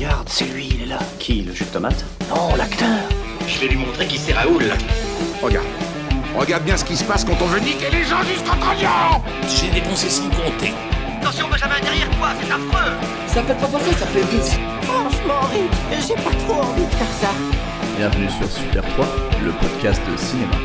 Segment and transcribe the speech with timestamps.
[0.00, 0.98] Regarde, c'est lui, il est là.
[1.18, 2.88] Qui, le jus de tomate Non, l'acteur.
[3.46, 4.64] Je vais lui montrer qui c'est Raoul.
[5.42, 5.66] Regarde.
[6.34, 9.68] Regarde bien ce qui se passe quand on veut niquer les gens jusqu'en trognon J'ai
[9.68, 10.72] dépensé sans compter.
[11.20, 12.92] Attention Benjamin, derrière toi, c'est affreux
[13.26, 14.58] Ça fait pas penser, ça fait vite.
[14.84, 17.28] Franchement, Rick, j'ai pas trop envie de faire ça.
[17.98, 19.06] Bienvenue sur Super 3,
[19.44, 20.56] le podcast de cinéma.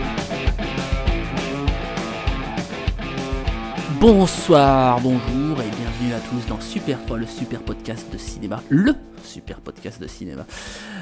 [4.00, 8.62] Bonsoir, bonjour et bienvenue à tous dans Super 3, le super podcast de cinéma.
[8.70, 8.94] Le
[9.36, 10.46] super podcast de cinéma.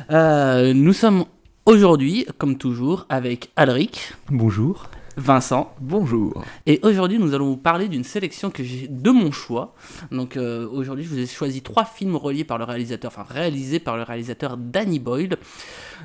[0.10, 1.26] Euh, nous sommes
[1.68, 4.90] aujourd'hui, comme toujours, avec Alric, Bonjour.
[5.18, 6.44] Vincent, Bonjour.
[6.66, 9.76] et aujourd'hui nous allons vous parler d'une sélection que j'ai de mon choix.
[10.10, 13.78] Donc euh, aujourd'hui je vous ai choisi trois films reliés par le réalisateur, enfin réalisés
[13.80, 15.38] par le réalisateur Danny Boyle.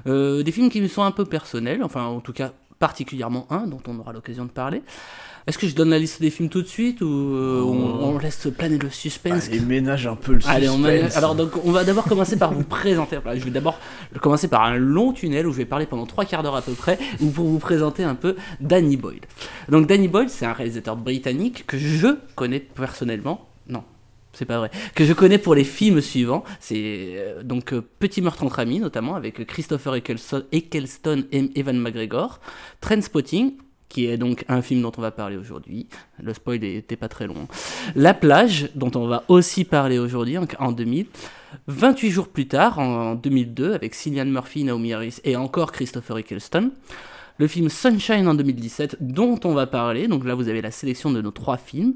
[0.06, 3.66] Euh, des films qui me sont un peu personnels, enfin en tout cas particulièrement un
[3.66, 4.82] dont on aura l'occasion de parler.
[5.48, 8.18] Est-ce que je donne la liste des films tout de suite ou euh, on, on
[8.18, 10.56] laisse planer le suspense Allez, ménage un peu le suspense.
[10.56, 13.16] Allez, on va- alors donc on va d'abord commencer par vous présenter.
[13.34, 13.80] Je vais d'abord
[14.20, 16.72] commencer par un long tunnel où je vais parler pendant trois quarts d'heure à peu
[16.74, 19.22] près, ou pour vous présenter un peu Danny Boyle.
[19.70, 23.48] Donc Danny Boyle, c'est un réalisateur britannique que je connais personnellement.
[23.68, 23.82] Non.
[24.34, 24.70] C'est pas vrai.
[24.94, 26.44] Que je connais pour les films suivants.
[26.60, 26.76] C'est
[27.16, 32.38] euh, donc euh, Petit meurtre entre amis, notamment avec Christopher Eccleston, Eccleston et Evan McGregor.
[32.82, 33.54] Trainspotting,
[33.88, 35.86] qui est donc un film dont on va parler aujourd'hui.
[36.22, 37.48] Le spoil n'était pas très long.
[37.94, 41.06] La plage, dont on va aussi parler aujourd'hui en, en 2000.
[41.66, 46.72] 28 jours plus tard, en 2002, avec Cillian Murphy, Naomi Harris et encore Christopher Eccleston.
[47.38, 50.08] Le film Sunshine en 2017, dont on va parler.
[50.08, 51.94] Donc là, vous avez la sélection de nos trois films.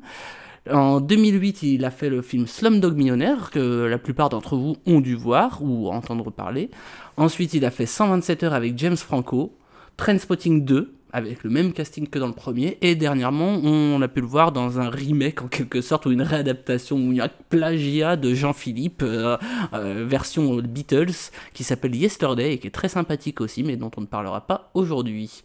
[0.71, 5.01] En 2008, il a fait le film Slumdog Millionnaire, que la plupart d'entre vous ont
[5.01, 6.71] dû voir ou entendre parler.
[7.17, 9.57] Ensuite, il a fait 127 heures avec James Franco,
[9.97, 14.21] Trainspotting 2, avec le même casting que dans le premier, et dernièrement, on a pu
[14.21, 18.35] le voir dans un remake en quelque sorte, ou une réadaptation, ou un plagiat de
[18.35, 19.37] Jean-Philippe, euh,
[19.75, 24.01] euh, version Beatles, qui s'appelle Yesterday, et qui est très sympathique aussi, mais dont on
[24.01, 25.43] ne parlera pas aujourd'hui.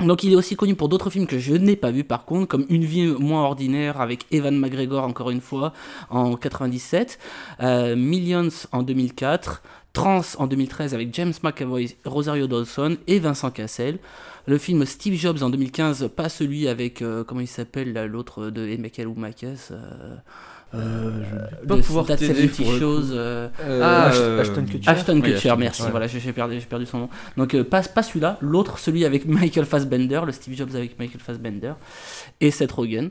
[0.00, 2.48] Donc il est aussi connu pour d'autres films que je n'ai pas vus par contre,
[2.48, 5.72] comme Une vie moins ordinaire avec Evan McGregor encore une fois
[6.10, 7.18] en 97,
[7.60, 9.62] euh, Millions en 2004,
[9.94, 13.98] Trans en 2013 avec James McAvoy, Rosario Dawson et Vincent Cassel.
[14.46, 18.66] Le film Steve Jobs en 2015, pas celui avec, euh, comment il s'appelle l'autre de
[18.68, 20.16] Emekel ou Makes, euh,
[20.74, 22.78] Euh, je de pas pouvoir t'aider 70 pour.
[22.78, 24.90] Shows, euh, Ah, euh, Ashton Kutcher.
[24.90, 25.82] Ashton Oui, Kutcher, Ashton merci.
[25.90, 27.08] Voilà, j'ai perdu, son nom.
[27.36, 31.20] Donc euh, pas, pas celui-là, l'autre, celui avec Michael Fassbender, le Steve Jobs avec Michael
[31.20, 31.74] Fassbender
[32.40, 33.10] et Seth Rogen.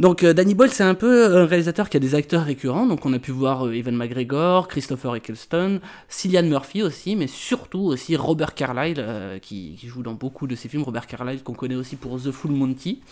[0.00, 2.86] Donc euh, Danny Boyle, c'est un peu un réalisateur qui a des acteurs récurrents.
[2.86, 7.82] Donc on a pu voir euh, Evan McGregor, Christopher Eccleston, Cillian Murphy aussi, mais surtout
[7.82, 10.82] aussi Robert Carlyle euh, qui, joue dans beaucoup de ses films.
[10.82, 13.02] Robert Carlyle qu'on connaît aussi pour The Full Monty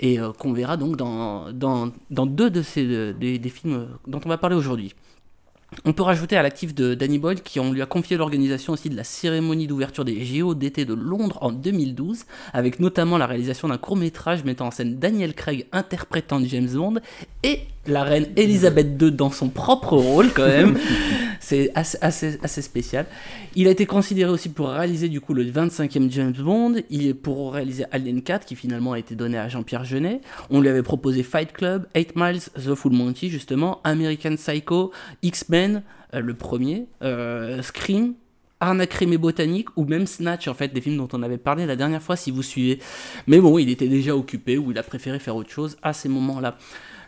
[0.00, 4.28] et qu'on verra donc dans, dans, dans deux de ces des, des films dont on
[4.28, 4.94] va parler aujourd'hui.
[5.84, 8.88] On peut rajouter à l'actif de Danny Boyle qui on lui a confié l'organisation aussi
[8.88, 13.68] de la cérémonie d'ouverture des JO d'été de Londres en 2012, avec notamment la réalisation
[13.68, 16.94] d'un court métrage mettant en scène Daniel Craig interprétant James Bond
[17.42, 20.78] et la reine Elisabeth II dans son propre rôle quand même.
[21.40, 23.06] C'est assez, assez, assez spécial.
[23.54, 27.14] Il a été considéré aussi pour réaliser du coup le 25e James Bond, il est
[27.14, 30.20] pour réaliser Alien 4 qui finalement a été donné à Jean-Pierre Jeunet.
[30.50, 34.90] On lui avait proposé Fight Club, 8 Miles, The Full Monty justement, American Psycho,
[35.22, 35.82] X-Men,
[36.14, 38.14] euh, le premier, euh, Scream,
[38.60, 41.66] Arnaque Crime et Botanique ou même Snatch en fait, des films dont on avait parlé
[41.66, 42.80] la dernière fois si vous suivez.
[43.26, 46.08] Mais bon, il était déjà occupé ou il a préféré faire autre chose à ces
[46.08, 46.56] moments-là.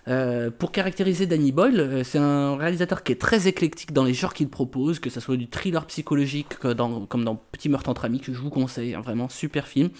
[0.08, 4.14] Euh, pour caractériser Danny Boyle, euh, c'est un réalisateur qui est très éclectique dans les
[4.14, 8.20] genres qu'il propose, que ce soit du thriller psychologique comme dans Petit meurtre entre amis,
[8.20, 9.90] que je vous conseille, un vraiment super film.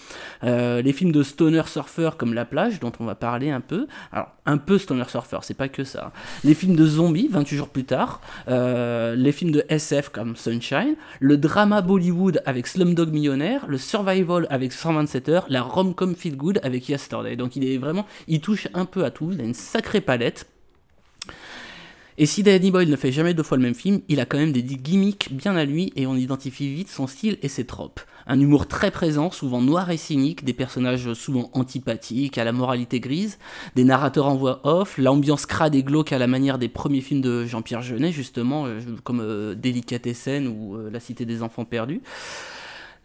[0.43, 3.87] Euh, les films de stoner surfer comme La plage, dont on va parler un peu.
[4.11, 6.11] Alors, un peu stoner surfer, c'est pas que ça.
[6.43, 8.21] Les films de zombies, 28 jours plus tard.
[8.47, 10.95] Euh, les films de SF comme Sunshine.
[11.19, 13.65] Le drama Bollywood avec Slumdog Millionnaire.
[13.67, 15.45] Le survival avec 127 heures.
[15.49, 17.35] La rom-com feel good avec Yesterday.
[17.35, 19.31] Donc, il est vraiment, il touche un peu à tout.
[19.31, 20.47] Il a une sacrée palette.
[22.17, 24.37] Et si Danny Boyle ne fait jamais deux fois le même film, il a quand
[24.37, 28.01] même des gimmicks bien à lui et on identifie vite son style et ses tropes.
[28.31, 32.99] Un humour très présent, souvent noir et cynique, des personnages souvent antipathiques, à la moralité
[32.99, 33.39] grise,
[33.75, 37.21] des narrateurs en voix off, l'ambiance crade et glauque à la manière des premiers films
[37.21, 42.03] de Jean-Pierre Jeunet, justement, euh, comme euh, Délicatessen ou euh, La Cité des Enfants Perdus.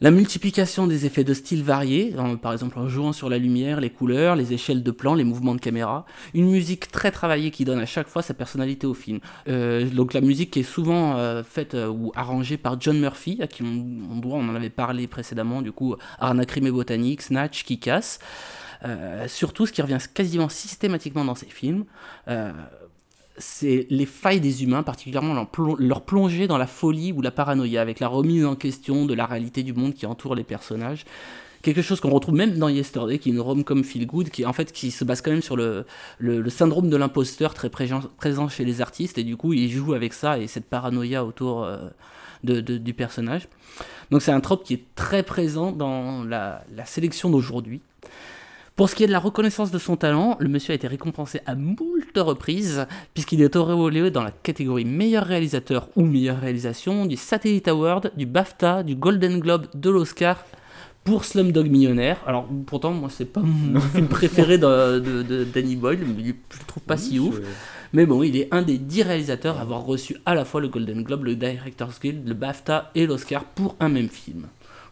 [0.05, 3.89] La multiplication des effets de style variés, par exemple en jouant sur la lumière, les
[3.89, 6.05] couleurs, les échelles de plan, les mouvements de caméra.
[6.35, 9.21] Une musique très travaillée qui donne à chaque fois sa personnalité au film.
[9.49, 13.39] Euh, donc la musique qui est souvent euh, faite euh, ou arrangée par John Murphy,
[13.41, 17.23] à qui on, doit, on en avait parlé précédemment, du coup, Arnaque Crime et Botanique,
[17.23, 17.65] Snatch.
[18.85, 21.87] Euh, surtout, ce qui revient quasiment systématiquement dans ces films,
[23.37, 27.31] c'est les failles des humains, particulièrement leur, plon- leur plongée dans la folie ou la
[27.31, 31.05] paranoïa, avec la remise en question de la réalité du monde qui entoure les personnages.
[31.63, 34.53] Quelque chose qu'on retrouve même dans Yesterday, qui est une rom-com feel good, qui en
[34.53, 35.87] fait qui se base quand même sur le,
[36.49, 38.03] syndrome de l'imposteur très présent,
[38.51, 41.79] chez les artistes, et du coup ils jouent avec ça et cette paranoïa autour euh,
[42.45, 43.49] de, du personnage.
[44.11, 47.81] Donc c'est un trope qui est très présent dans la sélection d'aujourd'hui.
[48.77, 51.41] Pour ce qui est de la reconnaissance de son talent, le monsieur a été récompensé
[51.47, 51.79] à moult
[52.17, 58.11] reprises, puisqu'il est auréolé dans la catégorie meilleur réalisateur ou meilleure réalisation du Satellite Award,
[58.17, 60.45] du BAFTA, du Golden Globe, de l'Oscar
[61.05, 62.19] pour Slumdog Millionnaire.
[62.27, 66.31] Alors pourtant, moi, c'est pas mon film préféré de, de- de Danny Boyle, mais je
[66.59, 67.39] le trouve pas si ouf.
[67.93, 70.67] Mais bon, il est un des dix réalisateurs à avoir reçu à la fois le
[70.67, 74.47] Golden Globe, le Director's Guild, le BAFTA et l'Oscar pour un même film.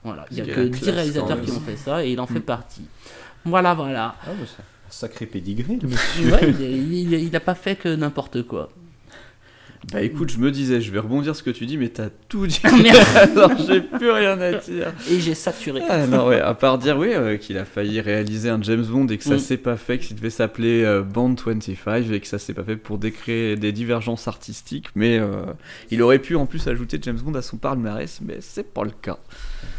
[0.05, 2.13] Voilà, il y a que la 10 classe, réalisateurs quand qui ont fait ça et
[2.13, 2.83] il en fait partie.
[3.45, 4.15] Voilà, voilà.
[4.23, 6.31] Ah, bah, c'est un sacré pédigré, le monsieur.
[6.33, 6.73] Ouais, il, est-
[7.03, 8.69] il, est- il a pas fait que n'importe quoi.
[9.93, 12.47] Bah écoute, je me disais, je vais rebondir ce que tu dis, mais t'as tout
[12.47, 12.61] dit.
[12.83, 12.97] Merde.
[13.37, 14.93] Alors j'ai plus rien à dire.
[15.11, 15.83] Et j'ai saturé.
[15.89, 19.09] Ah non, ouais, à part dire, oui, euh, qu'il a failli réaliser un James Bond
[19.09, 19.39] et que ça Mm.
[19.41, 22.77] s'est pas fait, qu'il devait s'appeler euh, Bond 25 et que ça s'est pas fait
[22.77, 25.47] pour décréer des divergences artistiques, mais euh,
[25.91, 28.93] il aurait pu en plus ajouter James Bond à son palmarès, mais c'est pas le
[28.93, 29.19] cas.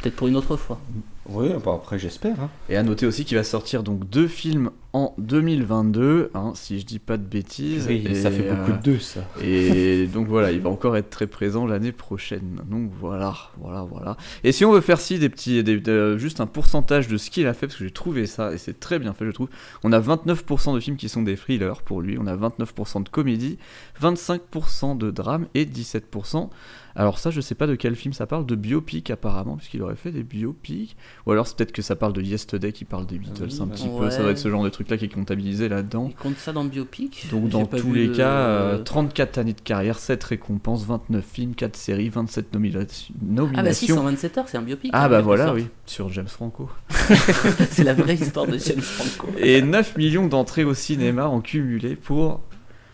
[0.02, 0.82] Peut-être pour une autre fois.
[1.30, 2.40] Oui, bah après, j'espère.
[2.42, 2.50] hein.
[2.70, 6.86] Et à noter aussi qu'il va sortir donc deux films en 2022, hein, si je
[6.86, 7.86] dis pas de bêtises.
[7.88, 9.22] Oui, et, ça fait beaucoup euh, de deux, ça.
[9.42, 12.62] Et donc voilà, il va encore être très présent l'année prochaine.
[12.70, 14.18] Donc voilà, voilà, voilà.
[14.44, 17.48] Et si on veut faire ci des petits, des- juste un pourcentage de ce qu'il
[17.48, 19.50] a fait, parce que j'ai trouvé ça et c'est très bien fait, je trouve.
[19.84, 23.10] On a 29% de films qui sont des thrillers pour lui, on a 29% de
[23.10, 23.58] comédie,
[24.02, 26.50] 25% de drame et 17%.
[26.96, 29.96] Alors ça, je sais pas de quel film ça parle, de biopic apparemment, puisqu'il aurait
[29.96, 30.96] fait des biopics.
[31.26, 33.66] Ou alors c'est peut-être que ça parle de Yesterday qui parle des Beatles oui, un
[33.66, 34.00] bah petit ouais.
[34.00, 34.10] peu.
[34.12, 36.08] Ça doit être ce genre de truc là qui est comptabilisé là-dedans.
[36.10, 37.28] Il compte ça dans le biopic?
[37.32, 41.56] Donc dans tous les le- cas, euh, 34 années de carrière, 7 récompenses, 29 films,
[41.56, 42.86] 4 séries, 27 nomina-
[43.22, 43.54] nominations.
[43.58, 44.92] Ah bah si, 127 heures, c'est un biopic.
[44.94, 45.58] Ah bah voilà, sorte.
[45.58, 46.70] oui, sur James Franco.
[47.72, 49.28] c'est la vraie histoire de James Franco.
[49.40, 52.42] Et 9 millions d'entrées au cinéma en cumulé pour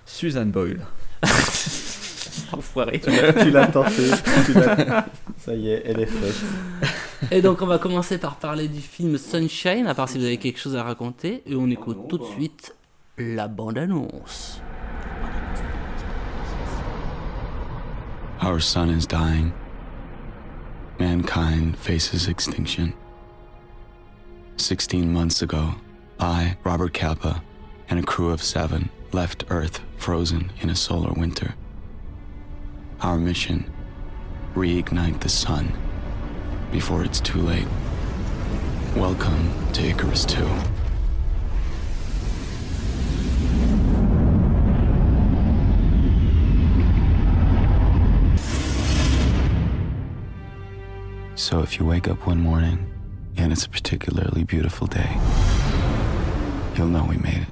[0.06, 0.86] Susan Boyle.
[2.58, 3.00] Enfoiré.
[3.00, 4.04] tu l'as tenté.
[4.46, 4.54] tu
[5.38, 7.32] Ça y est, elle est faite.
[7.32, 10.38] Et donc on va commencer par parler du film Sunshine, à part si vous avez
[10.38, 12.76] quelque chose à raconter, et on écoute tout de suite
[13.18, 14.62] la bande-annonce.
[18.42, 19.52] Our sun is dying.
[20.98, 22.94] Mankind faces extinction.
[24.56, 25.76] Sixteen months ago,
[26.20, 27.42] I, Robert Kappa,
[27.90, 31.56] and a crew of seven left Earth frozen in a solar winter.
[33.02, 33.72] Our mission
[34.56, 35.72] reignite the sun
[36.70, 37.68] before it's too late.
[38.94, 40.46] Welcome to Icarus 2.
[51.36, 52.92] So if you wake up one morning
[53.38, 55.18] and it's a particularly beautiful day,
[56.76, 57.48] you'll know we made it.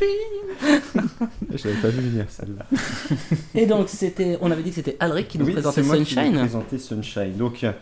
[0.00, 2.66] Je l'avais pas vu venir, celle-là.
[3.54, 5.96] Et donc c'était, on avait dit que c'était Alric qui nous Oui, présentait c'est moi
[5.98, 6.78] qui vais Sunshine.
[6.78, 7.36] Sunshine.
[7.36, 7.72] Donc, euh,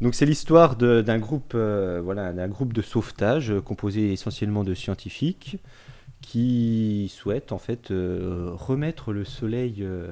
[0.00, 4.64] donc c'est l'histoire de- d'un groupe, euh, voilà, d'un groupe de sauvetage euh, composé essentiellement
[4.64, 5.58] de scientifiques
[6.20, 10.08] qui souhaitent en fait euh, remettre le soleil, euh,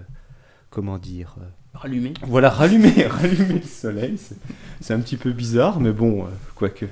[0.71, 1.37] comment dire,
[1.75, 2.15] Rallumé.
[2.27, 4.19] voilà, rallumer, rallumer le soleil.
[4.19, 4.37] C'est-
[4.81, 6.87] C'est un petit peu bizarre, mais bon, euh, quoique.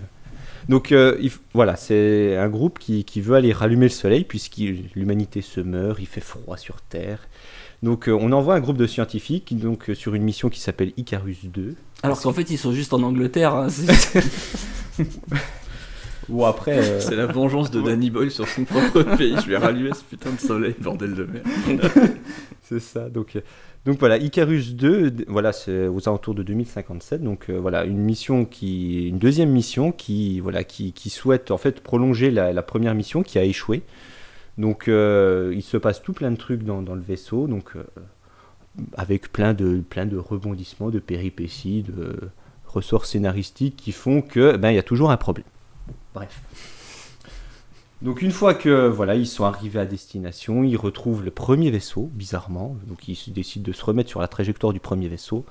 [0.69, 4.59] Donc euh, il voilà, c'est un groupe qui, qui veut aller rallumer le soleil puisque
[4.95, 7.27] l'humanité se meurt, il fait froid sur Terre.
[7.83, 10.93] Donc euh, on envoie un groupe de scientifiques donc, euh, sur une mission qui s'appelle
[10.97, 11.75] Icarus 2.
[12.03, 13.55] Alors qu'en fait ils sont juste en Angleterre.
[13.55, 14.23] hein, c'est-
[16.29, 19.35] Ou après, euh, C'est la vengeance de Danny Boyle sur son propre pays.
[19.43, 21.91] Je vais rallumer ce putain de soleil, bordel de merde.
[22.69, 23.09] c'est ça.
[23.09, 23.41] Donc, euh,
[23.99, 27.23] voilà, Icarus 2, d- voilà, c'est aux alentours de 2057.
[27.23, 31.81] Donc euh, voilà, une mission qui, une deuxième mission qui, voilà, qui, souhaite en fait
[31.81, 33.83] prolonger la, première mission qui a échoué.
[34.59, 37.73] Donc euh, il se passe tout plein de trucs dans, le vaisseau, donc
[38.95, 42.19] avec plein de, plein de rebondissements, de péripéties, de
[42.67, 45.47] ressorts scénaristiques qui font que ben il y a toujours un problème.
[46.15, 46.43] Bref.
[48.01, 52.11] Donc une fois que voilà, ils sont arrivés à destination, ils retrouvent le premier vaisseau,
[52.13, 52.77] bizarrement.
[52.87, 55.45] Donc ils décident de se remettre sur la trajectoire du premier vaisseau.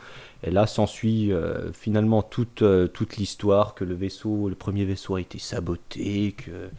[0.43, 5.15] Et là s'ensuit euh, finalement toute, euh, toute l'histoire que le vaisseau, le premier vaisseau
[5.15, 6.69] a été saboté, que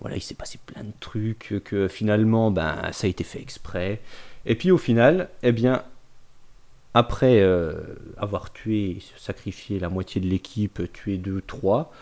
[0.00, 4.00] voilà, il s'est passé plein de trucs, que finalement ben ça a été fait exprès.
[4.46, 5.84] Et puis au final, eh bien
[6.92, 7.74] après euh,
[8.16, 11.92] avoir tué, sacrifié la moitié de l'équipe, tué deux, trois,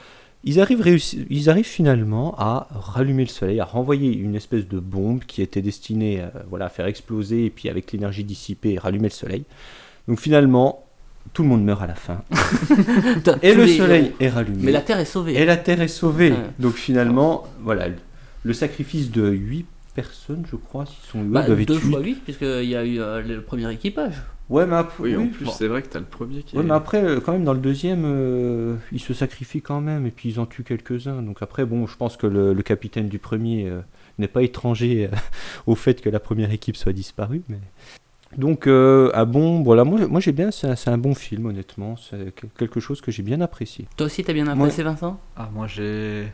[0.45, 4.79] ils arrivent, réussi- ils arrivent finalement à rallumer le soleil, à renvoyer une espèce de
[4.81, 9.09] bombe qui était destinée à, voilà, à faire exploser et puis avec l'énergie dissipée, rallumer
[9.09, 9.45] le soleil.
[10.09, 10.85] Donc finalement,
[11.33, 12.23] tout le monde meurt à la fin.
[13.43, 14.59] Et le soleil est rallumé.
[14.65, 15.35] Mais la Terre est sauvée.
[15.35, 16.35] Et la Terre est sauvée.
[16.59, 17.87] Donc finalement, voilà,
[18.43, 21.91] le sacrifice de 8 personnes, je crois, s'ils sont Bah, doivent être deux huit.
[21.91, 24.15] fois 8, puisqu'il y a eu euh, le premier équipage.
[24.51, 25.51] Ouais, mais après, Oui, en plus, bon.
[25.51, 26.67] c'est vrai que t'as le premier qui Ouais, est.
[26.67, 30.11] mais après, euh, quand même, dans le deuxième, euh, ils se sacrifient quand même, et
[30.11, 31.23] puis ils en tuent quelques-uns.
[31.23, 33.81] Donc après, bon, je pense que le, le capitaine du premier euh,
[34.19, 35.17] n'est pas étranger euh,
[35.67, 37.43] au fait que la première équipe soit disparue.
[37.49, 37.59] Mais...
[38.37, 41.47] Donc, euh, ah bon, voilà, moi, moi j'ai bien, c'est un, c'est un bon film,
[41.47, 41.97] honnêtement.
[41.97, 43.87] C'est que- quelque chose que j'ai bien apprécié.
[43.97, 45.21] Toi aussi, t'as bien apprécié, Vincent?
[45.37, 46.27] Ah, moi j'ai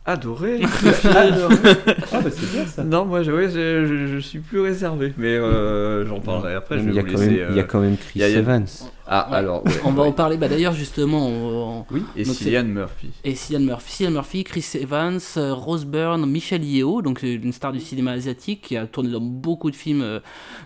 [0.06, 0.60] adoré.
[0.62, 2.82] Ah, bah c'est bien ça.
[2.84, 6.78] non, moi je, ouais, je, je- je suis plus réservé, mais euh, j'en parlerai après.
[6.78, 7.44] Je il, vais y a vous quand même, laisser.
[7.50, 8.66] il y a euh, quand même Chris y y Evans.
[9.12, 9.36] Ah, Ouais.
[9.38, 9.64] alors.
[9.66, 10.08] ouais, On va ouais.
[10.08, 11.26] en parler bah, d'ailleurs justement.
[11.26, 11.84] on- on-
[12.16, 13.08] Et Cillian Murphy.
[13.24, 17.72] Et Cillian Murphy, Cillian Murphy, Chris Evans, euh, Rose Byrne, Michel Yeo, donc une star
[17.72, 20.20] du cinéma asiatique qui a tourné dans beaucoup de films euh,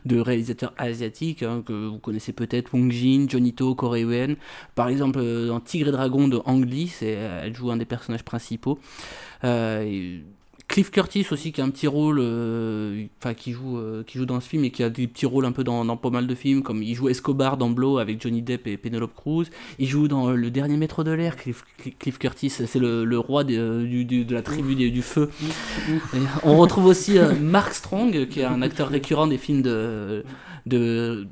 [0.05, 4.37] de réalisateurs asiatiques hein, que vous connaissez peut-être, Wong Jin, Johnny To, Corey Yuen.
[4.75, 8.25] Par exemple, euh, dans Tigre et Dragon de Ang Lee, elle joue un des personnages
[8.25, 8.79] principaux.
[9.45, 10.23] Euh, et
[10.66, 14.25] Cliff Curtis aussi qui a un petit rôle, euh, enfin qui joue, euh, qui joue
[14.26, 16.26] dans ce film et qui a des petits rôles un peu dans, dans pas mal
[16.26, 19.44] de films, comme il joue Escobar dans Blow avec Johnny Depp et Penelope Cruz.
[19.78, 21.64] Il joue dans euh, Le Dernier Maître de l'air, Cliff,
[21.99, 25.30] Cliff Curtis, c'est le, le roi du, du- de la tribu des- du feu.
[26.14, 30.25] Et on retrouve aussi Mark Strong, qui est un acteur récurrent des films de,
[30.66, 31.26] de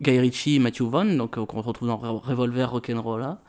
[0.00, 3.40] Guy Ritchie et Matthew Vaughn, donc qu'on retrouve dans Re- Revolver Rock'n'Rolla.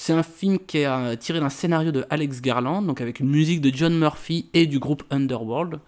[0.00, 3.28] C'est un film qui est euh, tiré d'un scénario de Alex Garland, donc avec une
[3.28, 5.80] musique de John Murphy et du groupe Underworld,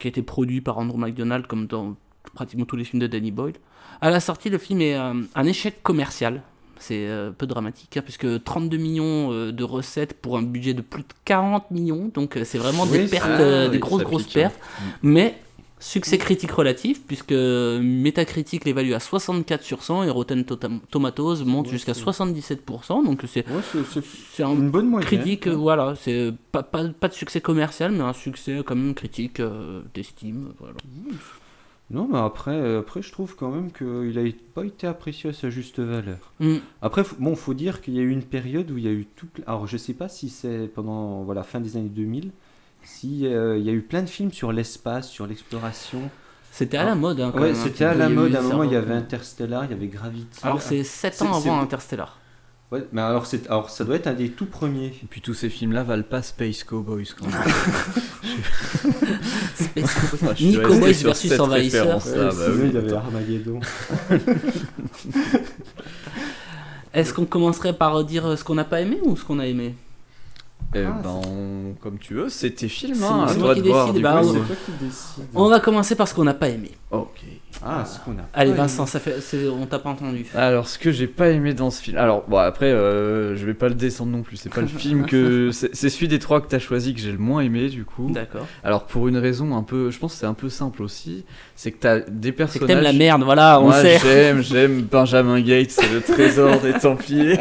[0.00, 1.94] qui a été produit par Andrew McDonald comme dans
[2.34, 3.54] pratiquement tous les films de Danny Boyle.
[4.00, 6.42] À la sortie, le film est euh, un échec commercial.
[6.80, 11.02] C'est euh, peu dramatique, hein, puisque 32 millions de recettes pour un budget de plus
[11.02, 14.58] de 40 millions, donc c'est vraiment des pertes, ça- des oui, grosses grosses pertes.
[15.02, 15.38] Mais
[15.78, 21.72] succès critique relatif, puisque Metacritic l'évalue à 64 sur 100 et Rotten Tomatoes monte Ouais,
[21.72, 25.06] jusqu'à c'est- 77%, donc c'est Ouais, un une bonne moyenne.
[25.06, 29.40] critique, voilà, c'est pas, pas, pas de succès commercial, mais un succès quand même critique
[29.40, 30.76] euh, d'estime, voilà.
[31.88, 33.86] Non, mais après, euh, après, je trouve quand même qu'il
[34.20, 36.32] n'a pas été apprécié à sa juste valeur.
[36.40, 36.56] Mm.
[36.82, 39.06] Après, bon, faut dire qu'il y a eu une période où il y a eu
[39.06, 39.28] tout.
[39.46, 42.32] Alors, je sais pas si c'est pendant voilà fin des années 2000,
[42.86, 46.08] si euh, il y a eu plein de films sur l'espace, sur l'exploration.
[46.52, 47.20] C'était à la mode.
[47.20, 48.34] Hein, quand Ouais, même, un c'était à la mode.
[48.34, 50.40] À un moment, il y euh, avait Interstellar, il y avait Gravity.
[50.42, 52.18] Alors c'est 7 C'est- ans avant Interstellar.
[52.72, 54.86] Ouais, mais alors, c'est, alors, ça doit être un des tout premiers.
[54.86, 57.42] Et puis tous ces films-là valent pas Space Cowboys quand même.
[59.54, 61.82] Space Ah, Ni Cowboys sur versus cette Envahisseur.
[61.84, 62.92] référence-là, Ouais, bah oui, il y avait.
[62.92, 63.60] Armageddon.
[66.94, 69.74] Est-ce qu'on commencerait par dire ce qu'on n'a pas aimé ou ce qu'on a aimé?
[70.74, 73.60] Eh Ah, ben, comme tu veux, c'est tes films, hein, à c'est toi moi de
[73.62, 73.86] voir.
[73.92, 74.72] décide, bah, toi qui.
[75.34, 76.72] On va commencer par ce qu'on n'a pas aimé.
[76.92, 77.18] Ok.
[77.64, 78.22] Ah, ce qu'on a.
[78.32, 79.16] Allez Vincent, ça fait,
[79.48, 80.24] on t'a pas entendu.
[80.36, 81.98] Alors, ce que j'ai pas aimé dans ce film.
[81.98, 84.36] Alors, bon, après, euh, je vais pas le descendre non plus.
[84.36, 85.50] C'est pas le film que.
[85.50, 88.08] C'est c'est celui des trois que t'as choisi que j'ai le moins aimé, du coup.
[88.10, 88.46] D'accord.
[88.62, 89.90] Alors, pour une raison un peu.
[89.90, 91.24] Je pense que c'est un peu simple aussi.
[91.56, 92.68] C'est que t'as des C'est personnages.
[92.68, 93.98] que t'aimes la merde, voilà, on Moi, sait.
[93.98, 97.38] j'aime, j'aime Benjamin Gates, c'est le trésor des Templiers.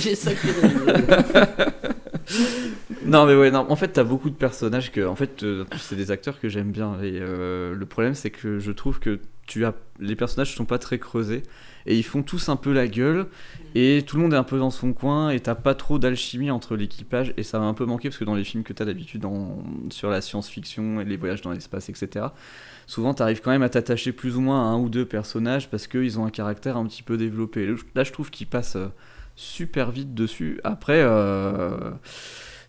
[0.00, 0.46] J'ai ça qui
[3.04, 5.96] Non mais ouais non en fait t'as beaucoup de personnages que en fait euh, c'est
[5.96, 6.94] des acteurs que j'aime bien.
[7.02, 10.78] Et euh, le problème c'est que je trouve que tu as les personnages sont pas
[10.78, 11.42] très creusés
[11.86, 13.26] et ils font tous un peu la gueule
[13.74, 16.50] et tout le monde est un peu dans son coin et t'as pas trop d'alchimie
[16.50, 18.84] entre l'équipage et ça m'a un peu manqué parce que dans les films que t'as
[18.84, 19.58] d'habitude dans-
[19.90, 22.26] sur la science-fiction et les voyages dans l'espace etc
[22.86, 25.88] souvent t'arrives quand même à t'attacher plus ou moins à un ou deux personnages parce
[25.88, 27.68] qu'ils ont un caractère un petit peu développé.
[27.96, 28.88] Là je trouve qu'ils passent euh,
[29.34, 30.60] super vite dessus.
[30.64, 31.02] Après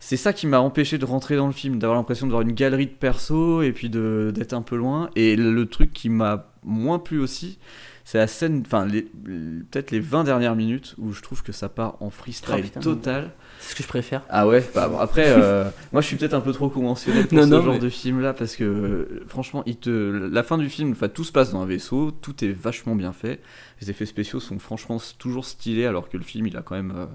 [0.09, 2.53] c'est ça qui m'a empêché de rentrer dans le film, d'avoir l'impression de voir une
[2.53, 5.09] galerie de persos et puis d'être un peu loin.
[5.17, 7.59] Et le truc qui m'a moins plu aussi,
[8.05, 11.97] c'est la scène, enfin peut-être les 20 dernières minutes où je trouve que ça part
[12.01, 13.31] en freestyle Oh, total.
[13.59, 14.21] C'est ce que je préfère.
[14.29, 17.37] Ah ouais, bah, bon, après, euh, moi je suis peut-être un peu trop conventionnel pour
[17.39, 19.89] Non, ce non, genre mais- de film là parce que euh, franchement, il te...
[20.31, 23.41] la fin du film, tout se passe dans un vaisseau, tout est vachement bien fait.
[23.81, 26.93] Les effets spéciaux sont franchement toujours stylés alors que le film il a quand même.
[26.95, 27.05] euh,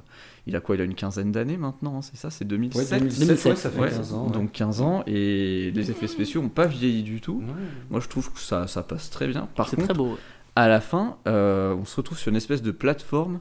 [0.46, 2.98] il a quoi Il a une quinzaine d'années maintenant, hein, c'est ça C'est 2007 Ouais,
[2.98, 4.26] 2007, 2007, ouais, ça fait Ouais, 15 ans.
[4.26, 4.32] ouais.
[4.32, 7.42] donc 15 ans et les effets spéciaux n'ont pas vieilli du tout.
[7.46, 7.52] Ouais.
[7.90, 9.48] Moi je trouve que ça, ça passe très bien.
[9.54, 10.18] Par C'est contre, très beau.
[10.56, 13.40] à la fin, euh, on se retrouve sur une espèce de plateforme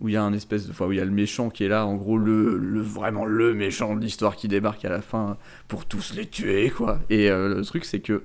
[0.00, 1.62] où il y a un espèce de, enfin, où il y a le méchant qui
[1.64, 5.00] est là, en gros le, le vraiment le méchant de l'histoire qui débarque à la
[5.02, 5.36] fin
[5.68, 6.98] pour tous les tuer quoi.
[7.10, 8.24] Et euh, le truc c'est que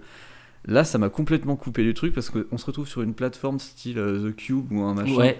[0.69, 3.97] Là, ça m'a complètement coupé du truc parce qu'on se retrouve sur une plateforme style
[3.99, 5.15] euh, The Cube ou un machin.
[5.15, 5.39] Ouais,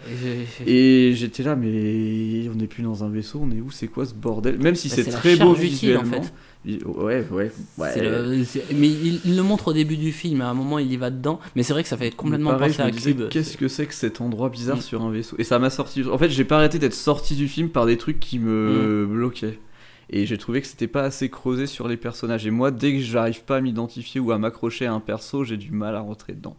[0.65, 3.69] Et j'étais là, mais on n'est plus dans un vaisseau, on est où?
[3.69, 4.57] C'est quoi ce bordel?
[4.60, 6.22] Même si Bah, c'est très beau du style, en visuellement.
[6.24, 6.34] fait.
[6.86, 8.01] Ouais, ouais, ouais.
[8.01, 8.43] le-
[8.75, 11.10] mais il, il le montre au début du film, à un moment il y va
[11.12, 13.29] dedans, mais c'est vrai que ça fait complètement Pareil, penser à Cube.
[13.29, 14.81] Qu'est-ce que c'est que cet endroit bizarre Mm.
[14.81, 15.36] sur un vaisseau?
[15.39, 16.03] Et ça m'a sorti.
[16.03, 19.13] En fait, j'ai pas arrêté d'être sorti du film par des trucs qui me Mm.
[19.13, 19.60] bloquaient.
[20.10, 22.48] Et j'ai trouvé que c'était pas assez creusé sur les personnages.
[22.48, 25.58] Et moi, dès que j'arrive pas à m'identifier ou à m'accrocher à un perso, j'ai
[25.58, 26.56] du mal à rentrer dedans.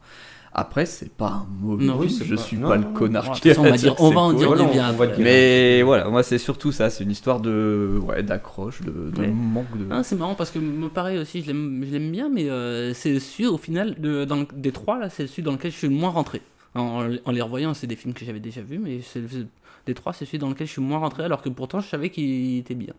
[0.53, 2.95] Après, c'est pas un mauvais Non, oui, je pas- suis non, pas non, le non.
[2.95, 4.93] connard qui on va dire on va en dire du bien.
[5.19, 9.29] Mais voilà, moi c'est surtout ça, c'est une histoire de ouais, d'accroche, de, de Ouais.
[9.29, 9.87] manque de.
[9.91, 12.93] Ah, c'est marrant parce que moi, pareil aussi, je l'aime je l'aime bien, mais euh,
[12.95, 15.77] c'est celui au final de, dans le- des trois là, c'est celui dans lequel je
[15.77, 16.41] suis le moins rentré.
[16.75, 19.47] En, en les revoyant, c'est des films que j'avais déjà vus, mais c'est c'est-
[19.87, 21.89] des trois, c'est celui dans lequel je suis le moins rentré, alors que pourtant je
[21.89, 22.95] savais qu'il était bien.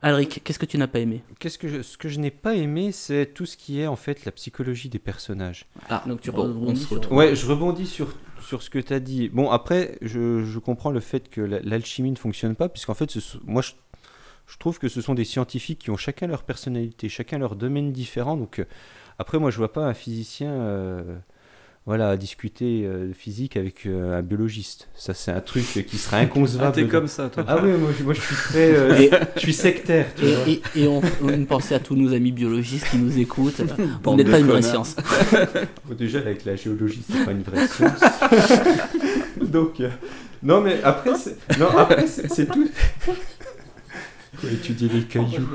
[0.00, 1.22] Alric, qu'est-ce que tu n'as pas aimé?
[1.40, 3.96] Qu'est-ce que je, ce que je n'ai pas aimé, c'est tout ce qui est en
[3.96, 5.66] fait la psychologie des personnages.
[5.88, 7.18] Ah, Donc tu bon, rebondis sur- retrouve.
[7.18, 9.28] Ouais, je rebondis sur, sur ce que tu as dit.
[9.28, 13.10] Bon, après, je, je comprends le fait que la- l'alchimie ne fonctionne pas, puisqu'en fait,
[13.10, 13.72] ce moi, je,
[14.46, 17.90] je trouve que ce sont des scientifiques qui ont chacun leur personnalité, chacun leur domaine
[17.90, 18.36] différent.
[18.36, 18.64] Donc, euh,
[19.18, 21.18] après, moi, je vois pas un physicien euh,
[21.88, 24.88] voilà, discuter euh, de physique avec euh, un biologiste.
[24.94, 26.74] Ça, c'est un truc qui serait Ah, inconcevable.
[26.74, 27.44] t'es comme ça, toi.
[27.48, 28.74] Ah oui, moi, je- moi, je suis très.
[28.76, 30.46] euh, Et- je suis sectaire, tu vois.
[30.46, 33.62] Et, et- et on, on pensait à tous nos amis biologistes qui nous écoutent.
[34.04, 34.96] Vous n'êtes pas une vraie science.
[35.98, 38.00] Déjà, avec la géologie, c'est pas une vraie science.
[39.40, 39.88] Donc, euh,
[40.42, 42.68] non, mais après, c'est, non, après, c'est, c'est tout.
[43.00, 45.48] Faut étudier les cailloux.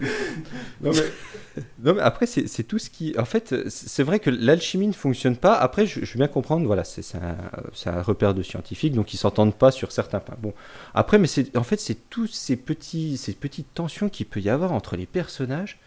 [0.80, 3.14] Non, mais, non, mais après, c'est, tout ce qui.
[3.18, 5.54] En fait, c'est vrai que l'alchimie ne fonctionne pas.
[5.54, 9.54] Après, je, je veux bien comprendre, voilà, c'est, un, repère de scientifiques, donc ils s'entendent
[9.54, 10.36] pas sur certains points.
[10.40, 10.52] Bon,
[10.94, 14.50] après, mais c'est, en fait, c'est tous ces, petits, ces petites tensions qu'il peut y
[14.50, 15.78] avoir entre les personnages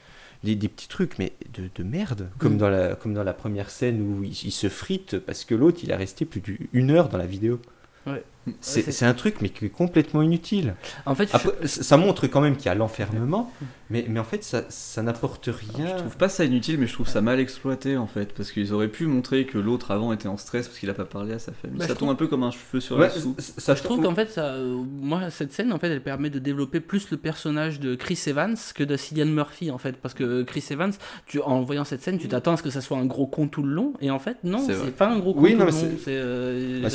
[0.43, 2.57] des, des petits trucs mais de, de merde comme Mm.
[2.57, 5.79] dans la comme dans la première scène où il, il se frite parce que l'autre
[5.83, 7.59] il est resté plus d'une heure dans la vidéo
[8.05, 8.23] Ouais.
[8.61, 10.75] C'est un truc mais qui est complètement inutile
[11.05, 13.51] En fait, après ça ça montre quand même qu'il y a l'enfermement
[13.89, 16.93] mais, mais en fait ça, ça n'apporte rien Je trouve pas ça inutile, mais je
[16.93, 20.27] trouve ça mal exploité en fait, parce qu'ils auraient pu montrer que l'autre avant était
[20.27, 21.77] en stress parce qu'il a pas parlé à sa famille.
[21.79, 23.39] Bah, ça tombe un peu comme un cheveu sur Ouais, la soupe.
[23.39, 26.39] ça, je trouve qu'en fait, ça, euh, moi, cette scène, en fait, elle permet de
[26.39, 30.43] développer plus le personnage de Chris Evans que de Cillian Murphy, en fait, parce que
[30.43, 30.91] Chris Evans,
[31.25, 33.47] tu, en voyant cette scène, tu t'attends à ce que ça soit un gros con
[33.47, 35.65] tout le long, et en fait, non, C'est pas un gros con Oui, tout non,
[35.65, 35.77] le long.
[35.77, 36.89] c'est- C'est euh, Bah,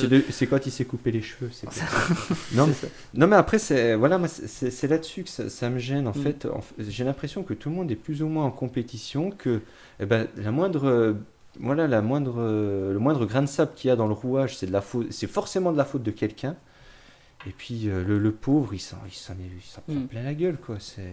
[0.51, 1.85] quand il s'est coupé les cheveux c'est Ça-
[2.55, 2.75] non, mais,
[3.15, 6.23] non mais après c'est voilà moi, c'est- là-dessus que ça, ça me gêne en Mm.
[6.23, 6.47] fait.
[6.79, 9.61] J'ai l'impression que tout le monde est plus ou moins en compétition que
[10.01, 11.17] eh ben, la moindre
[11.61, 12.41] voilà la moindre
[12.93, 15.09] le moindre grain de sable qu'il y a dans le rouage c'est de la faute
[15.11, 16.57] c'est forcément de la faute de quelqu'un
[17.47, 20.07] et puis euh, le, le pauvre il s'en il s'en est- il s'en prend Mm.
[20.07, 21.13] plein la gueule quoi c'est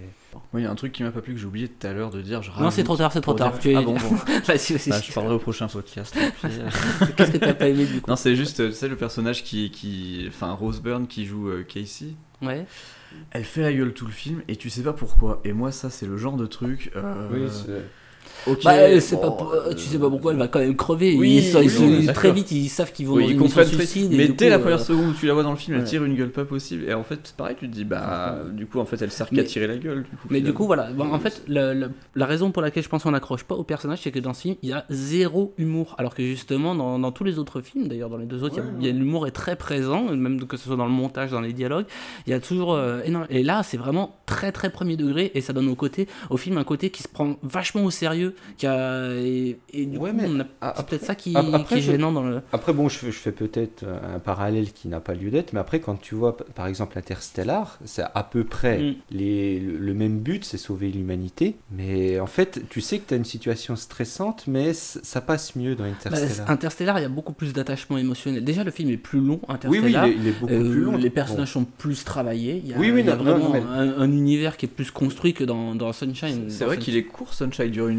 [0.53, 1.91] Moi, il y a un truc qui m'a pas plu que j'ai oublié tout à
[1.93, 2.41] l'heure de dire.
[2.43, 3.51] Je Non, c'est trop tard, c'est trop tard.
[3.53, 4.15] dire- Tu es- Ah bon, bon.
[4.45, 4.89] Vas-y, vas-y.
[4.89, 6.13] Bah, je parlerai au prochain podcast.
[6.15, 6.47] pis.
[7.17, 9.43] Qu'est-ce que t'as pas aimé du coup non, c'est juste, euh, tu sais, le personnage
[9.43, 12.13] qui, qui, enfin, Rose Byrne qui joue euh, Casey.
[12.41, 12.65] Ouais.
[13.31, 15.41] Elle fait la gueule tout le film et tu sais pas pourquoi.
[15.43, 16.91] Et moi, ça, c'est le genre de truc.
[16.95, 17.27] euh,
[18.63, 20.75] Bah, euh, c'est bon, pas, pour- euh, tu sais pas pourquoi elle va quand même
[20.75, 21.15] crever.
[21.17, 22.13] Oui, ils, sont- ils oui, sont- oui, ils- d'accord.
[22.23, 24.11] très vite, ils savent qu'ils vont Oui, dans ils une mission comprennent très- suicide.
[24.11, 25.83] Mais dès coup, la euh, première seconde où tu la vois dans le film, elle
[25.83, 25.87] ouais.
[25.89, 26.85] tire une gueule pas possible.
[26.89, 29.29] Et en fait, c'est pareil, tu te dis, bah, du coup, en fait, elle sert
[29.29, 30.03] qu'à tirer la gueule.
[30.03, 30.91] Du coup, Mais du coup, voilà.
[30.91, 34.11] Bon, en fait, la raison pour laquelle je pense qu'on n'accroche pas au personnage, c'est
[34.11, 35.95] que dans ce film, il y a zéro humour.
[35.97, 38.87] Alors que justement, dans, dans tous les autres films, d'ailleurs, dans les deux autres, a,
[38.87, 41.85] l'humour est très présent, même que ce soit dans le montage, dans les dialogues.
[42.25, 42.73] Il y a toujours.
[42.73, 45.31] euh, énorme- Et là, c'est vraiment très, très premier degré.
[45.35, 48.08] Et ça donne au, côté, au film un côté qui se prend vachement au sérieux.
[48.57, 50.27] Qui a, et, et du Ouais, coup, mais
[50.75, 52.41] c'est peut-être ça qui, ap- après, qui est je- gênant dans le.
[52.53, 55.59] Après, bon, je fais, je fais peut-être un parallèle qui n'a pas lieu d'être, mais
[55.59, 58.95] après, quand tu vois, par exemple, Interstellar, c'est à peu près Mm.
[59.11, 61.55] les, le, le même but, c'est sauver l'humanité.
[61.71, 65.75] Mais en fait, tu sais que tu as une situation stressante, mais ça passe mieux
[65.75, 66.49] dans Bah, Interstellar.
[66.49, 68.43] Interstellar, il y a beaucoup plus d'attachement émotionnel.
[68.43, 70.05] Déjà, le film est plus long, Interstellar.
[70.05, 70.97] oui, il est, il est beaucoup Euh, plus long.
[70.97, 71.15] Les Bon.
[71.15, 72.61] personnages sont plus travaillés.
[72.63, 74.11] Il y a, Oui, oui, il y a non, non, vraiment non, mais- un, un
[74.11, 76.45] univers qui est plus construit que dans, dans Sunshine.
[76.49, 77.98] C'est vrai qu'il est court, Sunshine il dure une.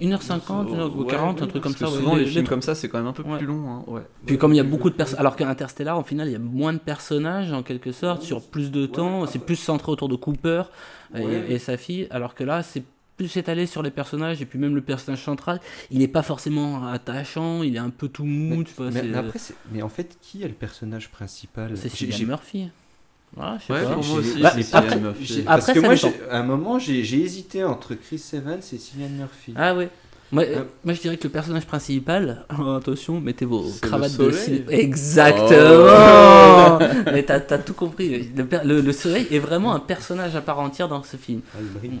[0.00, 1.86] 1h50, 1h40, un truc comme ça.
[1.86, 3.38] Souvent, les, Les- films les- comme ça, c'est quand même un peu Ouais.
[3.38, 3.68] plus long.
[3.70, 4.02] hein, ouais.
[4.26, 6.40] Puis comme il y a beaucoup de personnages, alors qu'Interstellar, au final, il y a
[6.40, 10.16] moins de personnages en quelque sorte, sur plus de temps, c'est plus centré autour de
[10.16, 10.62] Cooper
[11.14, 12.82] et, et sa fille, alors que là, c'est
[13.16, 15.60] plus étalé sur les personnages, et puis même le personnage central,
[15.90, 19.02] il n'est pas forcément attachant, il est un peu tout mou, Mais, tu vois, mais-
[19.02, 19.38] mais après,
[19.70, 21.72] mais en fait, qui est le personnage principal?
[21.76, 22.70] C'est Cillian Murphy.
[23.36, 23.94] Voilà, je sais Ouais, pas.
[23.94, 25.32] pour moi aussi, Bah, c'est après- Cillian Murphy.
[25.40, 25.94] Après, Parce que moi,
[26.30, 29.54] à un moment, j'ai j'ai hésité entre Chris Evans et Cillian Murphy.
[29.56, 29.88] Ah ouais.
[30.32, 34.30] Moi, Euh, moi, je dirais que le personnage principal, oh, attention, mettez vos cravates de
[34.30, 34.64] soleil.
[34.68, 36.78] Exactement
[37.12, 38.30] Mais t'as t'as tout compris.
[38.36, 41.40] Le, per- le- le soleil est vraiment un personnage à part entière dans ce film.
[41.54, 42.00] Ah, il brille.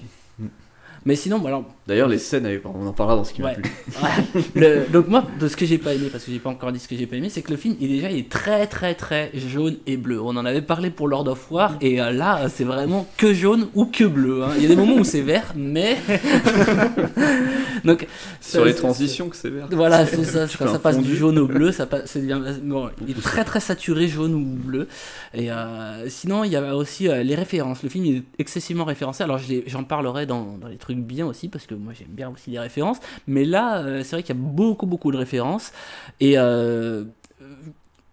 [1.06, 3.48] Mais sinon, bon, alors, D'ailleurs, les scènes, avec- on en parlera dans ce qui m'a
[3.48, 3.54] Ouais.
[3.56, 3.70] plu.
[4.02, 4.42] Ouais.
[4.54, 6.78] Le- donc moi, de ce que j'ai pas aimé, parce que j'ai pas encore dit
[6.78, 8.94] ce que j'ai pas aimé, c'est que le film, il déjà, il est très très
[8.94, 10.20] très jaune et bleu.
[10.22, 13.66] On en avait parlé pour Lord of War, et euh, là, c'est vraiment que jaune
[13.74, 14.44] ou que bleu.
[14.44, 14.50] hein.
[14.56, 15.96] Il y a des moments où c'est vert, mais
[17.84, 18.06] donc
[18.40, 19.66] Sur ça- les transitions que c'est vert.
[19.72, 20.46] Voilà, c'est ça.
[20.46, 22.02] Ça, passe du jaune au bleu, ça passe.
[22.06, 24.88] c'est bien- bon, il est très très saturé jaune ou bleu.
[25.34, 27.82] Et euh, sinon, il y a aussi euh, les références.
[27.82, 29.22] Le film il est excessivement référencé.
[29.24, 32.50] Alors, j'en parlerai dans, dans les trucs bien aussi parce que moi j'aime bien aussi
[32.50, 32.98] les références.
[33.26, 35.72] Mais là, euh, c'est vrai qu'il y a beaucoup beaucoup de références
[36.20, 37.04] et euh,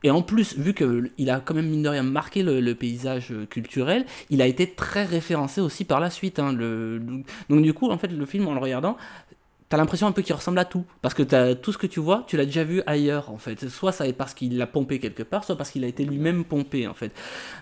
[0.03, 4.05] et en plus, vu qu'il a quand même, mine de rien, marqué le, paysage culturel,
[4.29, 6.37] il a été très référencé aussi par la suite.
[6.39, 8.95] hein, donc, du coup, en fait, le film, en le regardant,
[9.69, 10.85] t'as l'impression un peu qu'il ressemble à tout.
[11.01, 13.67] Parce que tout ce que tu vois, tu l'as déjà vu ailleurs, en fait.
[13.69, 16.45] Soit ça est parce qu'il l'a pompé quelque part, soit parce qu'il a été lui-même
[16.45, 17.11] pompé, en fait.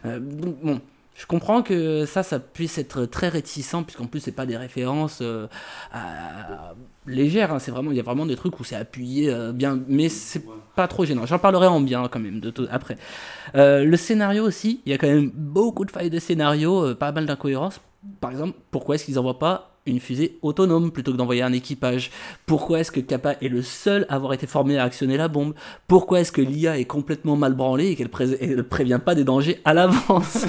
[0.05, 0.81] Euh, bon...
[1.17, 5.19] Je comprends que ça, ça puisse être très réticent, puisqu'en plus, c'est pas des références
[5.21, 5.47] euh,
[7.07, 7.53] légères.
[7.53, 7.59] hein.
[7.59, 10.43] C'est vraiment, il y a vraiment des trucs où c'est appuyé euh, bien, mais c'est
[10.75, 11.25] pas trop gênant.
[11.25, 12.97] J'en parlerai en bien quand même de tout- après.
[13.55, 17.11] Euh, le scénario aussi, il y a quand même beaucoup de failles de scénario, pas
[17.11, 17.79] mal d'incohérences.
[18.19, 22.09] Par exemple, pourquoi est-ce qu'ils n'envoient pas une fusée autonome plutôt que d'envoyer un équipage
[22.47, 25.53] Pourquoi est-ce que Kappa est le seul à avoir été formé à actionner la bombe?
[25.87, 29.23] Pourquoi est-ce que l'IA est complètement mal branlée et qu'elle pré- elle prévient pas des
[29.23, 30.45] dangers à l'avance?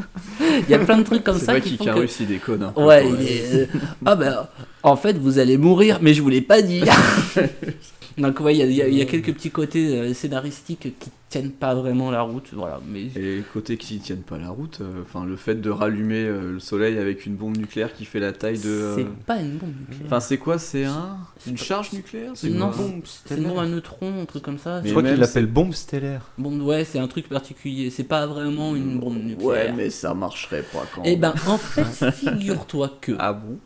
[0.66, 2.22] Il y a plein de trucs comme C'est ça qui font qu'Icarus, que...
[2.22, 2.62] il déconne.
[2.62, 3.54] un peu, Ouais, est...
[3.54, 3.66] euh,
[4.04, 4.46] Ah ben,
[4.82, 6.82] en fait, vous allez mourir, mais je vous l'ai pas dit.
[8.18, 10.14] Donc ouais, il y a- il y, a- il y a quelques petits côtés euh,
[10.14, 12.80] scénaristiques qui tiennent pas vraiment la route, voilà.
[12.88, 16.22] Mais Et les côtés qui tiennent pas la route, euh, enfin le fait de rallumer
[16.24, 18.68] euh, le soleil avec une bombe nucléaire qui fait la taille de.
[18.68, 20.06] euh, c'est pas une bombe nucléaire.
[20.06, 21.16] Enfin c'est quoi C'est un
[21.46, 22.86] une pas- charge nucléaire C'est non, quoi
[23.26, 24.80] c'est une bombe à neutrons, un truc comme ça.
[24.80, 26.30] Mais Je crois même, qu'il l'appelle bombe stellaire.
[26.38, 27.90] Bon, ouais, c'est un truc particulier.
[27.90, 29.44] C'est pas vraiment une bombe nucléaire.
[29.46, 31.02] Ouais, mais ça marcherait pas quand.
[31.04, 33.12] Eh ben, en fait, figure-toi que.
[33.18, 33.58] Ah bon?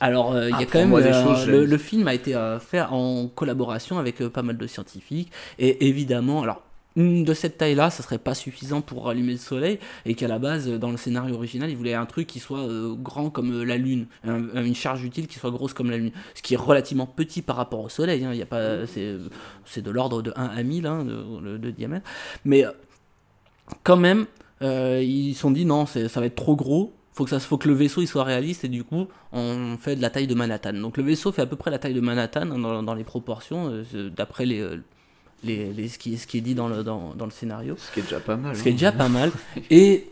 [0.00, 0.94] Alors, euh, il y a quand même.
[0.94, 4.66] Euh, choses, le, film a été euh, fait en collaboration avec euh, pas mal de
[4.66, 5.30] scientifiques.
[5.58, 6.62] Et évidemment, alors.
[7.00, 10.38] Une De cette taille-là, ça serait pas suffisant pour rallumer le soleil, et qu'à la
[10.38, 13.52] base, euh, dans le scénario original, il voulait un truc qui soit euh, grand comme
[13.52, 16.54] euh, la Lune, un- une charge utile qui soit grosse comme la Lune, ce qui
[16.54, 18.24] est relativement petit par rapport au soleil.
[18.24, 22.08] hein, y a pas, c'est, de l'ordre de 1 à 1000 hein, de, diamètre,
[22.44, 22.64] mais
[23.82, 24.26] quand même,
[24.60, 26.94] ils se sont dit non, ça va être trop gros.
[27.12, 29.96] Faut que, ça, faut que le vaisseau il soit réaliste et du coup on fait
[29.96, 30.74] de la taille de Manhattan.
[30.74, 33.82] Donc le vaisseau fait à peu près la taille de Manhattan hein, dans, les proportions
[34.16, 34.64] d'après les,
[35.42, 37.74] les, les- ce, qui, ce qui est dit dans le, dans, dans le scénario.
[37.78, 38.56] Ce qui est déjà pas mal.
[38.56, 38.74] Ce qui est hein.
[38.74, 39.30] déjà pas mal.
[39.70, 40.06] Et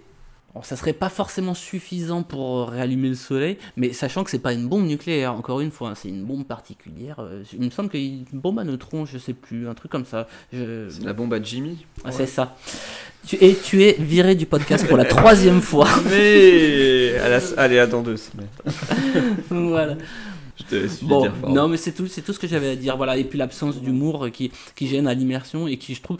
[0.54, 4.52] bon, ça serait pas forcément suffisant pour réallumer le soleil, mais sachant que c'est pas
[4.54, 7.16] une bombe nucléaire, encore une fois, hein, c'est une bombe particulière.
[7.20, 9.74] euh, il me semble qu'il y a une bombe à neutrons, je sais plus, un
[9.74, 10.26] truc comme ça.
[10.52, 11.84] Je- C'est la bombe à Jimmy.
[12.04, 12.56] ah, C'est ça.
[13.26, 15.88] Tu, et tu es viré du podcast pour la troisième fois.
[16.08, 17.12] Mais
[17.58, 18.48] allez, attends deux semaines.
[19.50, 19.96] voilà.
[20.58, 22.96] Je te laisse Bon, non, mais c'est tout, c'est tout ce que j'avais à dire.
[22.96, 26.18] Voilà, et puis l'absence d'humour qui, qui gêne à l'immersion et qui, je trouve,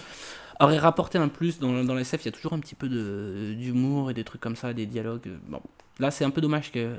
[0.61, 1.59] aurait rapporté un plus.
[1.59, 4.57] Dans, dans SF, il y a toujours un petit peu d'humour et des trucs comme
[4.57, 5.29] ça, des dialogues.
[5.48, 5.61] Bon,
[5.98, 6.94] là, c'est un peu dommage que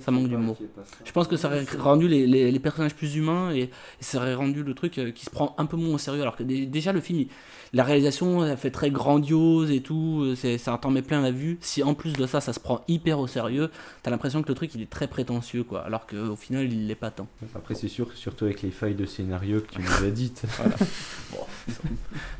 [0.00, 0.56] ça manque d'humour.
[1.04, 3.70] Je pense que ça aurait rendu les, les- les personnages plus humains et, et
[4.00, 6.22] ça aurait rendu le truc euh, qui se prend un peu moins au sérieux.
[6.22, 7.28] Alors que dé- déjà, le film, il-
[7.72, 10.34] la réalisation, elle fait très grandiose et tout,
[10.66, 11.58] un temps met plein la vue.
[11.60, 13.68] Si en plus de ça, ça se prend hyper au sérieux,
[14.02, 15.82] t'as l'impression que le truc, il est très prétentieux, quoi.
[15.84, 17.26] Alors qu'au final, il l'est pas tant.
[17.54, 20.42] Après, c'est sûr que surtout avec les failles de scénario que tu nous as dites.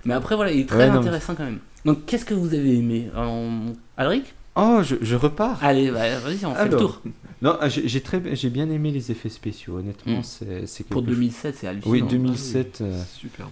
[0.05, 1.59] Mais après, voilà, il est très Ouais, non, mais- intéressant quand même.
[1.85, 3.73] Donc, qu'est-ce que vous avez aimé en...
[3.97, 4.35] Alric?
[4.57, 5.63] Oh, je, je repars.
[5.65, 7.03] Allez, bah, vas-y, on fait le Alors, tour.
[7.43, 9.79] Non, ah, j'ai j'ai très, j'ai bien aimé les effets spéciaux.
[9.79, 10.23] Honnêtement, Mm.
[10.23, 11.93] c'est c'est Pour quelque chose- 2007, c'est hallucinant.
[11.93, 12.81] Oui, 2007.
[12.81, 13.49] euh, Super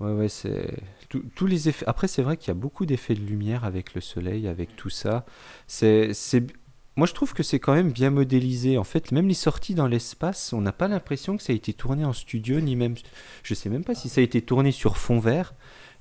[0.00, 0.74] Ouais, ouais, c'est
[1.08, 1.84] tous- tous les effets.
[1.88, 4.90] Après, c'est vrai qu'il y a beaucoup d'effets de lumière avec le soleil, avec tout
[4.90, 5.26] ça.
[5.66, 6.44] C'est, c'est.
[6.96, 8.78] Moi, je trouve que c'est quand même bien modélisé.
[8.78, 11.72] En fait, même les sorties dans l'espace, on n'a pas l'impression que ça a été
[11.72, 12.94] tourné en studio, ni même.
[13.42, 15.54] Je sais même pas si ça a été tourné sur fond vert,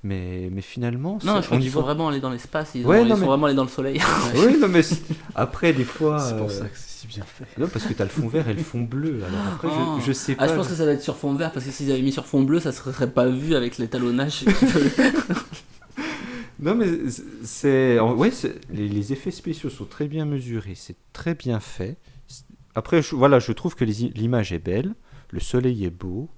[0.04, 1.20] mais, mais finalement.
[1.24, 3.16] Non, je crois qu'ils sont voit- vraiment allés dans l'espace, ils, Ouais, ont- ils non,
[3.16, 4.00] sont mais- vraiment allés dans le soleil.
[4.36, 4.82] Oui, non, mais
[5.36, 6.20] après, des fois.
[6.20, 7.46] C'est pour euh, ça que c'est si bien fait.
[7.60, 9.22] Non, parce que t'as le fond vert et le fond bleu.
[9.28, 9.98] Alors après, Oh.
[10.00, 10.52] je, je sais Ah, pas.
[10.52, 12.26] je pense que ça va être sur fond vert parce que s'ils avaient mis sur
[12.26, 14.46] fond bleu, ça serait pas vu avec l'étalonnage.
[16.60, 16.88] Non, mais
[17.44, 18.32] c'est- Ouais,
[18.74, 21.98] les, les effets spéciaux sont très bien mesurés, c'est très bien fait.
[22.74, 24.96] Après, je, voilà, je trouve que l'image est belle,
[25.30, 26.30] le soleil est beau,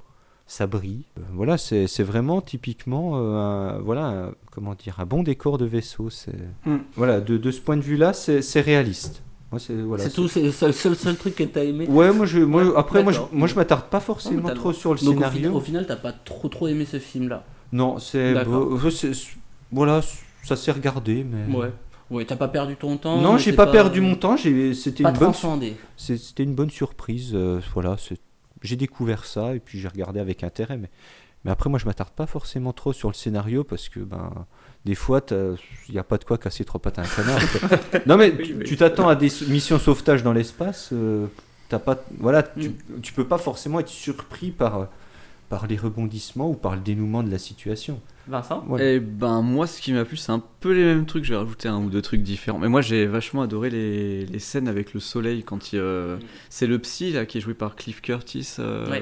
[0.49, 1.03] ça brille.
[1.17, 5.57] Euh, Voilà, c'est c'est vraiment typiquement euh, un, voilà, un- comment dire, un bon décor
[5.59, 6.09] de vaisseau.
[6.09, 6.33] c'est
[6.65, 6.77] Mm.
[6.95, 9.21] Voilà, de, de ce point de vue-là, c'est c'est réaliste.
[9.51, 11.87] Moi, c'est voilà, tout, c'est le seul, seul, seul truc que t'as aimé?
[11.87, 14.73] Ouais, moi, je, moi, Ouais, après, moi, je, moi, je m'attarde pas forcément t'as- trop
[14.73, 15.37] sur le Donc au scénario.
[15.39, 17.43] final, au final, t'as pas trop trop aimé ce film là.
[17.71, 18.67] Non, c'est D'accord.
[18.77, 19.11] bon, c'est-
[19.71, 20.01] voilà,
[20.43, 21.55] ça s'est regardé, mais.
[21.55, 21.71] Ouais.
[22.11, 24.35] Ouais, t'as pas perdu ton temps non, j'ai t'es pas, perdu mon temps.
[24.35, 25.33] j'ai- C'était Pas une bonne,
[25.95, 27.31] c'était une bonne surprise.
[27.35, 28.19] euh, voilà, c'est-
[28.61, 30.77] j'ai découvert ça et puis j'ai regardé avec intérêt.
[30.77, 30.89] Mais,
[31.45, 34.31] mais après, moi, je m'attarde pas forcément trop sur le scénario parce que ben,
[34.85, 37.39] des fois, il n'y a pas de quoi casser trois pattes à un canard.
[38.05, 38.63] non, mais Oui, tu- oui.
[38.65, 40.89] tu t'attends à des missions sauvetage dans l'espace.
[40.93, 41.27] euh,
[41.69, 43.01] t'as pas, voilà, tu, Mm.
[43.01, 44.87] tu peux pas forcément être surpris par,
[45.49, 48.01] par les rebondissements ou par le dénouement de la situation.
[48.29, 48.63] Vincent.
[48.79, 51.39] Et ben moi ce qui m'a plu c'est un peu les mêmes trucs, je vais
[51.39, 52.59] rajouter un ou deux trucs différents.
[52.59, 55.79] Mais moi j'ai vachement adoré les, les scènes avec le soleil quand il...
[55.79, 56.19] euh, Mm.
[56.49, 59.01] C'est le psy là qui est joué par Cliff Curtis euh, Ouais.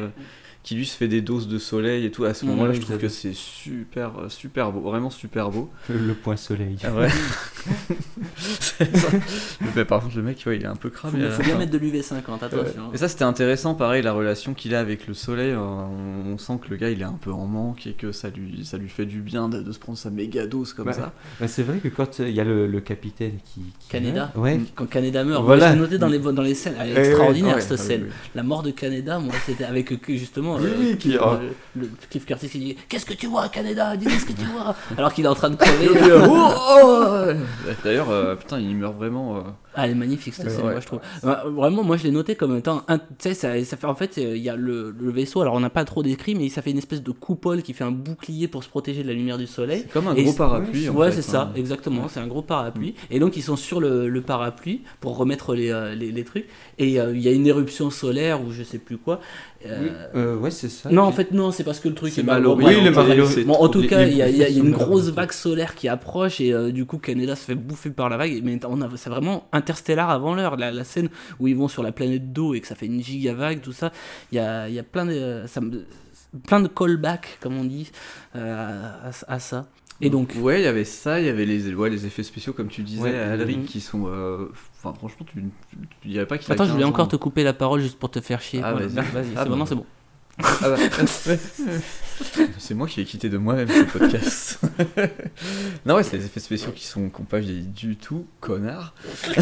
[0.67, 2.25] Qui lui se fait des doses de soleil et tout.
[2.25, 5.69] À ce moment-là oui, je trouve que c'est super euh, super beau, vraiment super beau.
[5.89, 6.75] Le, le point soleil.
[6.83, 7.07] Ah ouais.
[9.75, 11.19] Mais par contre le mec ouais, il est un peu cramé.
[11.19, 12.93] la faut bien mettre de l'UV50, attention.
[12.93, 16.37] Et ça c'était intéressant, pareil, la relation qu'il a avec le soleil, euh, on, on
[16.37, 18.77] sent que le gars il est un peu en manque et que ça lui, ça
[18.77, 21.13] lui fait du bien de, de se prendre sa méga dose comme ça.
[21.39, 23.61] Bah, c'est vrai que quand euh, il y a le, le capitaine qui.
[23.79, 24.59] qui Canada meurt- Ouais.
[24.75, 25.71] Quand Canada meurt, Voilà.
[25.71, 28.07] j'ai noté dans les, dans les scènes, elle est extraordinaire Ouais, cette ah scène.
[28.35, 29.97] La mort de Canada, moi c'était avec euh,
[30.59, 31.37] Oui, euh, oui, qui- euh, oh.
[31.75, 33.95] le, Cliff Curtis qui dit Qu'est-ce que tu vois, Canada?
[33.95, 34.75] Dis-nous ce que tu vois?
[34.97, 35.89] Alors qu'il est en train de crever.
[36.29, 36.51] Oh,
[36.83, 37.25] oh
[37.83, 39.43] D'ailleurs, euh, putain, il meurt vraiment.
[39.77, 40.71] Ah, elle est magnifique cette Ouais, scène, ouais.
[40.71, 40.99] moi je trouve.
[41.23, 42.81] Euh, Vraiment, moi je l'ai noté comme étant.
[42.89, 45.59] Tu sais, ça, ça fait en fait, il y a le, le vaisseau, alors on
[45.59, 48.47] n'a pas trop décrit, mais ça fait une espèce de coupole qui fait un bouclier
[48.47, 49.81] pour se protéger de la lumière du soleil.
[49.83, 50.89] C'est comme un Et gros parapluie.
[50.89, 51.51] en ouais, c'est ça, hein.
[51.55, 52.07] exactement.
[52.09, 52.95] C'est un gros parapluie.
[53.11, 56.47] Et donc, ils sont sur le, le parapluie pour remettre les, euh, les, les trucs.
[56.79, 59.19] Et euh, il y a une éruption solaire ou je sais plus quoi.
[59.65, 60.89] Euh, euh, ouais, c'est ça.
[60.91, 62.75] Non, en fait, non, c'est parce que le truc C'est est mal orienté.
[62.75, 63.43] Oui, le orienté.
[63.43, 66.71] Bon, en tout cas, il y a, y une grosse vague solaire qui approche et
[66.71, 68.39] du coup, Canada se fait bouffer par la vague.
[68.43, 70.55] Mais on a, c'est vraiment interstellar avant l'heure.
[70.57, 73.03] La, la scène où ils vont sur la planète d'eau et que ça fait une
[73.03, 73.91] giga vague, tout ça.
[74.31, 75.85] Il y a, y a plein de, ça me-
[76.45, 77.91] plein de callbacks, comme on dit,
[78.35, 78.89] euh,
[79.27, 79.67] à, à ça.
[79.99, 82.53] Et donc, Ouais, il y avait ça, il y avait les, ouais, les effets spéciaux,
[82.53, 83.15] comme tu disais, Ouais.
[83.17, 83.65] Alric, Mhm.
[83.65, 84.05] qui sont.
[84.07, 84.47] euh,
[84.79, 85.43] Enfin, franchement, tu
[86.01, 87.09] tu dirais pas qu'il attends, je voulais 15 encore ans.
[87.09, 88.61] te couper la parole juste pour te faire chier.
[88.63, 89.05] Ah, Voilà, vas-y.
[89.11, 89.49] vas-y, Ah, c'est bon.
[89.49, 89.85] maintenant c'est bon.
[90.39, 90.77] Ah bah,
[92.57, 94.59] c'est moi qui ai quitté de moi-même ce podcast.
[95.85, 98.93] non, ouais, c'est les effets spéciaux qui sont qui ont pas vieilli du tout, connard.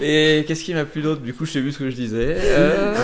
[0.00, 1.22] Et qu'est-ce qui m'a plu d'autre?
[1.22, 2.36] Du coup, je sais plus ce que je disais.
[2.38, 2.94] Euh,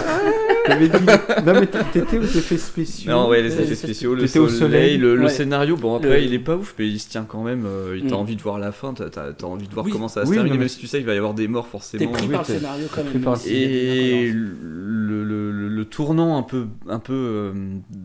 [0.69, 1.05] T'avais dit.
[1.47, 3.11] non, mais t'étais aux effets spéciaux.
[3.11, 5.17] Non, ouais, les effets spéciaux, le t'étais au soleil, soleil.
[5.17, 5.77] le, scénario.
[5.77, 7.65] Bon, après, Le- il est pas ouf, mais il se tient quand même.
[7.67, 8.09] euh, il Mm.
[8.09, 9.93] T'as envie de voir la fin, t'as t'as- t'as envie de voir Oui.
[9.93, 11.49] comment ça va se terminer, mais même si tu sais qu'il va y avoir des
[11.49, 12.13] morts T'es forcément.
[12.13, 13.23] pris oui, par le t'es- scénario quand t'es même.
[13.23, 17.53] par Et le, le- le- le tournant un peu, un peu euh,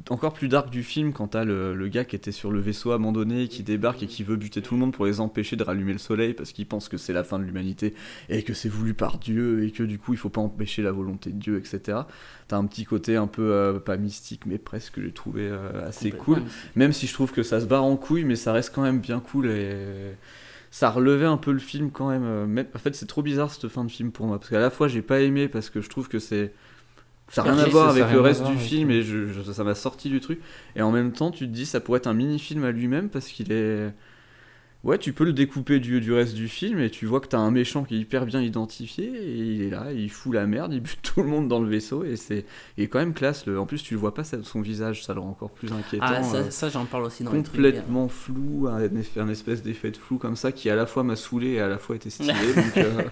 [0.10, 2.92] encore plus dark du film, quand t'as le, le gars qui était sur le vaisseau
[2.92, 5.94] abandonné, qui débarque et qui veut buter tout le monde pour les empêcher de rallumer
[5.94, 7.94] le soleil parce qu'il pense que c'est la fin de l'humanité
[8.30, 10.92] et que c'est voulu par Dieu et que du coup il faut pas empêcher la
[10.92, 12.00] volonté de Dieu, etc.
[12.54, 15.88] T'as un petit côté un peu, euh, pas mystique, mais presque, que j'ai trouvé euh,
[15.88, 16.36] assez cool.
[16.76, 19.00] Même si je trouve que ça se barre en couille, mais ça reste quand même
[19.00, 19.76] bien cool et
[20.70, 22.24] ça relevait un peu le film quand même.
[22.26, 24.60] euh, même- En fait, c'est trop bizarre cette fin de film pour moi parce qu'à
[24.60, 26.54] la fois j'ai pas aimé parce que je trouve que c'est
[27.30, 29.74] ça n'a rien à voir avec le reste du film et je, je- ça m'a
[29.74, 30.40] sorti du truc.
[30.76, 33.30] Et en même temps, tu te dis ça pourrait être un mini-film à lui-même parce
[33.30, 33.92] qu'il est.
[34.84, 37.38] Ouais, tu peux le découper du, du reste du film et tu vois que t'as
[37.38, 40.74] un méchant qui est hyper bien identifié et il est là, il fout la merde,
[40.74, 42.46] il bute tout le monde dans le vaisseau et c'est
[42.78, 43.46] quand même classe.
[43.46, 43.58] Le...
[43.58, 46.06] En plus, tu le vois pas son visage, ça le rend encore plus inquiétant.
[46.10, 47.54] Ah, ça, euh, ça, j'en parle aussi dans les trucs.
[47.56, 48.90] complètement flou, un,
[49.22, 51.70] un espèce d'effet de flou comme ça qui à la fois m'a saoulé et à
[51.70, 52.34] la fois était stylé.
[52.54, 53.04] donc, euh,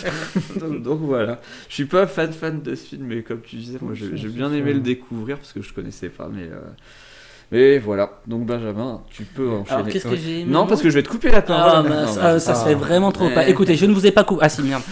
[0.60, 1.40] donc, donc voilà.
[1.68, 4.28] Je suis pas fan fan de ce film, mais comme tu disais, moi j'ai j'ai
[4.28, 6.44] bien aimé le découvrir parce que je connaissais pas, mais.
[6.44, 6.60] euh,
[7.52, 9.70] Mais voilà, donc Benjamin, tu peux enchaîner.
[9.80, 11.88] Alors, qu'est-ce que j'ai Non, parce que je vais te couper la Ah, parole.
[11.90, 12.64] Non, ah, bah, ça se ah.
[12.64, 13.48] fait vraiment trop pas.
[13.48, 14.40] Écoutez, je ne vous ai pas coupé.
[14.44, 14.82] Ah si, merde.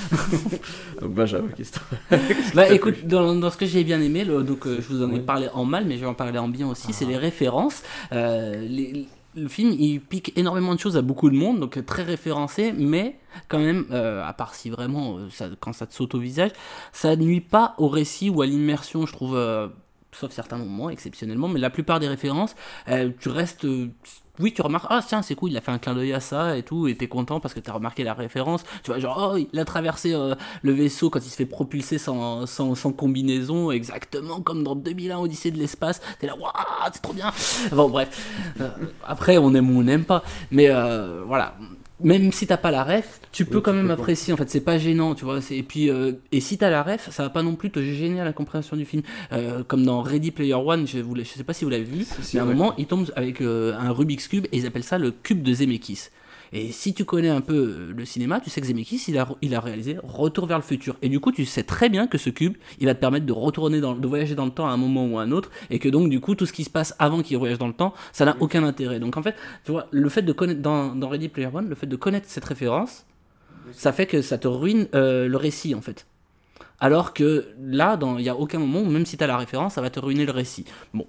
[1.00, 4.66] Donc Benjamin, qu'est-ce que Bah écoute, dans, dans ce que j'ai bien aimé, le- donc
[4.66, 6.68] euh, je vous en ai parlé en mal, mais je vais en parler en bien
[6.68, 7.10] aussi, c'est Ah.
[7.10, 7.82] les références.
[8.12, 12.04] Euh, les- le film, il pique énormément de choses à beaucoup de monde, donc très
[12.04, 13.16] référencé, mais
[13.48, 16.52] quand même, euh, à part si vraiment, ça, quand ça te saute au visage,
[16.92, 19.34] ça nuit pas au récit ou à l'immersion, je trouve,
[20.14, 22.54] sauf certains moments, exceptionnellement, mais la plupart des références,
[22.88, 23.64] euh, tu restes...
[23.64, 23.88] euh,
[24.40, 26.56] oui, tu remarques, ah tiens, c'est cool, il a fait un clin d'œil à ça
[26.56, 28.64] et tout, et t'es content parce que t'as remarqué la référence.
[28.82, 31.98] Tu vois, genre, oh, il a traversé euh, le vaisseau quand il se fait propulser
[31.98, 36.00] sans, sans, sans combinaison, exactement comme dans 2001 Odyssée de l'espace.
[36.18, 36.50] T'es là, waouh,
[36.92, 37.30] c'est trop bien.
[37.70, 38.54] Bon, bref.
[39.06, 40.24] Après, on aime ou on n'aime pas.
[40.50, 40.68] Mais
[41.26, 41.54] voilà.
[42.02, 44.02] Même si t'as pas la ref, tu peux Oui, quand tu même peux pas.
[44.02, 44.32] apprécier.
[44.32, 45.38] En fait, c'est pas gênant, tu vois.
[45.50, 48.20] Et puis, euh, et si t'as la ref, ça va pas non plus te gêner
[48.20, 49.02] à la compréhension du film.
[49.32, 52.04] Euh, comme dans Ready Player One, je, vous je sais pas si vous l'avez vu,
[52.32, 52.54] mais à un ouais.
[52.54, 55.54] moment, ils tombent avec euh, un Rubik's Cube et ils appellent ça le cube de
[55.54, 56.08] Zemeckis.
[56.56, 59.28] Et si tu connais un peu euh, le cinéma, tu sais que Zemeckis, il a,
[59.42, 60.96] il a réalisé Retour vers le futur.
[61.02, 63.32] Et du coup, tu sais très bien que ce cube, il va te permettre de
[63.32, 65.80] retourner dans, de voyager dans le temps à un moment ou à un autre, et
[65.80, 67.92] que donc, du coup, tout ce qui se passe avant qu'il voyage dans le temps,
[68.12, 69.00] ça n'a aucun intérêt.
[69.00, 71.74] Donc, en fait, tu vois, le fait de connaître, dans, dans Ready Player One, le
[71.74, 73.04] fait de connaître cette référence,
[73.72, 76.06] ça fait que ça te ruine euh, le récit, en fait.
[76.84, 79.80] Alors que là, il n'y a aucun moment même si tu as la référence, ça
[79.80, 80.66] va te ruiner le récit.
[80.92, 81.06] Bon,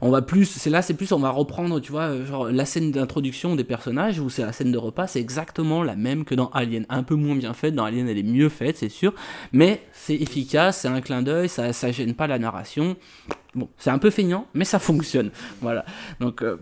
[0.00, 2.92] on va plus, c'est là, c'est plus, on va reprendre, tu vois, genre la scène
[2.92, 6.48] d'introduction des personnages ou c'est la scène de repas, c'est exactement la même que dans
[6.52, 7.74] Alien, un peu moins bien faite.
[7.74, 9.12] Dans Alien, elle est mieux faite, c'est sûr,
[9.52, 12.96] mais c'est efficace, c'est un clin d'œil, ça, ça gêne pas la narration.
[13.54, 15.30] Bon, c'est un peu feignant, mais ça fonctionne.
[15.60, 15.84] Voilà.
[16.20, 16.40] Donc.
[16.40, 16.56] Euh,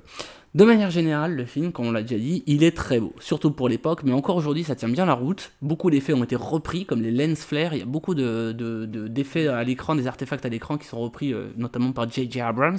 [0.53, 3.53] de manière générale, le film, comme on l'a déjà dit, il est très beau, surtout
[3.53, 5.53] pour l'époque, mais encore aujourd'hui, ça tient bien la route.
[5.63, 7.73] Beaucoup d'effets ont été repris, comme les lens flares.
[7.75, 10.99] Il y a beaucoup d'effets de, de, à l'écran, des artefacts à l'écran qui sont
[10.99, 12.41] repris euh, notamment par J.J.
[12.41, 12.79] Abrams.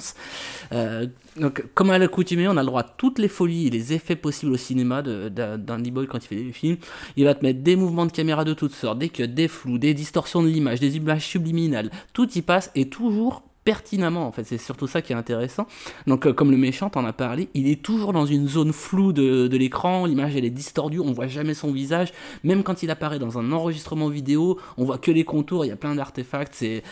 [0.72, 1.06] Euh,
[1.40, 4.16] donc, comme à l'accoutumée, on a le droit à toutes les folies et les effets
[4.16, 6.76] possibles au cinéma d'un e-boy quand il fait des films.
[7.16, 9.78] Il va te mettre des mouvements de caméra de toutes sortes, des cuts, des flous,
[9.78, 11.90] des distorsions de l'image, des images subliminales.
[12.12, 14.44] Tout y passe et toujours pertinemment en fait.
[14.44, 15.66] C'est surtout ça qui est intéressant.
[16.06, 19.12] Donc euh, comme le méchant en a parlé il est toujours dans une zone floue
[19.12, 20.06] de, de l'écran.
[20.06, 21.00] L'image elle est distordue.
[21.00, 22.12] On voit jamais son visage.
[22.44, 25.64] Même quand il apparaît dans un enregistrement vidéo on voit que les contours.
[25.64, 26.54] Il y a plein d'artefacts.
[26.54, 26.82] C'est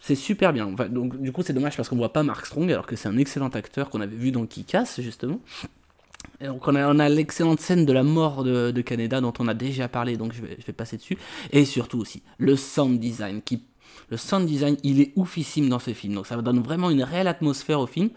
[0.00, 0.66] c'est super bien.
[0.90, 3.18] Donc du coup c'est dommage parce qu'on voit pas Mark Strong alors que c'est un
[3.18, 5.40] excellent acteur qu'on avait vu dans Kick-Ass justement.
[6.40, 9.32] Et donc on a, on a l'excellente scène de la mort de, de, Canada dont
[9.38, 11.16] on a déjà parlé, donc je vais, je vais passer dessus.
[11.52, 13.62] Et surtout aussi, le sound design qui
[14.12, 16.14] le sound design, il est oufissime dans ce film.
[16.14, 18.10] Donc ça donne vraiment une réelle atmosphère au film.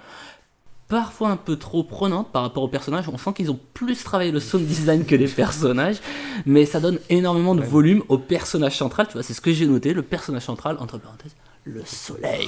[0.90, 3.08] Parfois un peu trop prenante par rapport aux personnages.
[3.08, 6.02] On sent qu'ils ont plus travaillé le sound design que les personnages.
[6.46, 9.08] Mais ça donne énormément de volume au personnage central.
[9.08, 9.94] Tu vois, c'est ce que j'ai noté.
[9.94, 11.34] Le personnage central, entre parenthèses,
[11.66, 12.48] le soleil.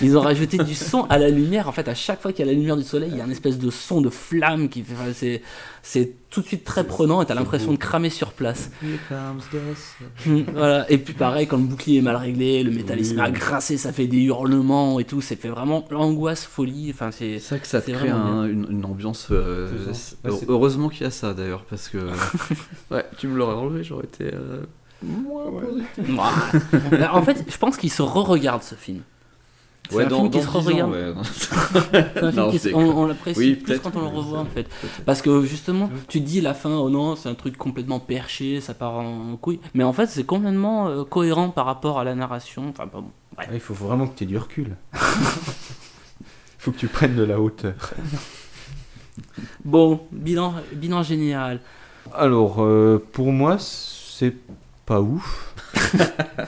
[0.00, 1.68] Ils ont rajouté du son à la lumière.
[1.68, 3.24] En fait, à chaque fois qu'il y a la lumière du soleil, il y a
[3.24, 4.94] une espèce de son de flamme qui fait.
[5.12, 5.42] C'est,
[5.82, 8.70] c'est tout de suite très prenant et t'as l'impression de cramer sur place.
[10.54, 10.90] voilà.
[10.90, 13.76] Et puis pareil, quand le bouclier est mal réglé, le métal se met à grincer,
[13.76, 15.20] ça fait des hurlements et tout.
[15.20, 16.90] C'est fait vraiment l'angoisse, folie.
[16.90, 19.28] Enfin, c'est ça que ça crée une, une, ambiance.
[19.32, 19.68] Euh,
[20.48, 21.98] heureusement qu'il y a ça d'ailleurs, parce que
[22.92, 24.32] ouais, tu me l'aurais enlevé, j'aurais été.
[24.32, 24.62] Euh,
[27.12, 29.02] en fait, je pense qu'il se re-regarde ce film.
[29.90, 30.94] C'est un film qui se re-regarde.
[32.74, 34.66] on, l'apprécie plus quand on le revoit en fait.
[35.04, 38.74] Parce que justement, tu dis la fin, oh non, c'est un truc complètement perché, ça
[38.74, 39.60] part en couille.
[39.74, 42.70] Mais en fait, c'est complètement euh, cohérent par rapport à la narration.
[42.70, 43.04] Enfin, bon.
[43.52, 44.76] Il faut vraiment que tu aies du recul.
[44.94, 44.98] Il
[46.58, 47.74] faut que tu prennes de la hauteur.
[49.64, 51.60] bon, bilan, bilan général.
[52.12, 54.34] Alors, euh, pour moi, c'est
[54.86, 55.54] pas ouf.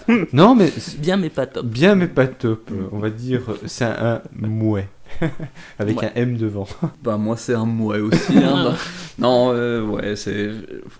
[0.32, 0.72] non, mais.
[0.98, 1.66] Bien, mais pas top.
[1.66, 2.70] Bien, mais pas top.
[2.92, 4.88] On va dire, c'est un, mouet.
[5.78, 6.66] Avec un M devant.
[7.02, 8.36] Bah, moi, c'est un mouet aussi.
[8.36, 8.74] Hein, bah.
[9.18, 10.50] Non, euh, ouais, c'est.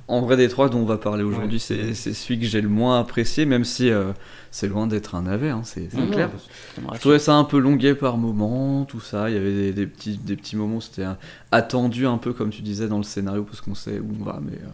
[0.09, 3.01] En vrai, des trois dont on va parler aujourd'hui, c'est celui que j'ai le moins
[3.01, 4.13] apprécié, même si euh,
[4.51, 6.31] c'est loin d'être un navet, hein, c'est clair.
[6.95, 9.29] Je trouvais ça un peu longué par moment, tout ça.
[9.29, 11.05] Il y avait des, petits, des petits moments, c'était
[11.53, 14.41] attendu un peu, comme tu disais, dans le scénario, parce qu'on sait où on va,
[14.43, 14.57] mais.
[14.57, 14.71] Euh,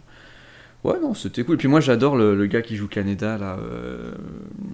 [0.83, 1.55] Ouais, non, c'était cool.
[1.55, 4.11] Et puis moi, j'adore le, gars qui joue Kaneda, là, euh,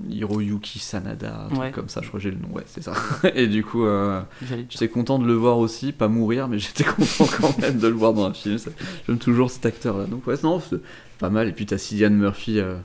[0.10, 2.93] Hiroyuki Sanada, un truc comme ça, je crois que j'ai le nom, ouais, c'est ça.
[3.36, 4.22] et du coup, euh,
[4.69, 7.93] j'étais content de le voir aussi, pas mourir, mais j'étais content quand même de le
[7.93, 8.58] voir dans un film.
[9.08, 10.06] J'aime toujours cet acteur-là.
[10.06, 10.82] Donc, ouais, non, c'est
[11.19, 11.48] pas mal.
[11.48, 12.60] Et puis, t'as Cillian Murphy.
[12.60, 12.76] Euh,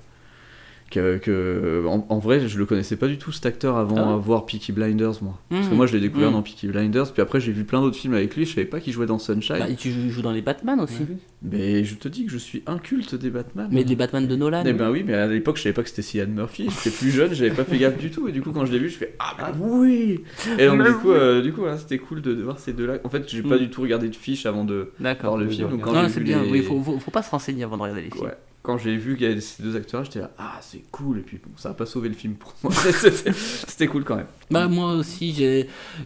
[0.91, 4.73] que, en, vrai je le connaissais pas du tout cet acteur avant ah voir Peaky
[4.73, 5.39] Blinders moi.
[5.49, 5.77] Parce que mmh.
[5.77, 6.35] moi je l'ai découvert mmh.
[6.35, 8.81] dans Peaky Blinders puis après j'ai vu plein d'autres films avec lui je savais pas
[8.81, 9.57] qu'il jouait dans Sunshine.
[9.59, 11.03] Bah, et tu joues dans les Batman aussi
[11.43, 13.69] mais je te dis que je suis un culte des Batman.
[13.71, 14.63] Mais des Batman de Nolan.
[14.67, 17.11] Eh ben oui mais à l'époque je savais pas que c'était Cillian Murphy j'étais plus
[17.11, 18.97] jeune j'avais pas fait gaffe du tout et du coup quand je l'ai vu je
[18.97, 20.23] fais ah bah oui.
[20.59, 23.09] Et donc du coup euh, du coup c'était cool de, voir ces deux là en
[23.09, 23.59] fait j'ai pas mmh.
[23.59, 26.43] du tout regardé de fiches avant de voir le film donc quand c'est bien.
[26.45, 28.31] il faut, faut, pas se renseigner avant de regarder les films
[28.65, 31.69] quand j'ai vu ces deux acteurs, j'étais là, ah c'est cool, et puis bon, ça
[31.69, 32.73] a pas sauvé le film pour moi,
[33.69, 34.27] c'était cool quand même.
[34.51, 35.35] Bah moi aussi,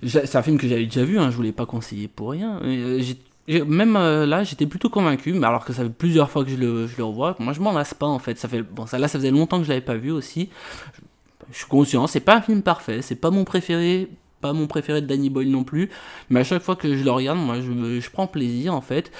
[0.03, 2.61] c'est un film que j'avais déjà vu, hein, je voulais pas conseiller pour rien.
[2.65, 3.01] Euh,
[3.65, 6.57] même euh, là, j'étais plutôt convaincu, mais alors que ça fait plusieurs fois que je
[6.57, 8.37] le, revois, moi je m'en lasse pas en fait.
[8.41, 10.49] Ça fait, bon, là ça faisait longtemps que je l'avais pas vu aussi.
[11.53, 14.09] Je, suis conscient, c'est pas un film parfait, c'est pas mon préféré,
[14.41, 15.91] pas mon préféré de Danny Boyle non plus,
[16.29, 19.13] mais à chaque fois que je le regarde, moi je prends plaisir en fait.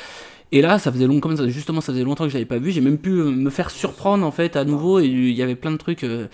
[0.51, 2.71] Et là, ça faisait longtemps, justement, ça faisait longtemps que je l'avais pas vu.
[2.71, 4.99] J'ai même pu euh, me faire surprendre en fait à nouveau.
[4.99, 6.29] Et il y avait plein de trucs euh,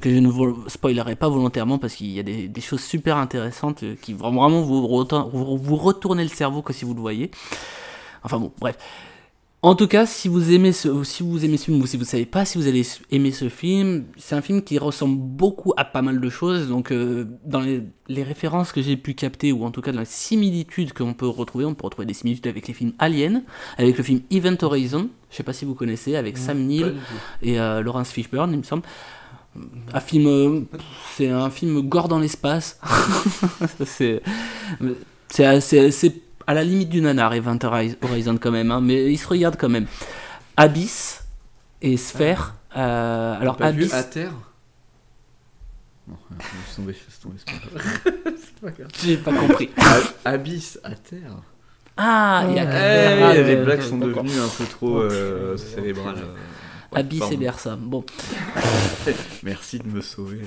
[0.00, 0.30] que je ne
[0.68, 4.62] spoilerai pas volontairement parce qu'il y a des, choses super intéressantes euh, qui vont vraiment
[4.62, 7.30] vous, vous, retourner le cerveau que si vous le voyez.
[8.24, 8.78] Enfin bon, bref.
[9.64, 12.04] En tout cas, si vous aimez ce, si vous aimez ce film ou si vous
[12.04, 12.82] savez pas si vous allez
[13.12, 16.68] aimer ce film, c'est un film qui ressemble beaucoup à pas mal de choses.
[16.68, 20.00] Donc, euh, dans les, les références que j'ai pu capter, ou en tout cas dans
[20.00, 23.44] les similitudes qu'on peut retrouver, on peut retrouver des similitudes avec les films Alien,
[23.78, 26.96] avec le film Event Horizon, je sais pas si vous connaissez, avec Sam Neill
[27.40, 28.82] et euh, Lawrence Fishburne, il me semble.
[29.94, 30.60] Un film, euh,
[31.14, 32.80] c'est un film gore dans l'espace.
[33.84, 34.22] c'est,
[35.28, 36.14] c'est, c'est, c'est
[36.52, 37.58] à la limite du nanar, Event
[38.02, 39.86] Horizon quand même, hein, mais il se regarde quand même.
[40.56, 41.24] Abyss
[41.80, 42.54] et Sphère.
[42.76, 44.32] euh, alors Pas vu Abyss, à terre
[46.06, 46.16] Non,
[46.76, 48.34] tomber, laisse tomber, c'est pas grave.
[48.36, 48.90] C'est pas grave.
[49.02, 49.70] j'ai pas compris.
[49.78, 51.36] Ab- Abyss à terre
[51.96, 56.16] Ah, il y a Ah, les euh, blagues sont devenues un peu trop euh, cérébrales.
[56.94, 57.76] Abyss et Bersa.
[57.76, 58.04] Bon.
[59.42, 60.42] Merci de me sauver.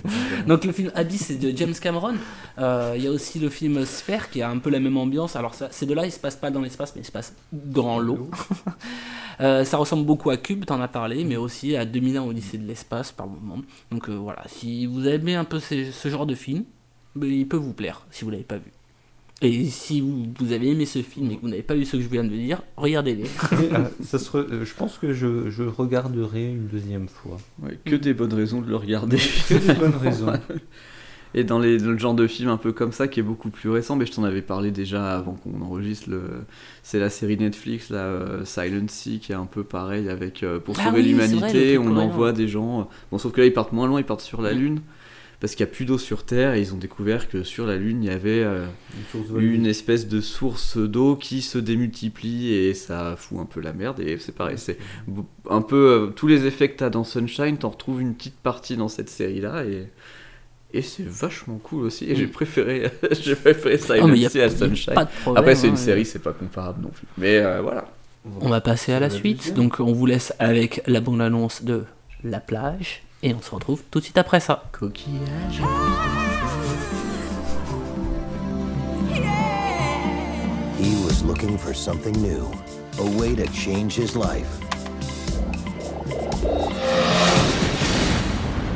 [0.47, 2.15] Donc le film Abyss c'est de James Cameron.
[2.57, 5.35] Euh, Il y a aussi le film Sphère qui a un peu la même ambiance.
[5.35, 8.29] Alors ces deux-là, ils se passent pas dans l'espace, mais ils se passent dans l'eau.
[9.41, 12.65] Euh, ça ressemble beaucoup à Cube, t'en as parlé, mais aussi à 2001 Odyssée de
[12.65, 13.61] l'espace par moment.
[13.91, 16.63] Donc euh, voilà, si vous aimez un peu ce, ce genre de film,
[17.15, 18.71] ben, il peut vous plaire si vous l'avez pas vu.
[19.41, 21.97] Et si vous, vous avez aimé ce film et que vous n'avez pas vu ce
[21.97, 23.25] que je viens de dire, regardez-les.
[24.03, 27.38] Ça se re- euh, je pense que je, je regarderai une deuxième fois.
[27.61, 29.17] Ouais, que des bonnes raisons de le regarder.
[29.49, 30.31] Que des bonnes raisons.
[31.33, 33.49] Et dans, les, dans le genre de film un peu comme ça, qui est beaucoup
[33.49, 36.21] plus récent, mais je t'en avais parlé déjà avant qu'on enregistre, le...
[36.81, 40.59] c'est la série Netflix, la euh, Silent Sea, qui est un peu pareil avec euh,
[40.59, 42.79] Pour Ah sauver oui, l'humanité, on envoie des gens.
[42.79, 44.53] euh, Bon, sauf que là, ils partent moins loin, ils partent sur la.
[44.53, 44.79] Lune,
[45.39, 47.75] parce qu'il n'y a plus d'eau sur Terre, et ils ont découvert que sur la
[47.75, 48.65] Lune, il y avait euh,
[49.38, 53.99] Une espèce de source d'eau qui se démultiplie, et ça fout un peu la merde,
[53.99, 54.77] et c'est pareil, c'est
[55.49, 58.77] un peu euh, tous les effets que t'as dans Sunshine, t'en retrouves une petite partie
[58.77, 59.88] dans cette série-là, et.
[60.73, 62.03] Et c'est vachement cool aussi.
[62.03, 64.93] Et j'ai préféré, j'ai préféré Silent Oh, Sea à y a Sunshine.
[64.93, 67.07] pas de problème, Après, c'est hein, une série, c'est pas comparable non plus.
[67.17, 67.86] Mais euh, voilà.
[68.41, 69.53] On va passer à la la suite.
[69.53, 71.86] Donc on vous laisse avec la bande-annonce de
[72.25, 73.03] La plage.
[73.26, 74.65] Et on se retrouve tout de suite après ça.
[74.71, 75.59] Coquillage.
[80.78, 82.45] He was looking for something new,
[82.99, 84.59] a way to change his life.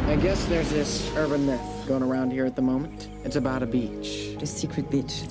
[0.07, 3.07] I guess there's this urban myth going around here at the moment.
[3.23, 4.35] It's about a beach.
[4.41, 5.25] A secret beach.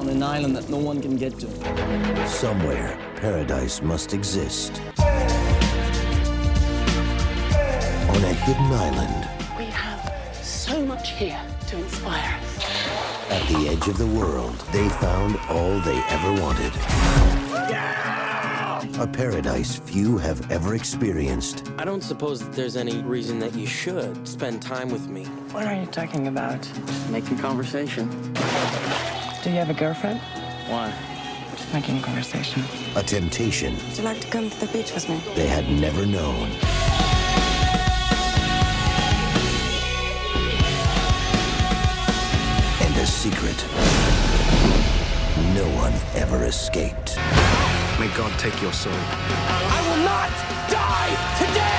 [0.00, 2.26] On an island that no one can get to.
[2.26, 4.80] Somewhere, paradise must exist.
[8.14, 13.30] On a hidden island, We have so much here to inspire us.
[13.30, 16.72] at the edge of the world, they found all they ever wanted.
[19.00, 21.64] A paradise few have ever experienced.
[21.78, 25.24] I don't suppose that there's any reason that you should spend time with me.
[25.52, 26.60] What are you talking about?
[26.86, 28.08] Just making conversation.
[29.42, 30.20] Do you have a girlfriend?
[30.68, 30.92] Why?
[31.56, 32.62] Just making a conversation.
[32.96, 35.22] A temptation Would you like to come to the beach with me?
[35.34, 36.50] they had never known.
[43.02, 43.56] A secret
[45.54, 47.16] no one ever escaped.
[47.98, 48.92] May God take your soul.
[48.92, 50.30] I will not
[50.70, 51.72] die today!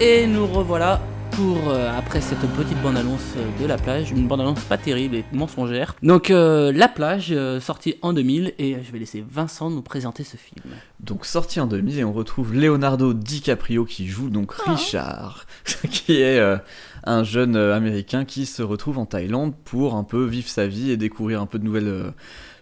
[0.00, 1.00] Et nous revoilà
[1.36, 5.24] pour, euh, après cette petite bande-annonce euh, de La plage, une bande-annonce pas terrible et
[5.32, 5.94] mensongère.
[6.02, 10.24] Donc euh, La plage, euh, sortie en 2000, et je vais laisser Vincent nous présenter
[10.24, 10.64] ce film.
[11.00, 15.46] Donc sorti en 2000 et on retrouve Leonardo DiCaprio qui joue donc Richard,
[15.90, 16.56] qui est euh,
[17.04, 20.96] un jeune américain qui se retrouve en Thaïlande pour un peu vivre sa vie et
[20.96, 22.10] découvrir un peu de nouvelles euh,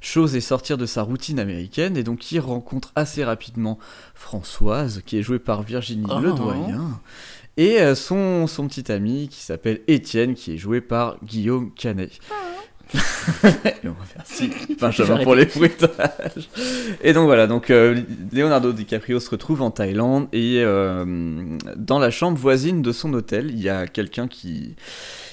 [0.01, 3.79] choses et sortir de sa routine américaine et donc il rencontre assez rapidement
[4.14, 6.18] Françoise qui est jouée par Virginie Oh.
[6.18, 7.01] Ledoyen
[7.57, 12.13] et euh, son, son petit ami qui s'appelle Étienne qui est joué par Guillaume Canet.
[12.95, 16.51] Et on Merci Benjamin pour les bruitages.
[17.03, 22.11] Et donc voilà, donc euh, Leonardo DiCaprio se retrouve en Thaïlande et euh, dans la
[22.11, 24.77] chambre voisine de son hôtel, il y a quelqu'un qui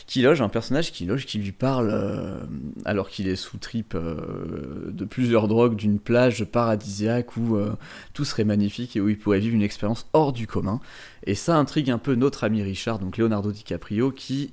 [0.10, 2.40] qui loge, un personnage qui loge, qui lui parle euh,
[2.84, 7.76] alors qu'il est sous trip euh, de plusieurs drogues d'une plage paradisiaque où euh,
[8.14, 10.80] tout serait magnifique et où il pourrait vivre une expérience hors du commun.
[11.28, 14.52] Et ça intrigue un peu notre ami Richard, donc Leonardo DiCaprio, qui,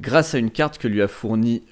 [0.00, 1.62] grâce à une carte que lui a fournie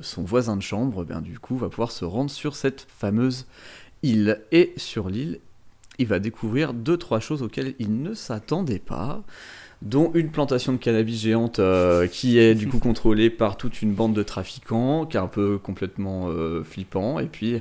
[0.00, 3.44] son voisin de chambre, ben, du coup va pouvoir se rendre sur cette fameuse
[4.02, 4.40] île.
[4.52, 5.38] Et sur l'île,
[5.98, 9.22] il va découvrir deux trois choses auxquelles il ne s'attendait pas
[9.82, 13.92] dont une plantation de cannabis géante euh, qui est du coup contrôlée par toute une
[13.92, 17.60] bande de trafiquants, qui est un peu complètement euh, flippant, et puis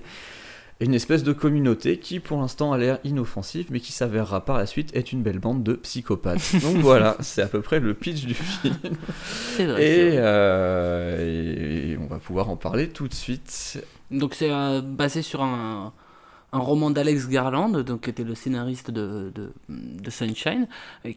[0.80, 4.66] une espèce de communauté qui pour l'instant a l'air inoffensive mais qui s'avérera par la
[4.66, 6.56] suite être une belle bande de psychopathes.
[6.62, 8.76] Donc voilà, c'est à peu près le pitch du film.
[9.56, 9.84] C'est vrai.
[9.84, 10.18] Et, vrai.
[10.20, 13.84] euh, et on va pouvoir en parler tout de suite.
[14.10, 14.50] Donc c'est
[14.82, 15.94] basé sur un,
[16.54, 19.32] un roman d'Alex Garland, donc qui était le scénariste de,
[19.70, 20.68] de, Sunshine,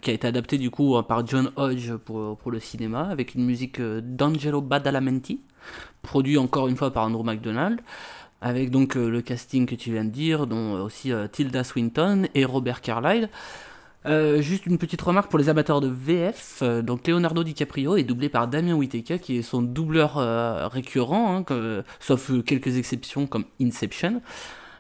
[0.01, 3.45] qui a été adapté du coup par John Hodge pour, pour le cinéma, avec une
[3.45, 5.41] musique euh, d'Angelo Badalamenti,
[6.03, 7.81] produit encore une fois par Andrew McDonald,
[8.41, 12.29] avec donc euh, le casting que tu viens de dire, dont aussi euh, Tilda Swinton
[12.35, 13.29] et Robert Carlyle.
[14.41, 16.63] Juste une petite remarque pour les amateurs de VF.
[16.83, 20.17] donc Leonardo DiCaprio est doublé par Damien Whittaker, qui est son doubleur
[20.71, 24.21] récurrent, hein, sauf quelques exceptions comme Inception,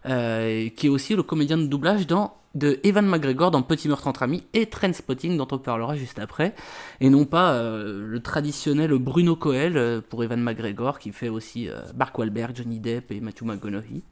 [0.06, 4.06] euh, qui est aussi le comédien de doublage dans de Evan McGregor dans Petit meurtre
[4.06, 6.54] entre amis et Trainspotting dont on parlera juste après,
[7.00, 11.68] et non pas euh, le traditionnel Bruno Coel euh, pour Evan McGregor qui fait aussi
[11.96, 14.02] Mark Wahlberg, Johnny Depp et Matthew McConaughey.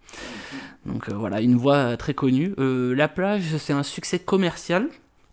[0.87, 2.55] Donc voilà, une voix très connue.
[2.59, 4.89] La plage, c'est un succès commercial,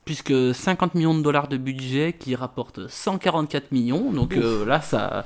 [0.09, 4.11] puisque 50 millions de dollars de budget qui rapporte 144 millions.
[4.11, 5.23] Donc euh, là, ça.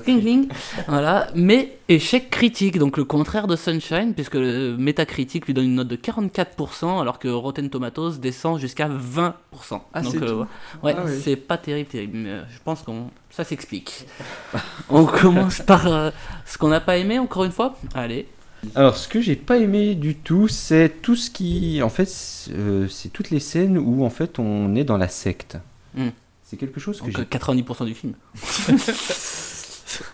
[0.00, 0.48] Cling, cling.
[0.88, 1.28] voilà.
[1.34, 5.88] Mais échec critique, donc le contraire de Sunshine, puisque le Metacritic lui donne une note
[5.88, 9.32] de 44%, alors que Rotten Tomatoes descend jusqu'à 20%.
[9.92, 10.44] Ah, donc c'est euh,
[10.82, 11.12] ouais, Ah oui.
[11.22, 12.16] c'est pas terrible, terrible.
[12.18, 14.06] Mais euh, je pense qu'on ça s'explique.
[14.90, 16.10] On commence par euh,
[16.46, 17.76] ce qu'on n'a pas aimé, encore une fois.
[17.94, 18.26] Allez.
[18.76, 21.82] Alors, ce que j'ai pas aimé du tout, c'est tout ce qui.
[21.82, 25.08] En fait, c'est euh, c'est toutes les scènes où en fait on est dans la
[25.08, 25.56] secte.
[25.96, 26.10] Hmm.
[26.44, 27.18] C'est quelque chose que j'ai.
[27.18, 28.12] euh, 90% du film.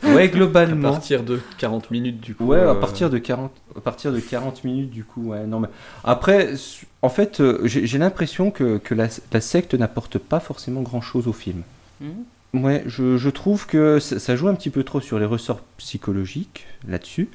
[0.02, 0.90] Ouais, À globalement.
[0.92, 2.44] partir de 40 minutes du coup.
[2.46, 5.46] Ouais, à euh, partir de 40, à partir de 40 minutes du coup, ouais.
[5.46, 5.68] Non mais
[6.04, 6.54] après,
[7.02, 11.28] en fait, euh, j'ai l'impression que, que la, la secte n'apporte pas forcément grand chose
[11.28, 11.62] au film.
[12.00, 12.24] Mhm.
[12.54, 15.60] Ouais, je, je trouve que ça, ça joue un petit peu trop sur les ressorts
[15.76, 17.28] psychologiques là-dessus.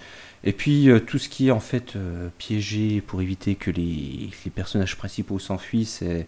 [0.43, 4.29] Et puis euh, tout ce qui est en fait euh, piégé pour éviter que les,
[4.43, 6.27] les personnages principaux s'enfuient, c'est.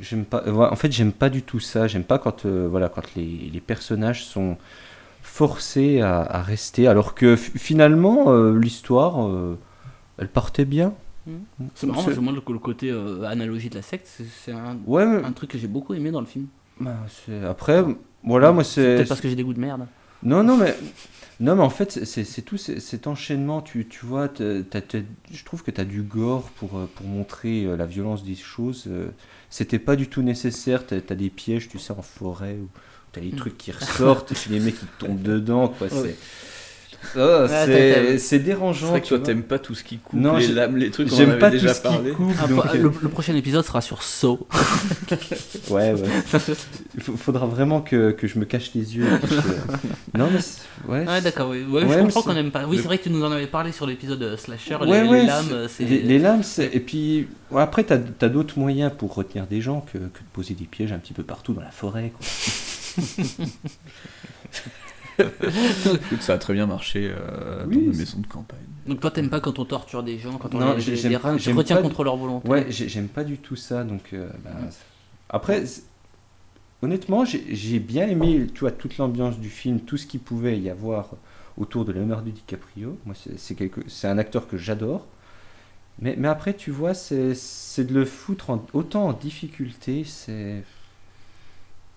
[0.00, 0.42] J'aime pas.
[0.46, 1.86] euh, En fait, j'aime pas du tout ça.
[1.86, 4.56] J'aime pas quand euh, voilà quand les, les personnages sont
[5.22, 9.58] forcés à, à rester, alors que finalement euh, l'histoire, euh,
[10.18, 10.92] elle partait bien.
[11.74, 14.50] C'est marrant, C'est- parce que moi, le, le côté euh, analogie de la secte, c'est-
[14.52, 16.46] un, Ouais, mais- un truc que j'ai beaucoup aimé dans le film.
[16.80, 16.96] Bah,
[17.48, 17.84] après,
[18.24, 18.96] voilà, moi c'est.
[18.96, 19.86] Peut-être parce que j'ai des goûts de merde.
[20.22, 20.74] Non, non, mais,
[21.40, 23.62] non, mais en fait, c'est- tout c'est- cet enchaînement.
[23.62, 24.98] Tu, tu vois, t'as- t'as- t'as-
[25.32, 28.34] je trouve que tu as du gore pour, euh, pour montrer euh, la violence des
[28.36, 28.84] choses.
[28.88, 29.08] euh,
[29.48, 30.86] C'était pas du tout nécessaire.
[30.86, 32.68] Tu as, des pièges, tu sais, en forêt, où
[33.12, 33.36] tu as des Mm.
[33.36, 35.68] trucs qui ressortent et puis les mecs qui tombent dedans.
[35.68, 35.88] quoi.
[36.04, 36.14] Ouais.
[37.14, 38.86] C'est Ah, Ouais, c'est- dérangeant.
[38.86, 40.90] C'est vrai que tu toi t'aimes pas tout ce qui coupe, Non, les lames, les
[40.90, 42.10] trucs, on en J'aime avait pas déjà tout ce qui parlé.
[42.12, 42.32] coupe.
[42.42, 44.46] Ah, donc, bah, le, le prochain épisode sera sur Saw.
[45.70, 46.08] Ouais, ouais.
[46.94, 49.06] Il faudra vraiment que, que je me cache les yeux.
[49.06, 49.40] et que je-
[50.18, 50.38] Non, mais
[50.92, 51.06] ouais.
[51.06, 51.64] Ouais, d'accord, oui.
[51.68, 52.64] Ouais, Ouais, je comprends qu'on aime pas.
[52.66, 54.76] Oui, le- c'est vrai que tu nous en avais parlé sur l'épisode euh, Slasher.
[54.76, 55.84] Ouais, les, ouais, les lames, c'est-.
[55.84, 56.70] Les, les lames, c'est.
[56.72, 60.28] Et puis, ouais, après, t'as as, d'autres moyens pour retenir des gens que, que de
[60.32, 62.12] poser des pièges un petit peu partout dans la forêt.
[62.16, 62.26] Quoi.
[65.22, 68.58] Écoute, ça a très bien marché euh, Oui, dans c'est- maison de campagne.
[68.86, 71.18] Donc toi, t'aimes pas quand on torture des gens, quand on Non, les, j'ai- les,
[71.38, 72.48] tu retiens contre du- leur volonté.
[72.48, 73.84] Ouais, j'ai- j'aime pas du tout ça.
[73.84, 74.78] Donc, euh, bah, c'est-
[75.28, 75.64] après,
[76.82, 80.70] honnêtement, j'ai bien aimé, tu vois, toute l'ambiance du film, tout ce qu'il pouvait y
[80.70, 81.10] avoir
[81.56, 82.98] autour de Leonardo DiCaprio.
[83.04, 85.06] Moi, c'est- quelque- c'est un acteur que j'adore.
[86.00, 90.62] Mais, mais après, tu vois, c'est c'est de le foutre en- autant en difficulté, c'est.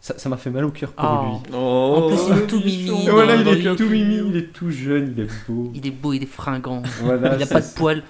[0.06, 1.24] Ça m'a fait mal au cœur pour Ah.
[1.50, 1.56] lui.
[1.56, 3.08] En plus, il est tout mimi.
[3.10, 5.72] Voilà, dans- il est tout mimi, il est tout jeune, il est beau.
[5.74, 6.84] Il est beau, il est fringant.
[7.02, 8.04] Voilà, il a c'est pas de poils.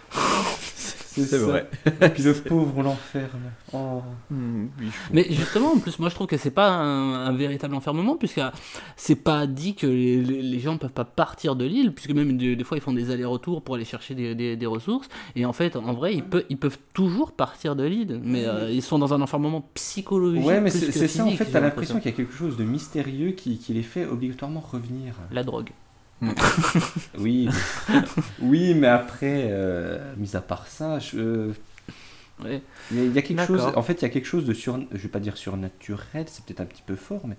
[1.22, 1.70] C'est vrai.
[2.02, 3.40] Et puis le pauvre, on l'enferme.
[3.74, 4.02] Oh.
[4.30, 4.68] Hmm,
[5.12, 8.42] Mais justement, en plus, moi je trouve que c'est pas un, un véritable enfermement, puisque
[8.96, 12.56] c'est pas dit que les, les- gens peuvent pas partir de l'île, puisque même des,
[12.56, 15.54] des fois ils font des allers-retours pour aller chercher des, des- des ressources, et en
[15.54, 18.98] fait, en vrai, ils, peuvent ils peuvent toujours partir de l'île, mais euh, ils sont
[19.00, 20.46] dans un enfermement psychologique.
[20.46, 23.32] Ouais, mais c'est ça en fait, t'as l'impression qu'il y a quelque chose de mystérieux
[23.32, 25.16] qui, qui les fait obligatoirement revenir.
[25.32, 25.70] La drogue.
[27.18, 27.50] Oui,
[27.90, 28.02] mais-
[28.42, 31.52] oui, mais après, euh, mis à part ça, je,
[32.92, 33.62] il y a quelque chose.
[33.78, 36.44] En fait, il y a quelque chose de sur, je vais pas dire surnaturel, c'est
[36.46, 37.36] peut-être un petit peu fort, mais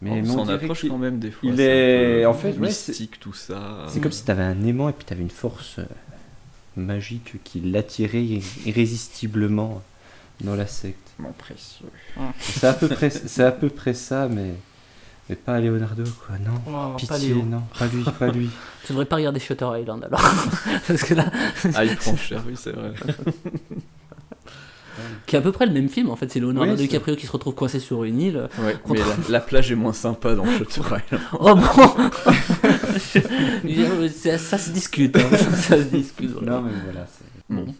[0.00, 1.48] mais on s'en approche qu'il- quand même des fois.
[1.52, 3.86] Il est, en fait, ouais, mystique tout ça.
[3.88, 5.84] C'est comme si t'avais un aimant et puis t'avais une force euh,
[6.76, 9.82] magique qui l'attirait irré- irrésistiblement
[10.40, 10.98] dans la secte.
[11.18, 11.86] Mon précieux.
[12.40, 14.54] C'est à peu près, c'est à peu près ça, mais
[15.28, 16.54] mais pas Leonardo quoi, non.
[16.66, 17.44] Oh, pas Pitié, Léo.
[17.44, 18.50] non, pas lui, pas lui.
[18.84, 20.20] Tu devrais pas regarder Shutter Island alors.
[20.88, 21.26] Parce que là.
[21.74, 22.92] Ah, il prend cher, oui, c'est vrai.
[25.26, 27.26] qui est à peu près le même film en fait, c'est Leonardo Oui, DiCaprio qui
[27.26, 28.48] se retrouve coincé sur une île.
[28.58, 31.22] Ouais, mais Contre- la, la plage est moins sympa dans Shutter Island.
[31.38, 32.10] Oh bon
[34.08, 35.16] ça, ça se discute.
[35.16, 35.36] hein.
[35.36, 36.30] ça se discute.
[36.32, 36.52] voilà.
[36.56, 37.06] Non, mais voilà.
[37.06, 37.22] c'est-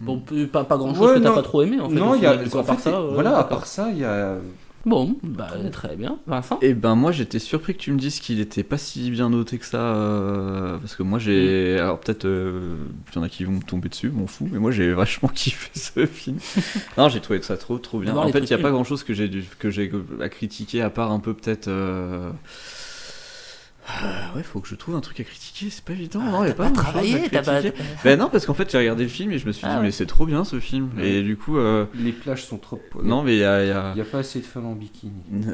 [0.01, 0.23] Bon,
[0.53, 1.95] pas, pas grand chose Ouais, que t'as pas trop aimé en fait.
[1.95, 2.37] Non, il y a.
[2.37, 2.97] coup, en à part fait, ça.
[2.97, 4.37] euh, voilà, à part ça, il y a.
[4.85, 6.19] Bon, bah, très bien.
[6.27, 9.31] Vincent Et ben moi j'étais surpris que tu me dises qu'il était pas si bien
[9.31, 12.77] noté que ça euh, parce que moi j'ai alors peut-être euh,
[13.13, 15.29] il y en a qui vont me tomber dessus m'en fous mais moi j'ai vachement
[15.29, 16.39] kiffé ce film
[16.99, 18.73] non j'ai trouvé ça trop trop bien en fait il y a pas nuls.
[18.73, 22.31] grand chose que j'ai dû que j'ai à critiquer à part un peu peut-être euh,
[23.89, 26.49] ah, ouais faut que je trouve un truc à critiquer c'est pas évident non, y
[26.49, 27.83] a t'as pas, pas travaillé, à t'as pas- critiquer.
[28.05, 29.77] ben non parce qu'en fait j'ai regardé le film et je me suis Ah dit
[29.79, 29.83] ouais.
[29.83, 32.81] mais c'est trop bien ce film et du coup euh, Les plages sont trop.
[33.03, 34.67] non mais il y a, il y a- Il n'y a pas assez de femmes
[34.67, 35.13] en bikini.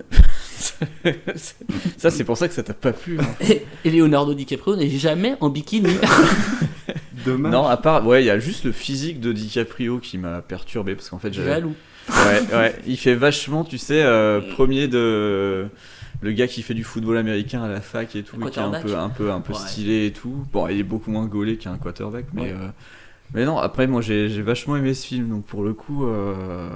[1.96, 3.24] ça c'est pour ça que ça t'a pas plu hein.
[3.40, 5.90] Et, et Leonardo DiCaprio n'est jamais en bikini.
[7.24, 7.52] Dommage.
[7.52, 10.94] Non, à part, ouais, il y a juste le physique de DiCaprio qui m'a perturbé
[10.94, 11.50] parce qu'en fait, j'avais.
[11.50, 11.74] Jaloux.
[12.08, 15.66] Ouais, ouais, il fait vachement, tu sais, euh, premier de.
[16.20, 18.62] Le gars qui fait du football américain à la fac et tout, et qui est
[18.62, 19.58] un peu, un peu, un peu Ouais.
[19.58, 20.44] stylé et tout.
[20.52, 22.42] Bon, il est beaucoup moins gaulé qu'un quarterback, mais.
[22.42, 22.52] Ouais.
[22.52, 22.68] euh,
[23.34, 26.06] Mais non, après, moi j'ai j'ai vachement aimé ce film, donc pour le coup.
[26.06, 26.70] euh,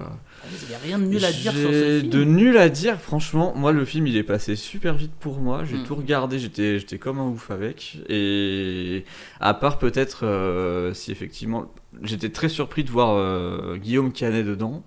[0.62, 2.11] Il n'y a rien de nul à dire sur ce film.
[2.12, 3.55] De nul à dire, franchement.
[3.57, 5.64] Moi, le film, il est passé super vite pour moi.
[5.64, 5.84] J'ai Mm.
[5.84, 7.99] tout regardé, j'étais, j'étais comme un ouf avec.
[8.11, 9.05] Et
[9.40, 11.72] à part peut-être euh, si effectivement,
[12.03, 14.84] j'étais très surpris de voir euh, Guillaume Canet dedans.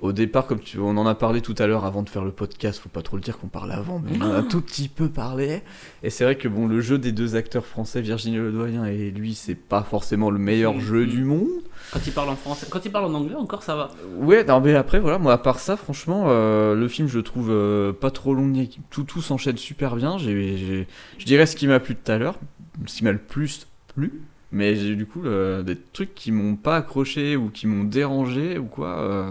[0.00, 2.30] Au départ, comme tu, on en a parlé tout à l'heure avant de faire le
[2.32, 4.48] podcast, faut pas trop le dire qu'on parle avant, mais on en a Non.
[4.48, 5.60] tout petit peu parlé.
[6.02, 9.34] Et c'est vrai que bon, le jeu des deux acteurs français, Virginie Ledoyen et lui,
[9.34, 10.80] c'est pas forcément le meilleur Mm.
[10.80, 11.48] jeu du monde.
[11.92, 13.90] Quand il parle en français, quand il parle en anglais, encore ça va.
[14.16, 17.22] Ouais, non, mais après, voilà, moi, à part ça, franchement, euh, le film, je le
[17.22, 18.50] trouve euh, pas trop long,
[18.88, 20.16] tout, tout s'enchaîne super bien.
[20.16, 20.86] J'ai,
[21.18, 22.36] je dirais ce qui m'a plu tout à l'heure,
[22.86, 26.56] ce qui m'a le plus plu, mais j'ai du coup le- des trucs qui m'ont
[26.56, 29.30] pas accroché ou qui m'ont dérangé ou quoi, euh,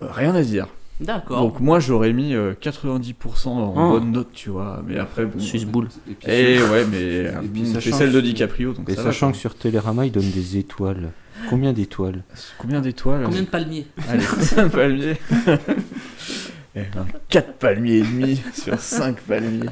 [0.00, 0.66] rien à dire.
[1.00, 1.40] D'accord.
[1.40, 3.90] Donc, moi, j'aurais mis euh, 90% en Oh.
[3.98, 5.40] bonne note, tu vois, mais après, bon.
[5.40, 5.88] Suisse boule.
[6.08, 8.94] Et puis, Et ouais, mais euh, puis, c'est sachant celle de que- DiCaprio, donc Et
[8.94, 11.10] ça va, sachant que sur Télérama, ils donnent des étoiles.
[11.50, 12.22] Combien d'étoiles?
[12.58, 13.24] Combien d'étoiles?
[13.24, 13.86] Combien de palmiers?
[14.08, 14.24] Allez,
[14.56, 15.16] un palmier.
[16.76, 19.68] Eh ben, 4 palmiers et demi sur 5 palmiers.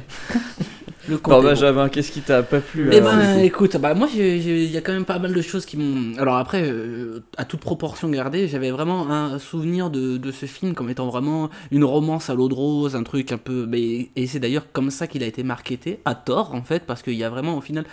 [1.09, 1.41] Le Bon.
[1.41, 4.81] Benjamin, qu'est-ce qui t'a pas plu Eh alors, ben, écoute, bah moi, il y a
[4.81, 6.17] quand même pas mal de choses qui m'ont.
[6.17, 10.73] Alors après, euh, à toute proportion gardée, j'avais vraiment un souvenir de, de ce film
[10.73, 13.65] comme étant vraiment une romance à l'eau de rose, un truc un peu.
[13.67, 17.01] mais- et c'est d'ailleurs comme ça qu'il a été marketé, à tort en fait, parce
[17.01, 17.83] qu'il y a vraiment au final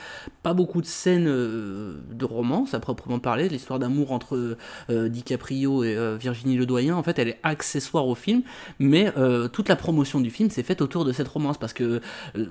[0.44, 3.48] pas beaucoup de scènes euh, de romance à proprement parler.
[3.48, 4.56] L'histoire d'amour entre
[4.90, 8.42] euh, DiCaprio et euh, Virginie Ledoyen, en fait, elle est accessoire au film,
[8.78, 12.00] mais euh, toute la promotion du film s'est faite autour de cette romance parce que
[12.36, 12.46] euh,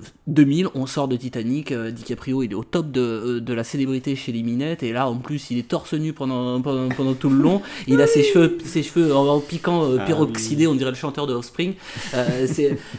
[0.50, 3.62] 2000, on sort de Titanic, euh, DiCaprio il est au top de, euh, de la
[3.62, 7.14] célébrité chez les minettes, et là en plus il est torse nu pendant, pendant, pendant
[7.14, 10.66] tout le long, il a ses cheveux, ses cheveux en, en piquant euh, Ah peroxydés,
[10.66, 11.74] on dirait le chanteur de Offspring.
[12.14, 12.46] Euh,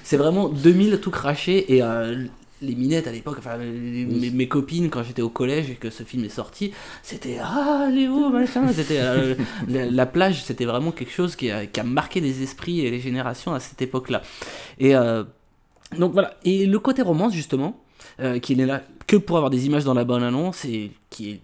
[0.03, 2.23] c'est vraiment 2000 tout craché, et euh,
[2.61, 5.89] les minettes à l'époque, enfin les- mes, mes copines quand j'étais au collège et que
[5.89, 6.71] ce film est sorti,
[7.03, 9.35] c'était ah Léo machin, c'était euh,
[9.67, 12.91] la, la plage, c'était vraiment quelque chose qui a, qui a marqué les esprits et
[12.91, 14.21] les générations à cette époque-là.
[14.79, 15.23] Et euh,
[15.97, 17.79] donc voilà, et le côté romance justement,
[18.19, 21.31] euh, qui n'est là que pour avoir des images dans la bande annonce et qui
[21.31, 21.41] est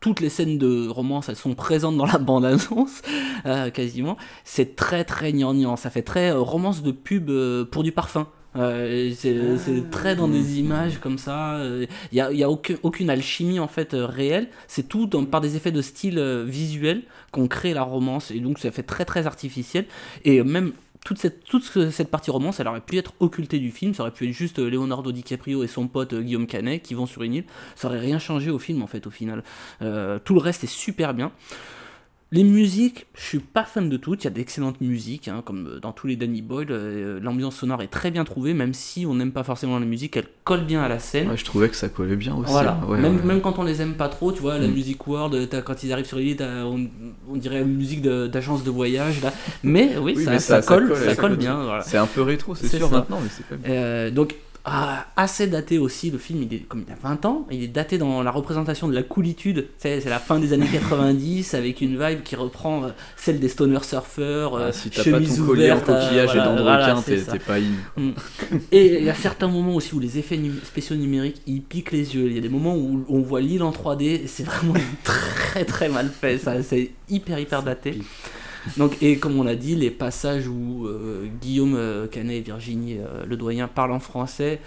[0.00, 3.00] toutes les scènes de romance, elles sont présentes dans la bande-annonce,
[3.46, 4.18] euh, quasiment.
[4.44, 8.26] C'est très très gnangnan, ça fait très euh, romance de pub euh, pour du parfum.
[8.54, 11.60] C'est c'est très dans des images comme ça.
[11.64, 14.48] Il n'y a, y a aucun- aucune alchimie en fait réelle.
[14.66, 18.58] C'est tout dans- par des effets de style visuel qu'on crée la romance et donc
[18.58, 19.86] ça fait très très artificiel.
[20.24, 20.72] Et même
[21.04, 23.94] toute cette, toute ce- cette partie romance, elle aurait pu être occultée du film.
[23.94, 26.94] Ça aurait pu être juste euh, Leonardo DiCaprio et son pote euh, Guillaume Canet qui
[26.94, 27.44] vont sur une île.
[27.74, 29.42] Ça aurait rien changé au film en fait au final.
[29.82, 31.32] Euh, tout le reste est super bien.
[32.32, 34.22] Les musiques, je suis pas fan de toutes.
[34.22, 36.68] Il y a d'excellentes musiques, hein, comme euh, dans tous les Danny Boyle.
[36.70, 40.16] euh, L'ambiance sonore est très bien trouvée, même si on n'aime pas forcément la musique,
[40.16, 41.28] elle colle bien à la scène.
[41.30, 42.52] Ouais, je trouvais que ça collait bien aussi.
[42.52, 43.22] Voilà, ouais, même, ouais.
[43.24, 44.72] même quand on les aime pas trop, tu vois, la Mm.
[44.72, 46.86] music world, quand ils arrivent sur l'île, on,
[47.28, 49.32] on dirait une musique de- d'agence de, voyage là.
[49.64, 51.60] Mais oui, Oui, ça, mais ça colle, ça colle le bien.
[51.64, 51.82] voilà.
[51.82, 52.98] C'est un peu rétro, c'est sûr ça.
[52.98, 53.70] maintenant, mais c'est pas bien.
[53.74, 57.46] Euh, donc, ah, assez daté aussi, le film, il est comme il a 20 ans,
[57.50, 59.68] il est daté dans la représentation de la coolitude.
[59.78, 63.82] C'est la fin des années 90 avec une vibe qui reprend euh, celle des stoner
[63.82, 66.62] surfeurs, euh, Ah, si t'as pas chemise ton collier en euh, coquillage voilà, et de
[66.62, 68.00] voilà, t'es pas in.
[68.02, 68.12] Mm.
[68.72, 72.14] Et il y a certains moments aussi où les effets spéciaux numériques ils piquent les
[72.14, 72.26] yeux.
[72.26, 75.64] Il y a des moments où on voit l'île en 3D et c'est vraiment très
[75.64, 76.36] très mal fait.
[76.36, 77.98] Ça, c'est hyper hyper daté.
[78.76, 82.98] Donc, et comme on l'a dit, les passages où euh, Guillaume euh, Canet et Virginie
[82.98, 84.60] euh, Le Doyen parlent en français,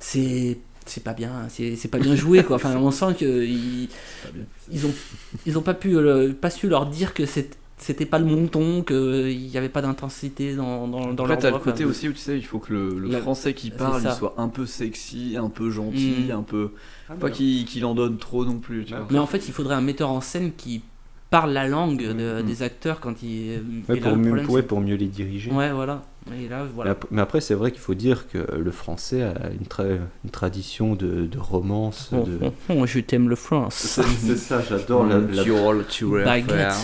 [0.00, 2.56] c'est c'est pas bien, c'est c'est pas bien joué quoi.
[2.56, 3.88] Enfin, on sent que ils,
[4.70, 4.92] ils ont
[5.46, 5.96] ils ont pas pu
[6.40, 10.88] pas su leur dire que c'était pas le monton, qu'il n'y avait pas d'intensité dans,
[10.88, 12.58] dans, dans Après, leur t'as le voix, côté enfin, aussi où tu sais, il faut
[12.58, 16.26] que le, le La- français qui parle, il soit un peu sexy, un peu gentil,
[16.28, 16.32] Mm.
[16.32, 16.70] un peu.
[17.08, 19.06] Ah, pas qu'il en donne trop non plus, tu vois.
[19.10, 20.82] Mais en fait, il faudrait un metteur en scène qui
[21.30, 22.46] parle la langue de- Mm.
[22.46, 23.62] des acteurs quand il.
[23.88, 25.50] Ouais, et là, pour, mieux, problème, pour- ouais, mieux les diriger.
[25.50, 26.02] Ouais, voilà.
[26.38, 26.90] Et là, Mais voilà.
[26.90, 30.30] ap- Mais après, c'est vrai qu'il faut dire que le français a une, tra- une
[30.30, 32.10] tradition de, de romance.
[32.12, 32.38] Oh, de...
[32.42, 33.74] oh, oh, je t'aime le France.
[33.74, 35.42] C'est ça, j'adore la, la
[35.88, 36.74] tu Baguette.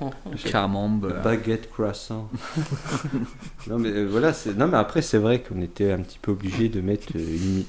[0.00, 0.10] Oh.
[0.50, 1.22] Camembert.
[1.22, 2.28] baguette croissant.
[3.68, 6.32] non, mais euh, voilà, c'est- non, mais après, c'est vrai qu'on était un petit peu
[6.32, 7.64] obligé de mettre euh, une.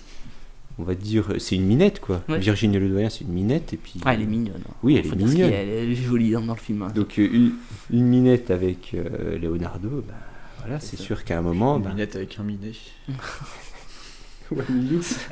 [0.80, 2.24] On va dire, c'est une minette quoi.
[2.30, 2.40] Ouais.
[2.40, 4.00] Virginie Ledoyen, c'est une minette et puis.
[4.06, 4.64] Ah, elle est mignonne.
[4.84, 5.52] Oui, elle Faut est mignonne.
[5.52, 6.82] Elle est jolie hein, dans le film.
[6.84, 6.92] hein.
[6.96, 7.54] Donc euh, une,
[7.92, 10.14] une minette avec euh, Leonardo, bah,
[10.62, 12.72] voilà, c'est sûr qu'à un moment, Une bah, minette avec un minet.
[14.52, 14.64] Ouais.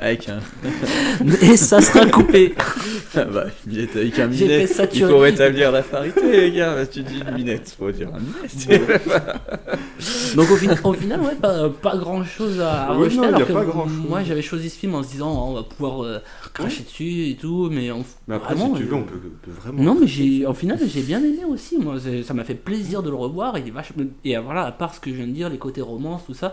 [0.00, 0.40] Avec un.
[1.42, 2.54] Et ça sera coupé.
[3.12, 4.68] Ah bah, une minette avec un minet.
[4.94, 6.76] Il faut rétablir la parité, les gars.
[6.76, 8.78] Bah, tu dis une minette, faut dire un minet.
[10.36, 13.08] Donc au, fin- au final, ouais, pas, pas grand chose à, non, y
[13.42, 13.96] a que pas grand-chose.
[14.08, 16.18] moi j'avais choisi ce film en se disant oh, on va pouvoir euh,
[16.54, 19.18] cracher dessus et tout, mais on, Mais après, vraiment, si tu euh, veux, on peut,
[19.42, 19.82] peut vraiment.
[19.82, 21.78] Non, mais j'ai, au final, j'ai bien aimé aussi.
[21.78, 23.58] Moi, ça m'a fait plaisir de le revoir.
[23.58, 25.58] Il est vachement, et euh, voilà, à part ce que je viens de dire, les
[25.58, 26.52] côtés romance, tout ça,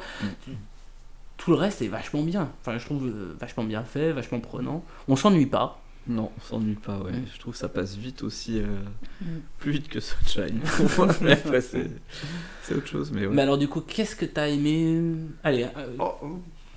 [1.37, 2.49] tout le reste est vachement bien.
[2.61, 4.83] Enfin, je trouve euh, vachement bien fait, vachement prenant.
[5.07, 5.79] On s'ennuie pas.
[6.09, 7.11] Non, on s'ennuie pas, ouais.
[7.11, 7.25] Mm.
[7.33, 8.59] Je trouve que ça passe vite aussi.
[8.59, 8.65] euh,
[9.21, 9.25] Mm.
[9.59, 10.59] Plus vite que Sunshine.
[11.21, 13.33] mais après, c'est autre chose, mais ouais.
[13.35, 15.01] Mais alors, du coup, qu'est-ce que t'as aimé?
[15.43, 16.13] Allez, euh, Oh,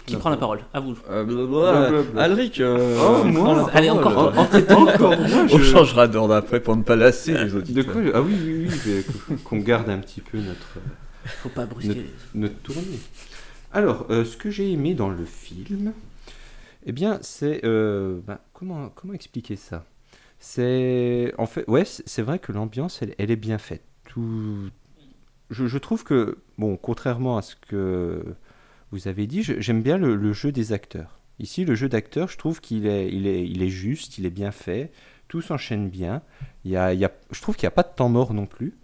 [0.06, 0.96] qui prend la parole À vous.
[1.08, 2.22] Euh, blablabla.
[2.22, 4.36] Alric, Oh, moi prends la Allez, encore.
[4.36, 7.92] Encore moi, On changera d'ordre après pour ne pas lasser les De auditeurs.
[7.92, 8.68] quoi Ah oui, oui,
[9.28, 10.78] oui, qu'on garde un petit peu notre,
[11.42, 12.06] Faut pas brusquer.
[12.34, 12.98] Notre- notre tournée.
[13.72, 15.92] Alors, euh, ce que j'ai aimé dans le film,
[16.84, 19.84] eh bien, c'est euh, bah, comment expliquer ça?
[20.40, 23.84] C'est en fait, ouais, c'est vrai que l'ambiance, elle, est bien faite.
[24.08, 24.70] Tout,
[25.50, 28.24] je, trouve que bon, contrairement à ce que
[28.90, 31.20] vous avez dit, j'aime bien le, le jeu des acteurs.
[31.38, 34.30] Ici, le jeu d'acteurs, je trouve qu'il est, il est, il est juste, il est
[34.30, 34.90] bien fait,
[35.28, 36.22] tout s'enchaîne bien.
[36.64, 38.34] Il y a, il y a, je trouve qu'il n'y a pas de temps mort
[38.34, 38.74] non plus.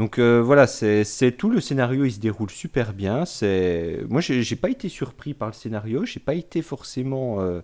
[0.00, 3.26] Donc euh, voilà, c'est tout le scénario, il se déroule super bien.
[3.26, 7.60] C'est moi, j'ai pas été surpris par le scénario, j'ai pas été forcément euh,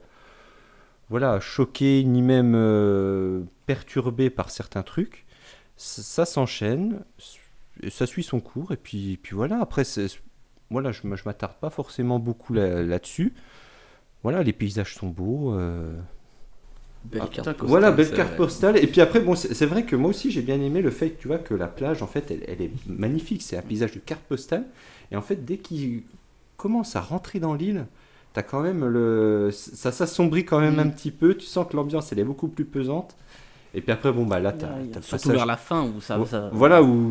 [1.09, 5.25] voilà choqué ni même euh, perturbé par certains trucs.
[5.79, 7.05] Ça, s'enchaîne,
[7.89, 9.59] ça suit son cours et puis puis voilà.
[9.63, 9.85] Après,
[10.69, 13.33] voilà, je, je m'attarde pas forcément beaucoup là- là-dessus.
[14.23, 15.55] voilà, les paysages sont beaux.
[17.11, 18.77] Belle ah, carte postale, voilà, belle carte postale.
[18.79, 21.21] Et puis après, bon, c'est vrai que moi aussi j'ai bien aimé le fait que
[21.21, 23.43] tu vois que la plage, en fait, elle, elle est magnifique.
[23.43, 24.65] C'est un paysage de carte postale.
[25.13, 26.03] Et en fait, dès qu'il
[26.57, 27.87] commence à rentrer dans l'île,
[28.33, 30.81] t'as quand même le, ça s'assombrit quand même Mm.
[30.81, 31.35] un petit peu.
[31.35, 33.15] Tu sens que l'ambiance elle est beaucoup plus pesante.
[33.75, 36.19] Et puis après, bon bah là, t'as, t'as le Surtout vers la fin où ça.
[36.27, 37.11] Ça- Voilà où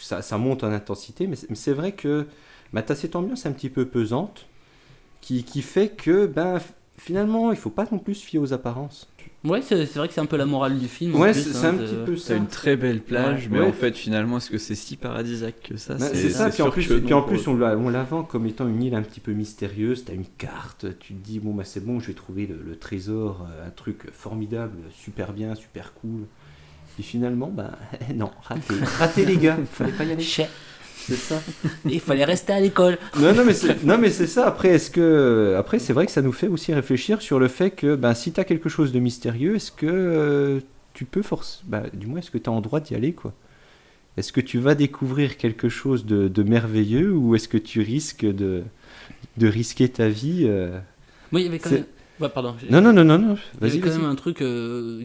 [0.00, 2.26] ça, ça monte en intensité, mais c'est, vrai que
[2.72, 4.46] bah, tu as cette ambiance un petit peu pesante
[5.20, 6.58] qui, qui fait que ben,
[6.98, 9.08] finalement il faut pas non plus se fier aux apparences.
[9.44, 11.14] Ouais, c'est vrai que c'est un peu la morale du film.
[11.14, 12.34] Ouais, c'est, hein, c'est un de- petit peu T'as ça.
[12.34, 13.48] une très belle plage, Ouais.
[13.52, 13.66] mais Ouais.
[13.68, 15.94] en fait, finalement, est-ce que c'est si paradisiaque que ça?
[15.94, 18.24] Ben, c'est ça, puis en plus, que puis en plus on, la, on la vend
[18.24, 21.38] comme étant une île un petit peu mystérieuse, tu as une carte, tu te dis
[21.38, 25.32] bon bah c'est bon, je vais trouver le, le trésor, euh, un truc formidable, super
[25.32, 26.22] bien, super cool.
[26.98, 27.70] Et finalement, ben
[28.16, 28.74] non, raté.
[28.98, 30.24] Raté les gars, fallait pas y aller.
[30.98, 31.40] C'est ça.
[31.84, 32.98] Il fallait rester à l'école.
[33.20, 34.46] Non, non, mais c'est, non, mais c'est ça.
[34.46, 37.70] Après, est-ce que, après, c'est vrai que ça nous fait aussi réfléchir sur le fait
[37.70, 40.60] que, ben, si tu as quelque chose de mystérieux, est-ce que euh,
[40.94, 43.32] tu peux force, bah, du moins, est-ce que tu as en droit d'y aller, quoi?
[44.16, 48.24] Est-ce que tu vas découvrir quelque chose de, de merveilleux ou est-ce que tu risques
[48.24, 48.62] de,
[49.36, 50.78] de risquer ta vie euh?
[51.32, 51.84] Oui, il y avait quand même.
[52.18, 52.54] Ouais, pardon.
[52.58, 53.36] j'ai- Non, non, non, non, non.
[53.60, 55.02] Il y avait Vas-y, quand même un truc, euh,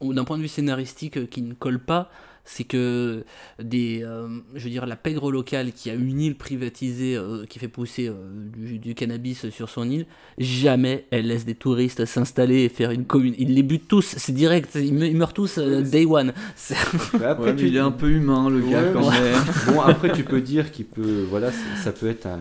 [0.00, 2.10] d'un point de vue scénaristique, qui ne colle pas.
[2.48, 3.24] C'est que
[3.60, 7.58] des, euh, je veux dire, la pègre locale qui a une île privatisée euh, qui
[7.58, 8.12] fait pousser euh,
[8.56, 10.06] du, du cannabis sur son île,
[10.38, 13.34] jamais elle laisse des touristes s'installer et faire une commune.
[13.38, 16.32] Ils les butent tous, c'est direct, ils, me- ils meurent tous euh, day one.
[16.54, 16.76] C'est-
[17.18, 19.20] Bah, après, Ouais, tu- il est un peu humain, le gars, quand ouais.
[19.20, 19.42] même.
[19.66, 21.50] Bon, après, tu peux dire qu'il peut, voilà,
[21.82, 22.38] ça peut être un,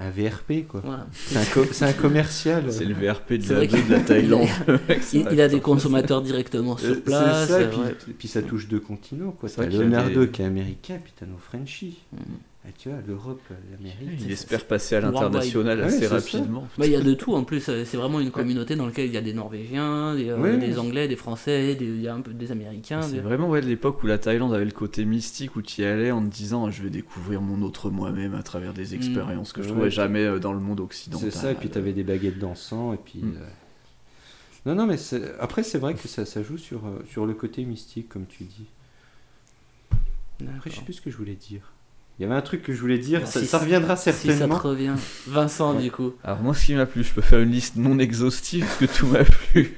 [0.00, 0.80] un VRP, quoi.
[0.84, 1.06] Voilà.
[1.12, 2.64] C'est un, co- c'est un commercial.
[2.72, 4.48] C'est le VRP de la, de la Thaïlande.
[5.12, 7.46] Il, il a des consommateurs directement Euh, sur place.
[7.48, 7.90] C'est ça, et euh, puis, ouais.
[8.08, 9.32] et puis ça touche deux continents.
[9.32, 9.48] quoi.
[9.48, 11.98] C'est T'as vrai qu'il y a Leonardo des- qui est américain, puis t'as nos Frenchies.
[12.12, 12.16] Mm.
[12.78, 13.40] Tu vois, l'Europe,
[13.72, 14.20] l'Amérique.
[14.20, 16.68] Il espère passer à l'international assez rapidement.
[16.78, 19.06] Bah, il y a de tout en plus, euh, c'est vraiment une communauté dans laquelle
[19.06, 20.78] il y a des Norvégiens, des, euh, des.
[20.78, 23.00] Anglais, des Français, des, il y a un peu des Américains.
[23.02, 25.84] C'est des- vraiment ouais, l'époque où la Thaïlande avait le côté mystique où tu y
[25.84, 29.52] allais en te disant ah, je vais découvrir mon autre moi-même à travers des expériences
[29.54, 31.32] que je trouvais jamais euh, dans le monde occidental.
[31.32, 33.20] C'est ça, et puis t'avais des baguettes d'encens, et puis.
[33.22, 33.36] Mm.
[33.38, 33.46] euh,
[34.66, 37.32] Non, non, mais c'est- après, c'est vrai que ça, ça joue sur, euh, sur le
[37.32, 38.66] côté mystique, comme tu dis.
[40.56, 41.72] Après, je sais plus ce que je voulais dire.
[42.18, 44.04] Il y avait un truc que je voulais dire, Bah, ça, si- ça reviendra Si
[44.04, 44.58] ça certainement.
[44.58, 44.92] te revient.
[45.26, 46.12] Vincent, du coup.
[46.24, 48.84] Alors moi ce qui m'a plu, je peux faire une liste non exhaustive parce que
[48.98, 49.74] tout m'a plu.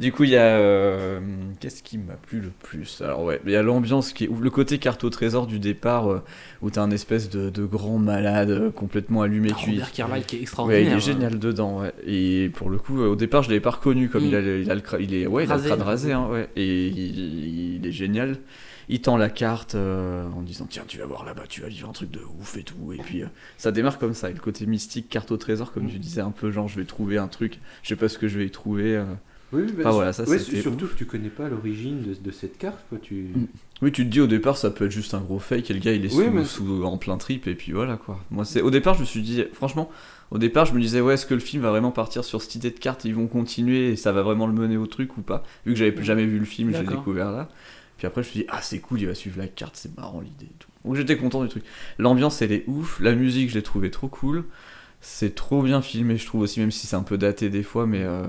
[0.00, 1.20] du coup il y a euh,
[1.60, 3.00] qu'est-ce qui m'a plu le plus?
[3.02, 5.60] Alors ouais, il y a l'ambiance qui est ou le côté carte au trésor du
[5.60, 6.22] départ euh,
[6.60, 10.24] où t'as un espèce de, de grand malade euh, complètement allumé Ah, tu Robert Carlyle
[10.24, 10.92] qui est Ouais, extraordinaire.
[10.92, 11.92] il est génial dedans, ouais.
[12.04, 14.28] Et pour le coup, euh, au départ, je l'avais pas reconnu, comme Mm.
[14.28, 15.68] il, a, le- il a le crâne, il est, ouais, il a le Rasé.
[15.68, 16.48] crâne rasé, hein, ouais.
[16.56, 18.38] Et il, il est génial.
[18.88, 21.88] Il tend la carte euh, en disant tiens, tu vas voir là-bas, tu vas vivre
[21.88, 22.92] un truc de ouf et tout.
[22.92, 23.26] Et puis euh,
[23.58, 24.30] ça démarre comme ça.
[24.30, 26.84] Et le côté mystique, carte au trésor, comme tu disais, un peu genre je vais
[26.86, 28.96] trouver un truc, je sais pas ce que je vais y trouver.
[28.96, 29.04] euh.
[29.52, 30.92] Oui, bah, Enfin, voilà, ça ouais, surtout ouf.
[30.94, 32.98] que tu connais pas l'origine de, de cette carte, quoi.
[33.00, 33.14] Tu...
[33.34, 33.46] Mm.
[33.82, 35.78] Oui, tu te dis au départ, ça peut être juste un gros fake et le
[35.80, 38.18] gars il est Oui, sous, mais- sous- en plein trip et puis voilà quoi.
[38.32, 39.90] Moi, c'est au départ, je me suis dit, franchement,
[40.32, 42.54] au départ, je me disais, ouais, est-ce que le film va vraiment partir sur cette
[42.56, 45.22] idée de carte Ils vont continuer et ça va vraiment le mener au truc ou
[45.22, 45.44] pas?
[45.66, 46.96] Vu que j'avais jamais vu le film, D'accord.
[46.98, 47.48] découvert là.
[47.96, 49.96] Puis après, je me suis dit, ah, c'est cool, il va suivre la carte, c'est
[49.96, 50.48] marrant l'idée.
[50.84, 51.64] Donc j'étais content du truc.
[51.98, 53.00] L'ambiance, elle est ouf.
[53.00, 54.44] La musique, je l'ai trouvé trop cool.
[55.00, 57.86] C'est trop bien filmé, je trouve aussi, même si c'est un peu daté des fois,
[57.86, 58.24] mais euh,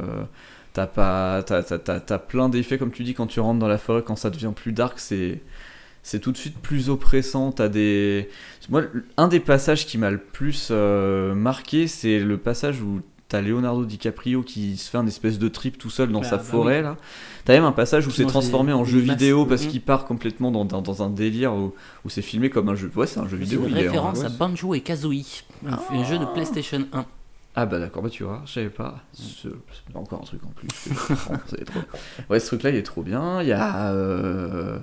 [0.74, 3.68] t'as pas, t'as, t'as- t'as- t'as plein d'effets, comme tu dis, quand tu rentres dans
[3.68, 5.41] la forêt, quand ça devient plus dark, c'est,
[6.03, 7.51] c'est tout de suite plus oppressant.
[7.53, 8.30] T'as des,
[8.70, 8.84] moi,
[9.18, 13.86] un des passages qui m'a le plus euh, marqué, c'est le passage où t'as Leonardo
[13.86, 16.78] DiCaprio qui se fait un espèce de trip tout seul dans Ah, sa bah forêt
[16.78, 16.84] oui.
[16.84, 16.97] là.
[17.43, 19.69] T'as même un passage où c'est transformé en jeu vidéo parce Mhm.
[19.69, 21.73] qu'il part complètement dans, dans, dans un délire où,
[22.05, 22.91] où c'est filmé comme un jeu.
[22.95, 23.65] Ouais, c'est un jeu vidéo.
[23.67, 27.05] une référence ouais, à Banjo et Kazooie, un, un jeu de PlayStation 1.
[27.57, 28.99] Ah bah d'accord, bah tu vois, je savais pas.
[29.13, 29.49] C'est
[29.95, 30.67] encore un truc en plus.
[30.67, 31.33] trop-
[32.29, 33.41] Ouais, ce truc-là, il est trop bien.
[33.41, 34.77] Il y a euh,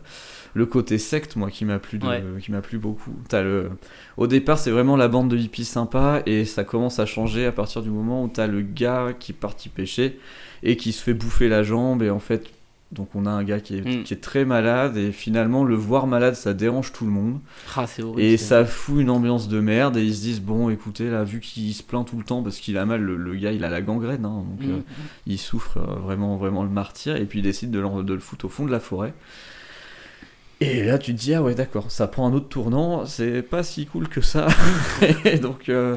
[0.54, 2.22] le côté secte, moi, qui m'a plu, de- Ouais.
[2.40, 3.14] qui m'a plu beaucoup.
[3.28, 3.70] T'as le...
[4.16, 7.52] Au départ, c'est vraiment la bande de hippies sympa, et ça commence à changer à
[7.52, 10.18] partir du moment où t'as le gars qui est parti pêcher
[10.62, 12.48] et qui se fait bouffer la jambe, et en fait,
[12.92, 14.02] donc on a un gars qui est, Mm.
[14.04, 17.40] qui est très malade, et finalement, le voir malade, ça dérange tout le monde.
[17.76, 18.20] Ah, c'est horrible.
[18.20, 21.40] Et ça fout une ambiance de merde et ils se disent bon écoutez là vu
[21.40, 23.70] qu'il se plaint tout le temps parce qu'il a mal le, le gars il a
[23.70, 24.70] la gangrène hein, donc Mm.
[24.70, 24.78] euh,
[25.26, 28.44] il souffre euh, vraiment vraiment le martyr et puis il décide de, de le foutre
[28.44, 29.14] au fond de la forêt.
[30.60, 33.62] Et là tu te dis ah ouais d'accord ça prend un autre tournant c'est pas
[33.64, 34.46] si cool que ça
[35.24, 35.96] et donc euh,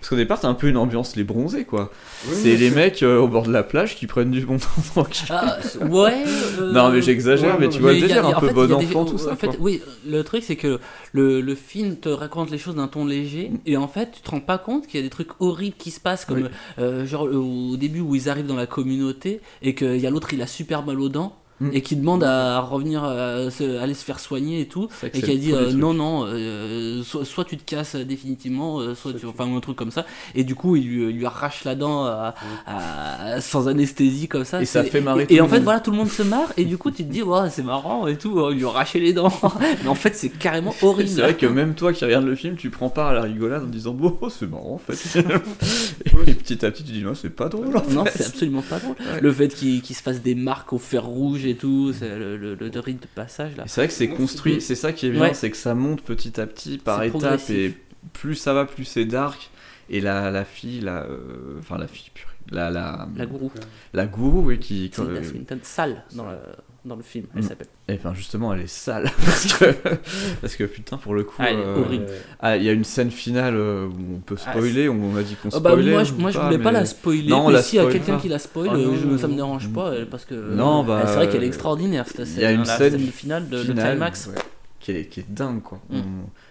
[0.00, 1.90] parce qu'au départ t'as un peu une ambiance les bronzés quoi
[2.32, 5.26] c'est les mecs euh, au bord de la plage qui prennent du bon temps tranquille.
[5.30, 6.24] Ah, ouais.
[6.60, 8.74] euh, Non, mais j'exagère, mais tu vois le délire, un en peu fait, bon des-
[8.74, 9.56] enfant, tout ça, En fait, quoi.
[9.60, 10.78] oui, le truc c'est que
[11.12, 14.30] le, le film te raconte les choses d'un ton léger et en fait tu te
[14.30, 16.48] rends pas compte qu'il y a des trucs horribles qui se passent comme Oui.
[16.78, 20.32] euh, genre au début où ils arrivent dans la communauté et qu'il y a l'autre
[20.34, 21.36] il a super mal aux dents.
[21.60, 21.70] Mm.
[21.72, 25.30] Et qui demande à revenir, à se- aller se faire soigner et tout, et qui
[25.32, 29.26] a dit euh, non non, euh, soit, soit tu te casses définitivement, euh, soit tu,
[29.26, 30.06] enfin un truc comme ça,
[30.36, 32.34] et du coup il lui, il lui arrache la dent à-
[32.66, 35.80] à- sans anesthésie comme ça, Et ça fait marrer et, tout et en fait voilà
[35.80, 38.16] tout le monde se marre et du coup tu te dis ouais c'est marrant et
[38.16, 39.32] tout, oh, il lui a arraché les dents,
[39.82, 41.08] mais en fait c'est carrément horrible.
[41.10, 43.64] C'est vrai que même toi qui regardes le film, tu prends part à la rigolade
[43.64, 45.20] en disant bon, c'est marrant en fait.
[46.26, 47.76] et petit à petit, tu dis non, c'est pas drôle.
[47.76, 48.94] En Non, c'est absolument pas drôle.
[49.00, 49.20] Ouais.
[49.20, 52.36] Le fait qu'il qu'il se fasse des marques au fer rouge et tout, c'est le,
[52.36, 53.64] le, rite de passage là.
[53.66, 55.34] C'est vrai que c'est construit, c'est ça qui est bien, Ouais.
[55.34, 57.74] c'est que ça monte petit à petit par C'est étapes et
[58.12, 59.50] plus ça va, plus c'est dark.
[59.90, 63.50] Et la, la fille, la, euh, enfin la fille, purée, la, la, La gourou.
[63.94, 66.36] la gourou, oui, qui, Tilda euh, Swinton, sale dans le,
[66.84, 67.48] dans le film, elle Mm.
[67.48, 67.66] s'appelle.
[67.88, 69.72] Et enfin justement elle est sale parce que
[70.40, 72.06] parce que putain pour le coup Ah, elle est euh, horrible.
[72.40, 75.22] ah, il y a une scène finale euh, où on peut Ah, spoiler on m'a
[75.22, 77.40] dit qu'on Ah bah, spoilait moi, je, moi je voulais pas mais- la spoiler, non
[77.44, 79.28] on mais la s'il y a quelqu'un qui la spoil, euh, non, je- non, ça
[79.28, 82.26] me dérange pas euh, parce que Non, bah, c'est vrai qu'elle euh, est extraordinaire cette
[82.28, 84.26] Il y a scène, une la scène scène finale de le finale, climax.
[84.28, 84.40] ouais,
[84.80, 85.80] qui, est, qui est dingue quoi.
[85.90, 85.96] Mm.
[85.98, 86.02] On-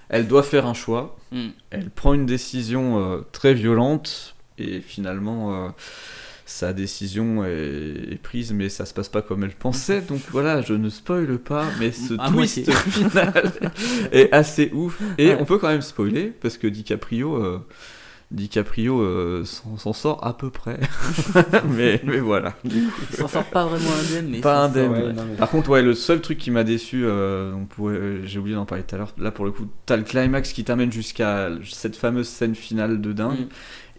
[0.10, 1.18] Elle doit faire un choix.
[1.32, 1.48] Mm.
[1.72, 5.70] Elle prend une décision euh, très violente et finalement euh,
[6.50, 10.62] sa décision est, est prise mais ça se passe pas comme elle pensait donc voilà
[10.62, 12.74] je ne spoile pas mais ce À twist moitié.
[12.92, 13.52] final
[14.12, 15.38] est assez ouf et Ouais.
[15.40, 17.60] on peut quand même spoiler parce que DiCaprio euh,
[18.32, 20.80] DiCaprio euh, s'en s'en sort à peu près
[21.70, 24.86] mais, mais voilà Il s'en sort pas vraiment indemne, mais pas indemne.
[24.88, 25.08] sort, ouais.
[25.08, 27.96] ouais, non, mais- Par contre, ouais, le seul truc qui m'a déçu, euh, on pourrait,
[27.96, 29.14] euh, j'ai oublié d'en parler tout à l'heure.
[29.18, 33.14] Là, pour le coup, t'as le climax qui t'amène jusqu'à cette fameuse scène finale de
[33.14, 33.40] dingue.
[33.40, 33.48] Mm.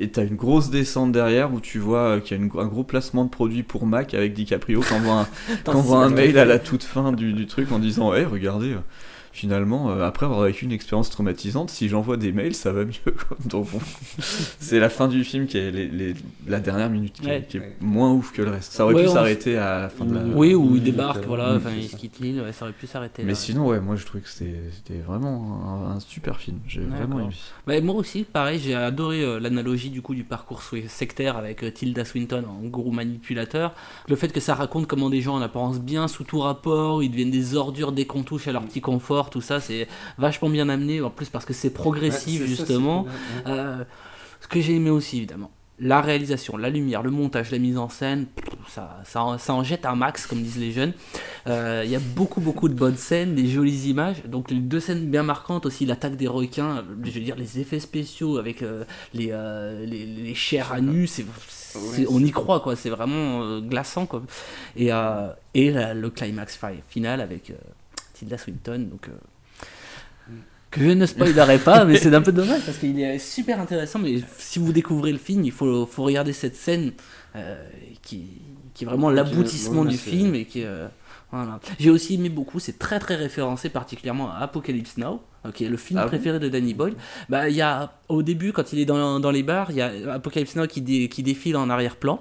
[0.00, 2.66] Et t'as une grosse descente derrière où tu vois euh, qu'il y a une- un
[2.66, 4.80] gros placement de produit pour Mac avec DiCaprio.
[4.80, 5.26] Qui envoie un,
[5.74, 8.78] envoie un mail à la toute fin du, du truc en disant Ouais, regardez, euh,
[9.32, 12.92] finalement, euh, après avoir vécu une expérience traumatisante, si j'envoie des mails, ça va mieux.
[13.04, 13.36] quoi.
[13.46, 13.80] Donc, bon,
[14.60, 16.14] c'est la fin du film qui est les- les-
[16.46, 17.46] la dernière minute qui, est- Ouais.
[17.48, 18.72] qui est moins ouf que le reste.
[18.72, 20.22] Ça aurait Ouais, pu s'arrêter à la fin de la.
[20.24, 20.84] Oui, où il Mm.
[20.84, 21.56] débarque, voilà, Mm.
[21.56, 23.34] enfin il se quitte l'île, ouais, ça aurait pu s'arrêter Mais là.
[23.34, 26.58] sinon, ouais, moi je trouvais que c'était vraiment un, un super film.
[26.66, 27.34] J'ai vraiment aimé.
[27.66, 31.70] Bah, moi aussi, pareil, j'ai adoré euh, l'analogie du coup du parcours sectaire avec euh,
[31.70, 33.74] Tilda Swinton en gourou manipulateur.
[34.08, 37.10] Le fait que ça raconte comment des gens en apparence bien sous tout rapport, ils
[37.10, 39.86] deviennent des ordures dès qu'on touche à leur petit confort, tout ça, c'est
[40.18, 43.06] vachement bien amené, en plus parce que c'est progressif Ouais, c'est ça, justement.
[43.46, 43.84] Euh,
[44.40, 45.50] ce que j'ai aimé aussi évidemment,
[45.80, 48.26] la réalisation, la lumière, le montage, la mise en scène,
[48.68, 50.92] ça, ça, en- ça en jette un max comme disent les jeunes.
[51.46, 54.80] Euh, Il y a beaucoup beaucoup de bonnes scènes, des jolies images, donc les deux
[54.80, 58.82] scènes bien marquantes aussi, l'attaque des requins, je veux dire les effets spéciaux avec euh,
[59.14, 59.26] les,
[59.86, 61.24] les, les chairs à nu, c'est,
[62.10, 64.22] on y croit quoi, c'est vraiment euh, glaçant quoi.
[64.76, 67.54] Et, euh, et la- le climax fi- final avec euh,
[68.18, 69.08] Tilda Swinton, donc...
[69.08, 69.12] euh,
[70.70, 73.98] que je ne spoilerai pas, mais c'est un peu dommage parce qu'il est super intéressant.
[73.98, 76.92] Mais si vous découvrez le film, il faut, faut regarder cette scène
[77.36, 77.56] euh,
[78.02, 78.42] qui,
[78.74, 80.34] qui est vraiment l'aboutissement du film.
[80.34, 80.86] et qui euh,
[81.32, 81.58] voilà.
[81.78, 85.22] J'ai aussi aimé beaucoup, c'est très très référencé, particulièrement à Apocalypse Now,
[85.54, 86.94] qui est le film Ah préféré de Danny Boyle.
[87.30, 89.80] Bah, il y a, au début, quand il est dans, dans les bars, il y
[89.82, 92.20] a Apocalypse Now qui, dé- qui défile en arrière-plan.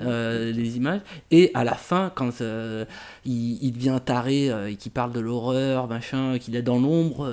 [0.00, 1.00] Euh, les images
[1.30, 2.84] et à la fin quand euh,
[3.26, 7.30] il, il devient taré euh, et qu'il parle de l'horreur machin qu'il est dans l'ombre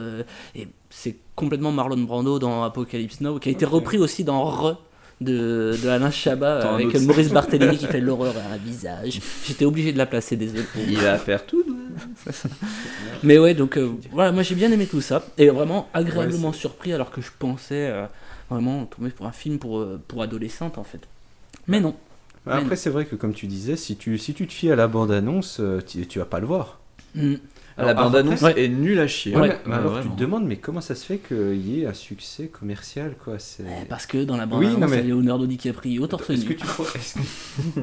[0.55, 4.77] et c'est complètement Marlon Brando dans Apocalypse Now qui a été repris aussi dans Re
[5.21, 7.29] de, de Alain Chabat avec Maurice.
[7.29, 11.17] Barthélémy qui fait l'horreur à un visage j'étais obligé de la placer désolé Il va
[11.17, 11.63] faire tout.
[13.23, 13.77] mais ouais, donc
[14.11, 17.91] voilà, moi j'ai bien aimé tout ça et vraiment agréablement surpris alors que je pensais
[18.49, 21.07] vraiment tomber pour un film pour, pour adolescentes en fait.
[21.67, 21.95] Mais non.
[22.45, 24.75] Mais Après, c'est vrai que comme tu disais, si tu, si tu te fies à
[24.75, 26.79] la bande-annonce, euh, tu, tu vas pas le voir.
[27.15, 27.35] Mm.
[27.77, 29.33] La Alors, bande-annonce après- est nulle à chier.
[29.35, 30.09] Ouais, Ouais, mais alors vraiment.
[30.09, 33.39] tu te demandes, mais comment ça se fait qu'il y ait un succès commercial quoi
[33.39, 33.63] c'est...
[33.87, 36.53] Parce que dans la bande Oui, mais- il y a Leonardo DiCaprio, torse Est-ce que
[36.53, 37.19] tu crois est-ce que-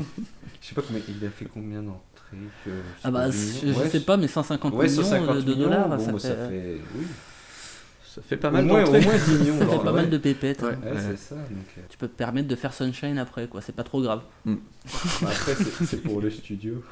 [0.61, 2.71] Je sais pas combien il a fait combien d'entrées que-
[3.05, 5.65] Ah bah, c'est je, je Ouais, sais pas, mais 150 ouais, millions 150 de, millions,
[5.65, 7.07] dollars, bon, ça, fait, ça fait oui.
[8.17, 9.01] Ça fait pas Au mal moins, au d'entrées.
[9.03, 9.59] moins 10 millions.
[9.59, 10.01] ça fait bon, pas ouais.
[10.01, 10.63] mal de pépettes.
[10.63, 10.71] Ouais.
[10.73, 10.79] hein.
[10.95, 11.35] Ouais, c'est ça.
[11.35, 11.45] Donc,
[11.77, 14.23] euh, Tu peux te permettre de faire Sunshine après, quoi, c'est pas trop grave.
[14.47, 14.53] bah,
[15.23, 15.53] après,
[15.85, 16.83] c'est- pour le studio.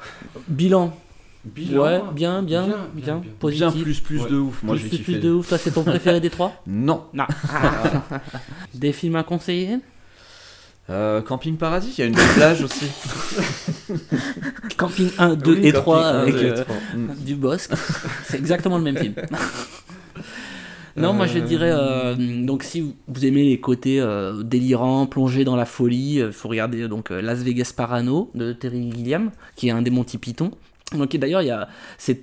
[0.47, 0.95] Bilan.
[1.43, 1.81] Bilan.
[1.83, 3.31] Ouais, bien, bien, bien, Bien, bien, bien.
[3.39, 3.73] positif.
[3.73, 4.29] Bien plus plus Ouais.
[4.29, 4.61] de ouf.
[4.63, 6.61] Moi plus, j'ai plus, plus de ouf, toi c'est ton préféré des trois?
[6.67, 7.05] Non.
[7.13, 7.25] Non.
[8.75, 9.77] Des films à conseiller?
[10.91, 12.85] Euh, Camping Paradis, il y a une plage aussi.
[14.77, 16.75] Camping 1, 2 Oui, et Camping 3 1, avec 2 et euh, 3.
[16.95, 17.07] Mm.
[17.25, 17.71] du Bosque.
[18.25, 19.13] C'est exactement le même film.
[20.95, 22.15] non, moi je Euh, dirais, euh,
[22.45, 26.87] donc si vous aimez les côtés euh, délirants, plongés dans la folie, il faut regarder
[26.87, 30.51] donc Las Vegas Parano de Terry Gilliam, qui est un des Monty Python.
[30.93, 31.67] Donc d'ailleurs, il y a,
[31.97, 32.21] c'est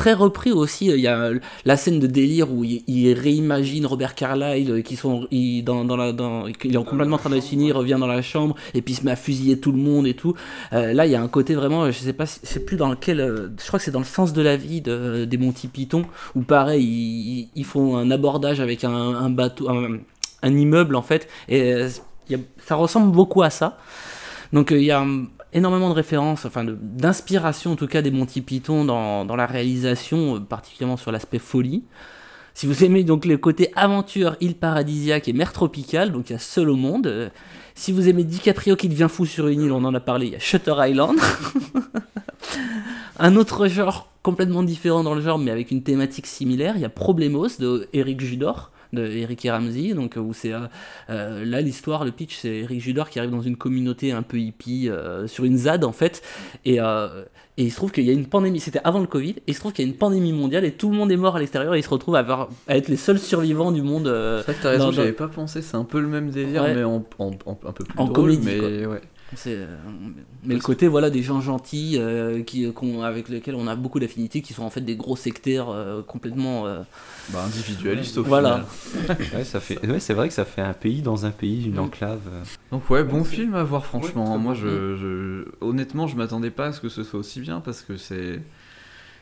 [0.00, 0.86] très repris aussi.
[0.86, 1.30] Il y a
[1.66, 5.96] la scène de délire où il, réimagine Robert Carlyle euh, qui sont il, dans, dans
[5.96, 8.94] la dans il est complètement en train de il revient dans la chambre et puis
[8.94, 10.34] se met à fusiller tout le monde et tout.
[10.72, 12.88] Euh, là, il y a un côté vraiment, je sais pas, je sais plus dans
[12.88, 15.68] lequel, euh, je crois que c'est dans le sens de la vie de, des Monty
[15.68, 19.98] Python où pareil, ils, font un abordage avec un, un bateau, un,
[20.42, 21.88] un immeuble en fait et euh,
[22.64, 23.76] ça ressemble beaucoup à ça.
[24.52, 28.10] Donc euh, il y a hum, énormément de références, enfin d'inspiration en tout cas des
[28.10, 31.84] Monty Python dans, dans la réalisation, euh, particulièrement sur l'aspect folie.
[32.54, 36.36] Si vous aimez donc le côté aventure, île paradisiaque et mer tropicale, donc il y
[36.36, 37.06] a seul au monde.
[37.06, 37.28] euh,
[37.74, 40.32] si vous aimez DiCaprio qui devient fou sur une île, on en a parlé, il
[40.32, 41.18] y a Shutter Island.
[43.18, 46.84] Un autre genre complètement différent dans le genre, mais avec une thématique similaire, il y
[46.84, 49.94] a Problemos de Eric Judor, de Eric et Ramsey.
[49.94, 50.60] Donc où c'est euh,
[51.10, 54.38] euh, là l'histoire, le pitch, c'est Eric Judor qui arrive dans une communauté un peu
[54.38, 56.22] hippie euh, sur une ZAD en fait,
[56.64, 57.24] et, euh,
[57.56, 58.60] et il se trouve qu'il y a une pandémie.
[58.60, 60.72] C'était avant le Covid, et il se trouve qu'il y a une pandémie mondiale et
[60.72, 62.88] tout le monde est mort à l'extérieur et ils se retrouvent à, avoir- à être
[62.88, 64.06] les seuls survivants du monde.
[64.08, 65.60] euh, C'est vrai que t'as raison, dans- j'y avais pas pensé.
[65.62, 66.74] C'est un peu le même délire, Ouais.
[66.74, 68.14] mais en, en- en- un peu plus En drôle.
[68.14, 68.68] comédie, mais quoi.
[68.68, 69.00] ouais.
[69.36, 69.66] C'est, euh,
[70.44, 74.00] mais le côté voilà des gens gentils euh, qui, qu'on- avec lesquels on a beaucoup
[74.00, 76.80] d'affinités qui sont en fait des gros sectaires euh, complètement euh,
[77.32, 78.66] Bah, individualiste au Voilà.
[78.98, 79.18] final.
[79.36, 81.76] ouais, ça fait, ouais, c'est vrai que ça fait un pays dans un pays, une
[81.76, 81.80] Mm.
[81.80, 82.20] enclave.
[82.32, 82.42] euh.
[82.72, 84.32] Donc ouais, bon film à voir franchement.
[84.32, 84.58] Ouais, Moi, bon.
[84.60, 87.96] je, je- honnêtement, je m'attendais pas à ce que ce soit aussi bien parce que
[87.96, 88.40] c'est,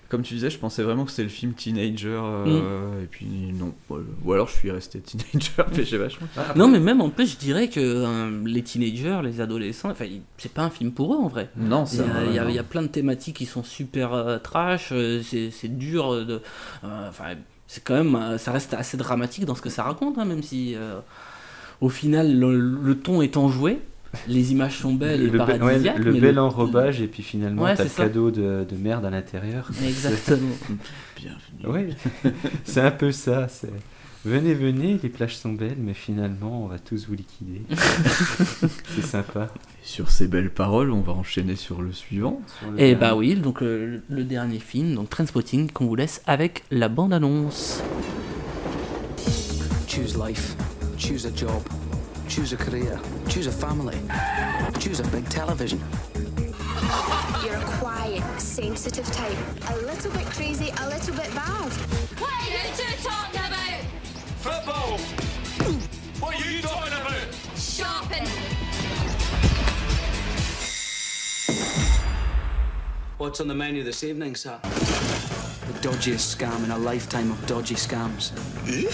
[0.09, 3.75] comme tu disais, je pensais vraiment que c'était le film teenager euh, et puis non.
[3.91, 6.27] Ou- alors je suis resté teenager, mais j'ai vachement.
[6.57, 10.07] non mais même en plus je dirais que euh, les teenagers les adolescents enfin
[10.39, 12.55] c'est pas un film pour eux en vrai Non, il y, c'est a, vrai, il
[12.55, 14.93] y a- plein de thématiques qui sont super euh, trash
[15.25, 16.41] c'est, dur de
[16.83, 17.35] enfin
[17.67, 20.75] c'est quand même ça reste assez dramatique dans ce que ça raconte hein, même si
[20.75, 21.01] euh,
[21.83, 23.81] au final le, le ton est enjoué
[24.27, 27.23] les images sont belles et le, be- ouais, paradisiaques le mais bel enrobage, et puis
[27.23, 28.05] finalement, Ouais, t'as le ça.
[28.05, 29.71] cadeau de, de merde à l'intérieur.
[29.87, 30.55] Exactement.
[31.17, 31.95] Bienvenue.
[32.25, 32.31] Oui,
[32.65, 33.49] c'est un peu ça.
[33.49, 33.69] c'est-
[34.25, 37.63] Venez, venez, les plages sont belles, mais finalement, on va tous vous liquider.
[38.95, 39.45] c'est sympa.
[39.55, 42.43] Et sur ces belles paroles, on va enchaîner sur le suivant.
[42.59, 42.95] Sur le Et dernier.
[42.97, 47.81] bah oui, donc euh, le dernier film, donc Trainspotting, qu'on vous laisse avec la bande-annonce.
[49.87, 50.57] Choose life.
[50.99, 51.49] Choose a job.
[52.29, 53.01] Choose a career.
[53.29, 53.99] Choose a family.
[54.79, 55.81] Choose a big television.
[57.43, 59.37] You're a quiet, sensitive type.
[59.71, 61.73] A little bit crazy, a little bit bad.
[62.19, 63.83] What are you two talking about?
[64.41, 64.99] Football!
[66.21, 67.35] What are you talking about?
[67.57, 68.27] Shopping.
[73.17, 74.59] What's on the menu this evening, sir?
[74.63, 78.33] The dodgiest scam in a lifetime of dodgy scams.
[78.69, 78.91] Eh?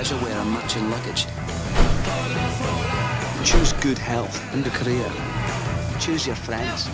[0.00, 1.26] Leisure wear and matching luggage.
[3.44, 5.04] Choose good health and a career.
[5.98, 6.88] Choose your friends.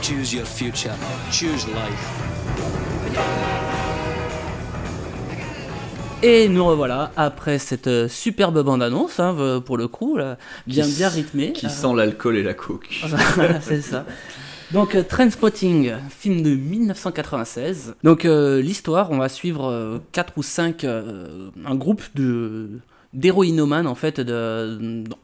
[0.00, 0.94] Choose your future.
[1.32, 2.06] Choose life.
[6.22, 10.36] Et nous revoilà après cette euh, superbe bande-annonce, hein, euh, pour le coup, là,
[10.66, 11.52] bien Qui bien rythmée.
[11.52, 13.00] Qui Euh, sent l'alcool et la coke.
[13.36, 14.04] voilà, c'est ça.
[14.72, 17.94] Donc, euh, Trainspotting, film de 1996.
[18.04, 22.70] Donc, euh, l'histoire, on va suivre 4 ou 5, un groupe de
[23.12, 24.22] d'héroïnomanes, en fait,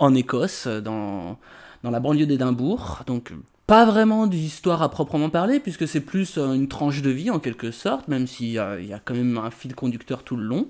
[0.01, 1.39] en Écosse, dans,
[1.85, 3.03] dans la banlieue d'Édimbourg.
[3.07, 3.33] Donc,
[3.67, 7.41] pas vraiment d'histoire à proprement parler, puisque c'est plus euh, une tranche de vie, en
[7.41, 10.37] quelque sorte, même s'il y a, il y a quand même un fil conducteur tout
[10.37, 10.69] le long.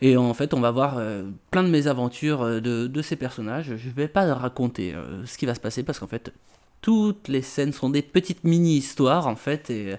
[0.00, 3.74] Et en fait, on va voir euh, plein de mésaventures euh, de, de ces personnages.
[3.76, 6.32] Je vais pas raconter euh, ce qui va se passer, parce qu'en fait,
[6.80, 9.94] toutes les scènes sont des petites mini-histoires en fait et,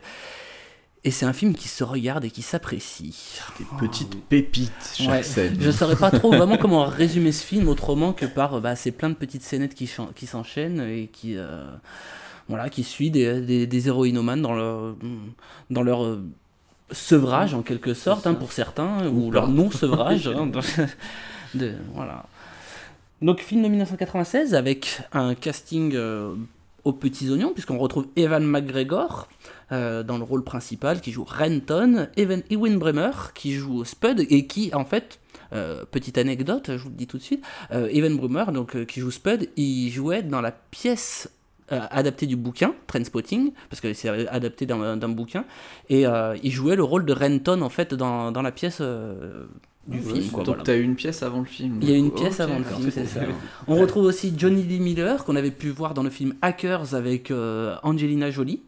[1.04, 3.40] et c'est un film qui se regarde et qui s'apprécie.
[3.58, 5.24] Des petites pépites chaque Ouais.
[5.24, 5.58] scène.
[5.60, 9.10] Je saurais pas trop vraiment comment résumer ce film autrement que par bah, c'est plein
[9.10, 9.88] de petites scénettes qui,
[10.28, 11.66] s'enchaînent et qui euh,
[12.48, 14.96] voilà qui suit des, des, des héroïnomanes dans leur
[15.70, 16.24] dans leur euh,
[16.92, 19.52] sevrage en quelque sorte hein, pour certains ou, Ou leur pas.
[19.52, 20.50] non sevrage hein,
[21.54, 22.26] de, voilà.
[23.22, 26.34] Donc film de 1996 avec un casting euh,
[26.84, 29.28] aux petits oignons puisqu'on retrouve Evan McGregor
[29.72, 34.48] euh, dans le rôle principal qui joue Renton, Evan Ewan Bremer qui joue Spud et
[34.48, 35.20] qui en fait
[35.54, 39.00] euh, petite anecdote, je vous le dis tout de suite, euh, Evan Bremer donc qui
[39.00, 41.30] joue Spud, il jouait dans la pièce
[41.72, 45.46] adaptée du bouquin Trainspotting parce que c'est adapté d'un bouquin
[45.88, 46.06] et
[46.42, 48.82] il jouait le rôle de Renton en fait dans, la pièce
[49.90, 50.28] du film.
[50.28, 50.64] Quoi, donc voilà.
[50.64, 51.80] t'as eu une pièce avant le film.
[51.82, 53.22] Il y a une pièce avant le film, c'est ça.
[53.22, 53.36] bien.
[53.68, 57.32] On retrouve aussi Johnny Lee Miller, qu'on avait pu voir dans le film Hackers avec
[57.32, 58.62] euh, Angelina Jolie.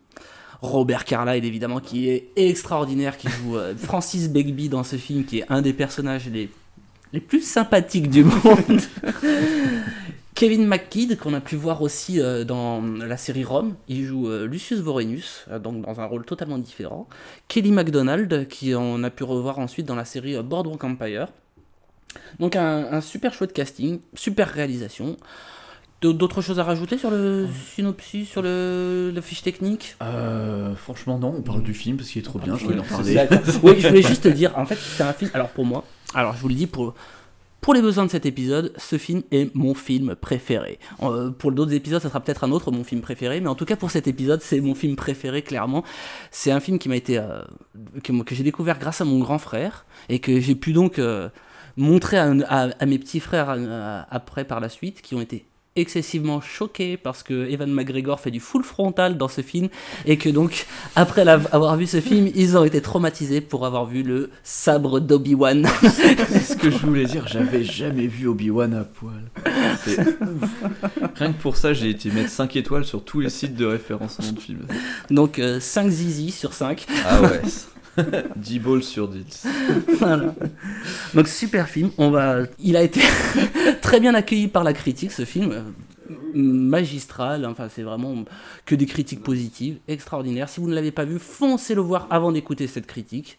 [0.61, 5.39] Robert Carlyle, évidemment, qui est extraordinaire, qui joue euh, Francis Begbie dans ce film, qui
[5.39, 6.49] est un des personnages les,
[7.13, 8.81] les plus sympathiques du monde.
[10.35, 14.47] Kevin McKidd, qu'on a pu voir aussi euh, dans la série Rome, il joue euh,
[14.47, 17.07] Lucius Vorenus, euh, donc dans un rôle totalement différent.
[17.47, 21.27] Kelly MacDonald, qui on a pu revoir ensuite dans la série Boardwalk Empire.
[22.39, 25.17] Donc un, un super chouette casting, super réalisation.
[26.01, 29.97] D'autres choses à rajouter sur le synopsis, sur le, la fiche technique?
[30.01, 32.83] Euh, franchement, non, on parle du film parce qu'il est trop bien, je voulais en
[32.83, 33.19] parler.
[33.61, 35.29] Oui, je voulais juste te dire, en fait, c'est un film.
[35.35, 35.83] Alors pour moi,
[36.15, 36.95] alors je vous le dis pour.
[37.61, 40.79] Pour les besoins de cet épisode, ce film est mon film préféré.
[41.03, 43.65] Euh, pour d'autres épisodes, ça sera peut-être un autre mon film préféré, mais en tout
[43.65, 45.83] cas pour cet épisode, c'est mon film préféré clairement.
[46.31, 47.43] C'est un film qui m'a été euh,
[48.03, 51.29] que, j'ai découvert grâce à mon grand frère et que j'ai pu donc euh,
[51.77, 55.45] montrer à mes petits frères euh, après par la suite, qui ont été
[55.77, 59.69] excessivement choqués parce que Evan McGregor fait du full frontal dans ce film
[60.05, 60.65] et que donc
[60.97, 65.65] après avoir vu ce film ils ont été traumatisés pour avoir vu le sabre d'Obi-Wan
[65.81, 69.31] C'est ce que je voulais dire, j'avais jamais vu Obi-Wan à poil.
[71.15, 74.31] Rien que pour ça, j'ai été mettre 5 étoiles sur tous les sites de référencement
[74.31, 74.65] de films.
[75.09, 77.41] donc euh, 5 zizi sur 5 Ah ouais.
[78.35, 79.47] 10 balls sur 10.
[79.99, 80.33] Voilà.
[81.13, 81.91] Donc super film.
[81.97, 82.43] On va.
[82.59, 83.01] Il a été
[83.81, 85.51] très bien accueilli par la critique ce film.
[85.51, 85.61] euh,
[86.33, 88.25] magistral, enfin c'est vraiment
[88.65, 90.49] que des critiques positives, extraordinaire.
[90.49, 93.37] Si vous ne l'avez pas vu, foncez le voir avant d'écouter cette critique.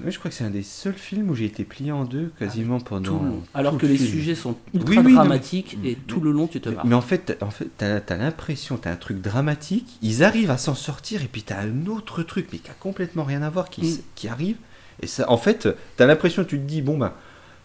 [0.00, 2.30] Moi, je crois que c'est un des seuls films où j'ai été plié en deux
[2.38, 3.18] quasiment pendant.
[3.18, 3.42] Tout le long.
[3.54, 4.10] Alors tout que le les film.
[4.10, 6.74] sujets sont Oui, ultra oui, non, mais- dramatiques et tout le long tu te Mais,
[6.76, 6.86] marres.
[6.86, 10.58] mais en fait, en fait t'as as, l'impression, t'as un truc dramatique, ils arrivent à
[10.58, 13.70] s'en sortir, et puis t'as un autre truc, mais qui a complètement rien à voir,
[13.70, 13.98] qui, Mm.
[14.14, 14.56] qui arrive.
[15.02, 17.16] Et ça, en fait, t'as l'impression, tu te dis, bon, bah,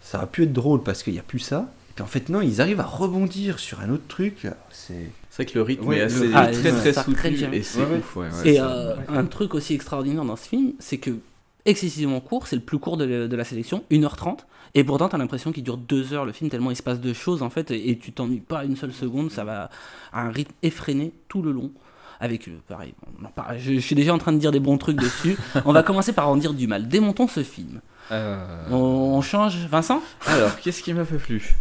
[0.02, 1.72] ça a pu être drôle parce qu'il n'y a plus ça.
[1.90, 4.48] Et puis en fait, non, ils arrivent à rebondir sur un autre truc.
[4.70, 7.32] C'est C'est vrai que le rythme Ouais, est le- assez Ah, très très soutenu très
[7.32, 7.52] bien.
[7.52, 7.98] et c'est Ouais, ouais.
[8.00, 8.16] ouf.
[8.18, 11.12] ouais, ouais, Et euh, un truc aussi extraordinaire dans ce film, c'est que
[11.66, 14.40] excessivement court, c'est le plus court de, la- de la sélection, 1h30,
[14.74, 17.14] et pourtant t'as l'impression qu'il dure 2 heures le film, tellement il se passe de
[17.14, 19.70] choses en fait, et, et tu t'ennuies pas une seule seconde, ça va
[20.14, 21.72] à un rythme effréné tout le long.
[22.20, 22.94] Avec, euh, pareil,
[23.58, 25.36] je, je suis déjà en train de dire des bons trucs dessus.
[25.66, 26.88] on va commencer par en dire du mal.
[26.88, 27.82] Démontons ce film.
[28.12, 28.38] Euh,
[28.70, 30.04] On, on change, Vincent?
[30.28, 31.56] Alors, qu'est-ce qui m'a fait plu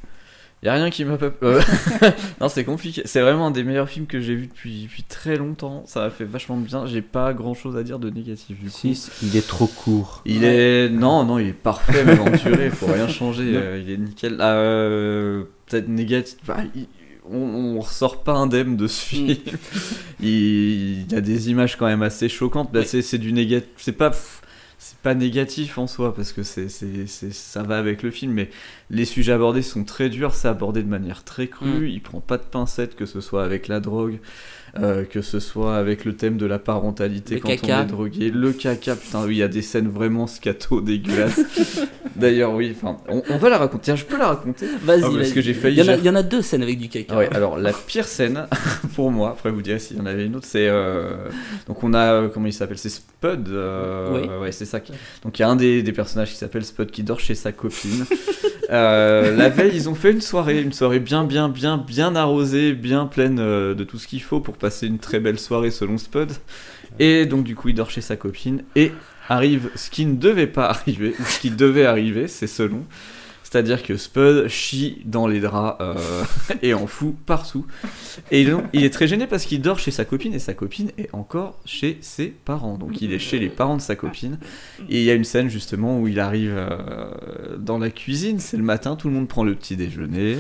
[0.62, 1.30] Y a rien qui m'a pas.
[1.42, 1.60] euh,
[2.40, 3.02] non, c'est compliqué.
[3.06, 5.84] C'est vraiment un des meilleurs films que j'ai vu depuis, depuis très longtemps.
[5.86, 6.86] Ça m'a fait vachement bien.
[6.86, 8.76] J'ai pas grand chose à dire de négatif du coup.
[8.76, 10.22] Si, il est trop court.
[10.26, 10.90] Il est.
[10.90, 12.68] Non, non, il est parfait, même aventuré.
[12.70, 13.52] Faut rien changer.
[13.56, 14.36] Euh, il est nickel.
[14.40, 16.36] Ah, euh, Peut-être négatif.
[16.46, 16.86] bah, il-
[17.32, 17.38] On,
[17.76, 19.36] on ressort pas indemne de ce film.
[20.20, 22.70] il, il y a des images quand même assez choquantes.
[22.72, 23.68] Bah, c'est, c'est du négatif.
[23.76, 24.10] C'est pas.
[24.82, 28.32] C'est pas négatif en soi parce que c'est, c'est, c'est- ça va avec le film,
[28.32, 28.48] mais
[28.89, 31.86] les sujets abordés sont très durs, c'est abordé de manière très crue, Mm.
[31.89, 34.20] il prend pas de pincettes, que ce soit avec la drogue,
[34.78, 37.80] euh, que ce soit avec le thème de la parentalité Le quand caca.
[37.80, 41.40] on est drogué, le caca, putain, oui, il y a des scènes vraiment scato dégueulasses.
[42.16, 43.84] D'ailleurs, oui, enfin, on, on va la raconter.
[43.84, 44.66] Tiens, je peux la raconter?
[44.82, 45.76] Vas-y, Ah, Parce que j'ai failli.
[45.76, 47.14] Il y, en a, j'ai- il y en a deux scènes avec du caca.
[47.14, 48.47] ah ouais, alors la pire scène
[48.94, 51.14] pour moi, après vous direz s'il y en avait une autre, c'est euh,
[51.66, 54.28] donc on a euh, comment il s'appelle, c'est Spud, euh, Oui.
[54.42, 54.80] ouais c'est ça.
[54.80, 54.92] qui-
[55.24, 57.52] Donc il y a un des, des personnages qui s'appelle Spud qui dort chez sa
[57.52, 58.05] copine.
[58.70, 62.72] Euh, la veille ils ont fait une soirée, une soirée bien bien bien bien arrosée,
[62.72, 65.98] bien pleine euh, de tout ce qu'il faut pour passer une très belle soirée selon
[65.98, 66.30] Spud.
[66.98, 68.92] Et donc du coup il dort chez sa copine et
[69.28, 72.84] arrive ce qui ne devait pas arriver, ou ce qui devait arriver, c'est selon.
[73.51, 75.94] C'est-à-dire que Spud chie dans les draps euh,
[76.62, 77.66] et en fout partout.
[78.31, 80.93] Et donc, il est très gêné parce qu'il dort chez sa copine et sa copine
[80.98, 82.78] est encore chez ses parents.
[82.78, 84.39] Donc il est chez les parents de sa copine.
[84.89, 88.56] Et il y a une scène justement où il arrive euh, dans la cuisine, c'est
[88.56, 90.36] le matin, tout le monde prend le petit déjeuner.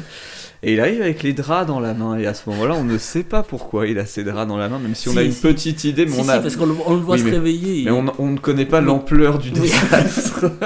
[0.62, 2.16] Et il arrive avec les draps dans la main.
[2.16, 4.68] Et à ce moment-là, on ne sait pas pourquoi il a ses draps dans la
[4.68, 5.40] main, même si, on Si, a une si.
[5.40, 6.04] petite idée.
[6.06, 6.38] Mais Si, on si, a...
[6.38, 9.38] parce qu'on le- on le voit se mais- réveiller, Mais on ne connaît pas l'ampleur
[9.38, 10.46] du désastre.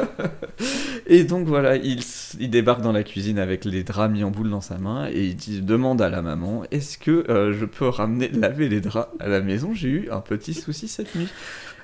[1.07, 2.01] Et donc voilà, il,
[2.51, 5.65] débarque dans la cuisine avec les draps mis en boule dans sa main et il
[5.65, 9.41] demande à la maman Est-ce que euh, je peux ramener laver les draps à la
[9.41, 9.75] maison?
[9.75, 11.29] J'ai eu un petit souci cette nuit.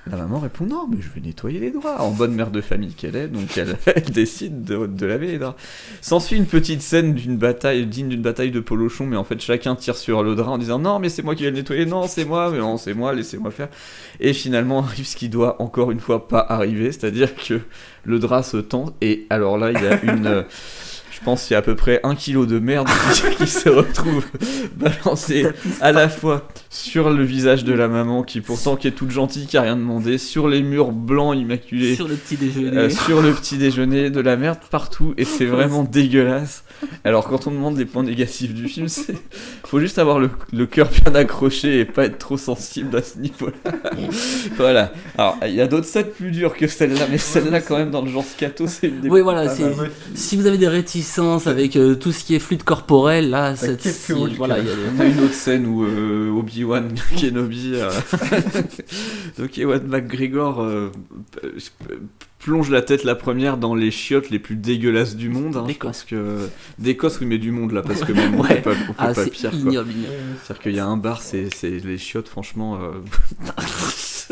[0.07, 2.01] La maman répond Non, mais je vais nettoyer les draps.
[2.01, 3.57] En bonne mère de famille qu'elle est, donc
[3.87, 5.61] elle, décide de, de laver les draps.
[6.01, 9.77] S'ensuit une petite scène d'une bataille, digne d'une bataille de polochon, mais en fait chacun
[9.77, 12.07] tire sur le drap en disant Non, mais c'est moi qui vais le nettoyer, non,
[12.07, 13.69] c'est moi, mais non, c'est moi, laissez-moi faire.
[14.21, 17.61] Et finalement arrive ce qui doit encore une fois pas arriver, c'est-à-dire que
[18.05, 20.45] le drap se tend, et alors là, il y a une.
[21.21, 23.69] Je pense qu'il y a à peu près un kilo de merde qui, qui se
[23.69, 24.25] retrouve
[24.77, 25.47] balancé
[25.83, 29.47] à la fois sur le visage de la maman qui pourtant qui est toute gentille,
[29.47, 32.77] qui a rien demandé, sur les murs blancs immaculés, Sur le petit déjeuner.
[32.77, 36.65] euh, sur le petit déjeuner, de la merde partout et c'est vraiment dégueulasse.
[37.05, 39.17] Alors quand on demande les points négatifs du film, c'est
[39.67, 43.19] faut juste avoir le, le cœur bien accroché et pas être trop sensible à ce
[43.19, 43.73] niveau-là.
[44.57, 44.93] voilà.
[45.19, 48.01] Alors il y a d'autres scènes plus dures que celle-là, mais celle-là quand même dans
[48.03, 49.55] le genre scato, c'est une des Oui, voilà,
[50.15, 51.10] si vous avez des réticences
[51.47, 53.87] avec euh, tout ce qui est fluide corporel, là, cette,
[54.37, 57.91] voilà, il y a des- On a une autre scène où euh, Obi-Wan Kenobi, euh,
[59.39, 60.91] donc Ewan McGregor euh,
[62.39, 65.57] plonge la tête la première dans les chiottes les plus dégueulasses du monde.
[65.57, 68.49] Hein, pense que d'Écosse, oui, mais du monde là, parce que même on Ouais.
[68.49, 69.51] fait pas, on fait Ah, pas pire.
[69.53, 72.79] C'est-à-dire qu'il y a un bar, c'est c'est les chiottes, franchement.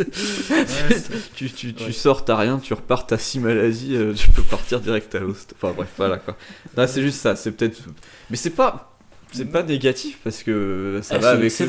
[1.35, 4.81] tu, tu, tu sors, t'as rien, tu repars, t'as six maladies, euh, tu peux partir
[4.81, 5.55] direct à l'host.
[5.57, 6.37] Enfin bref, voilà quoi.
[6.87, 7.81] C'est juste ça, c'est peut-être.
[8.31, 8.98] Mais c'est pas.
[9.33, 11.67] C'est pas négatif parce que ça Ah, va avec c'est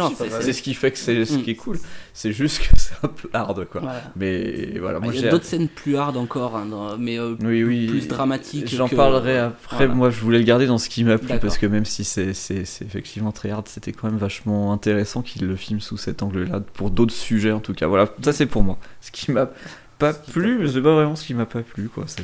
[0.54, 1.44] ce qui fait que c'est ce Mm.
[1.44, 1.78] qui est cool.
[2.14, 3.82] C'est juste que c'est un peu hard quoi.
[3.82, 4.02] Voilà.
[4.16, 5.28] Mais voilà, Ah, moi il y j'ai.
[5.28, 7.88] a d'autres scènes plus hard encore, hein, dans- mais euh, Oui, oui.
[7.88, 8.74] plus dramatiques.
[8.74, 9.78] J'en que- parlerai après.
[9.88, 9.94] Voilà.
[9.94, 12.34] Moi, je voulais le garder dans ce qui m'a plu parce que même si c'est
[12.34, 16.24] c'est- c'est effectivement très hard, c'était quand même vachement intéressant qu'il le filme sous cet
[16.24, 17.88] angle-là pour d'autres sujets en tout cas.
[17.88, 18.78] Voilà, ça c'est pour moi.
[19.02, 19.50] Ce qui m'a
[19.98, 22.06] pas plu, mais c'est pas vraiment ce qui m'a pas plu quoi.
[22.08, 22.24] C'est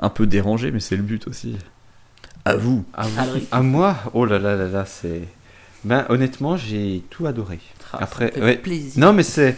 [0.00, 1.56] un peu dérangé, mais c'est le but aussi.
[2.48, 2.84] À vous.
[2.94, 3.20] À, vous.
[3.20, 3.48] Alric.
[3.50, 5.22] À moi Oh là là là là, c'est.
[5.84, 7.58] Ben honnêtement, j'ai tout adoré.
[7.92, 8.56] Ah, ça Après, me fait ouais.
[8.56, 9.00] plaisir.
[9.00, 9.56] Non mais c'est.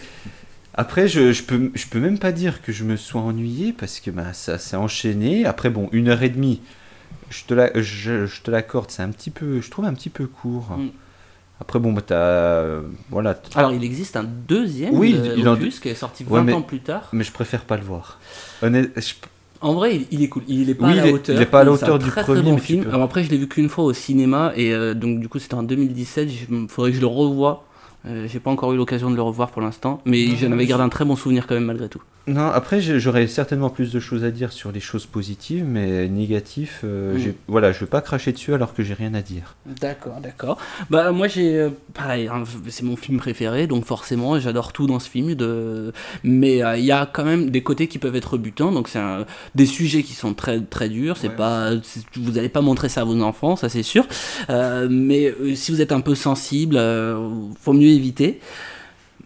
[0.74, 4.00] Après, je, je peux, je peux même pas dire que je me sois ennuyé parce
[4.00, 5.44] que ben, ça s'est enchaîné.
[5.44, 6.60] Après, bon, une heure et demie,
[7.28, 10.10] je te la- je, je te l'accorde, c'est un petit peu, je trouve un petit
[10.10, 10.76] peu court.
[10.78, 10.88] Mm.
[11.60, 13.34] Après, bon, bah, t'as, euh, voilà.
[13.34, 16.30] t- Alors, il existe un deuxième Oui, euh, il en- opus qui est sorti 20
[16.36, 17.08] Ouais, mais- ans plus tard.
[17.12, 18.18] Mais je préfère pas le voir.
[18.62, 19.14] Honnête, je-
[19.62, 20.42] En vrai, il, il est cool.
[20.48, 21.36] Il est pas Oui, à la hauteur.
[21.36, 22.84] il est pas à la hauteur du très, premier, Très bon film.
[22.88, 25.54] Alors après, je l'ai vu qu'une fois au cinéma et euh, donc du coup, c'était
[25.54, 26.28] en 2017.
[26.50, 27.64] Il faudrait que je le revoie.
[28.06, 30.84] Euh, J'ai pas encore eu l'occasion de le revoir pour l'instant, mais j'en avais gardé
[30.84, 32.00] un très bon souvenir quand même malgré tout.
[32.26, 36.82] Non, après j'aurais certainement plus de choses à dire sur les choses positives, mais négatifs,
[36.84, 37.18] euh, Mm.
[37.18, 39.56] j'ai- voilà, je veux pas cracher dessus alors que j'ai rien à dire.
[39.66, 40.58] D'accord, d'accord.
[40.90, 45.00] Bah moi j'ai euh, pareil, hein, c'est mon film préféré, donc forcément j'adore tout dans
[45.00, 45.34] ce film.
[45.34, 45.92] De...
[46.22, 48.98] Mais euh, il y a quand même des côtés qui peuvent être butants, donc c'est
[49.00, 49.24] un-
[49.54, 51.16] des sujets qui sont très très durs.
[51.16, 51.70] C'est pas,
[52.16, 54.06] vous allez pas montrer ça à vos enfants, ça c'est sûr.
[54.50, 57.18] Euh, mais si vous êtes un peu sensible, euh,
[57.60, 58.40] faut mieux éviter.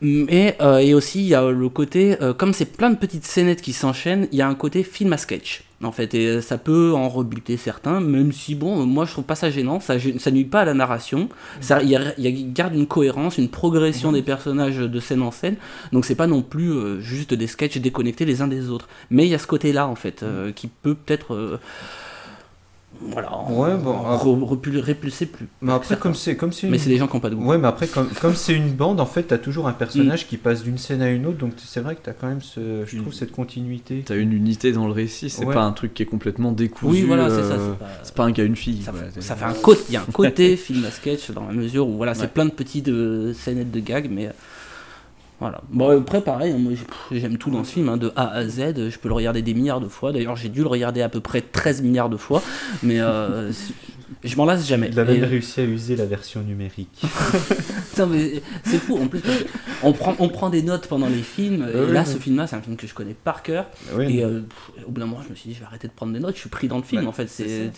[0.07, 3.25] Mais euh, et aussi il y a le côté, euh, comme c'est plein de petites
[3.25, 6.13] scénettes qui s'enchaînent, il y a un côté film à sketch en fait.
[6.15, 9.51] Et euh, ça peut en rebuter certains, même si bon, moi je trouve pas ça
[9.51, 9.97] gênant, ça,
[10.31, 11.31] nuit pas à la narration,
[11.63, 15.31] ça il y a- il garde une cohérence, une progression des personnages de scène en
[15.31, 15.57] scène,
[15.93, 19.25] donc c'est pas non plus euh, juste des sketchs déconnectés les uns des autres, mais
[19.25, 21.59] il y a ce côté là en fait euh, qui peut peut-être euh,
[23.11, 25.47] voilà, Ouais, bon, re- repul- répulser plus.
[25.63, 27.35] Mais après, comme c'est comme c'est Mais une- c'est des gens qui ont pas de
[27.35, 27.45] goût.
[27.47, 30.37] Ouais, mais après, comme comme c'est une bande, en fait, t'as toujours un personnage qui
[30.37, 32.97] passe d'une scène à une autre, donc c'est vrai que t'as quand même ce, je
[32.99, 34.03] trouve cette continuité.
[34.07, 35.55] T'as une unité dans le récit, c'est Ouais.
[35.55, 36.91] pas un truc qui est complètement décousu.
[36.93, 38.83] Oui, voilà, c'est ça, euh, c'est pas- C'est pas un gars, une fille.
[38.83, 41.47] Ça, fait, ça fait un côté, il y a un côté film à sketch dans
[41.47, 42.29] la mesure où voilà, c'est Ouais.
[42.29, 44.31] plein de petites euh, scénettes de gags, mais euh,
[45.41, 45.61] voilà.
[45.71, 46.73] Bon, après, pareil, hein, moi
[47.11, 49.53] j'aime tout dans ce film, hein, de A à Z, je peux le regarder des
[49.55, 50.13] milliards de fois.
[50.13, 52.43] D'ailleurs, j'ai dû le regarder à peu près 13 milliards de fois,
[52.83, 53.51] mais euh,
[54.25, 54.89] je m'en lasse jamais.
[54.93, 57.03] Il a même Et- réussi à user la version numérique.
[58.65, 59.21] C'est fou en plus.
[59.21, 59.45] parce que
[59.83, 61.67] on, prend, on prend des notes pendant les films.
[61.73, 63.67] et là, ce film-là, c'est un film que je connais par cœur.
[64.01, 65.93] Et euh, pff, au bout d'un moment, je me suis dit, je vais arrêter de
[65.93, 66.35] prendre des notes.
[66.35, 67.03] Je suis pris dans le film.
[67.03, 67.71] Ouais, en fait, c'est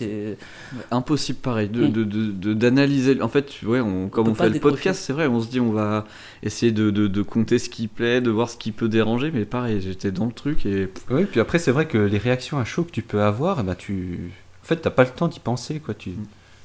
[0.90, 1.92] impossible pareil de Mm.
[1.92, 5.26] de- de- de- d'analyser en fait ouais on, comme on, fait le podcast c'est vrai
[5.26, 6.06] on se dit on va
[6.42, 7.22] essayer de, de, de
[7.58, 10.66] ce qui plaît de voir ce qui peut déranger mais pareil j'étais dans le truc
[10.66, 13.60] et Oui, puis après, c'est vrai que les réactions à chaud que tu peux avoir,
[13.60, 14.30] eh ben, tu.
[14.62, 15.94] En fait, t'as pas le temps d'y penser, quoi.
[15.94, 16.12] Tu,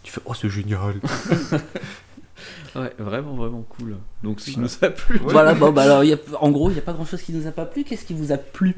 [0.03, 0.95] tu fais, oh, c'est génial.
[2.75, 3.97] ouais vraiment vraiment cool.
[4.23, 5.19] Donc ce qui nous a plu.
[5.23, 7.21] Voilà, bon, bah alors, il y a- en gros, il n'y a pas grand chose
[7.21, 7.83] qui nous a pas plu.
[7.83, 8.75] Qu'est-ce qui vous a plu?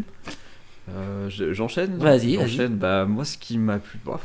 [0.90, 1.98] Euh, je- j'enchaîne?
[1.98, 2.76] Vas-y, j'enchaîne.
[2.76, 4.20] Bah moi ce qui m'a plu bah,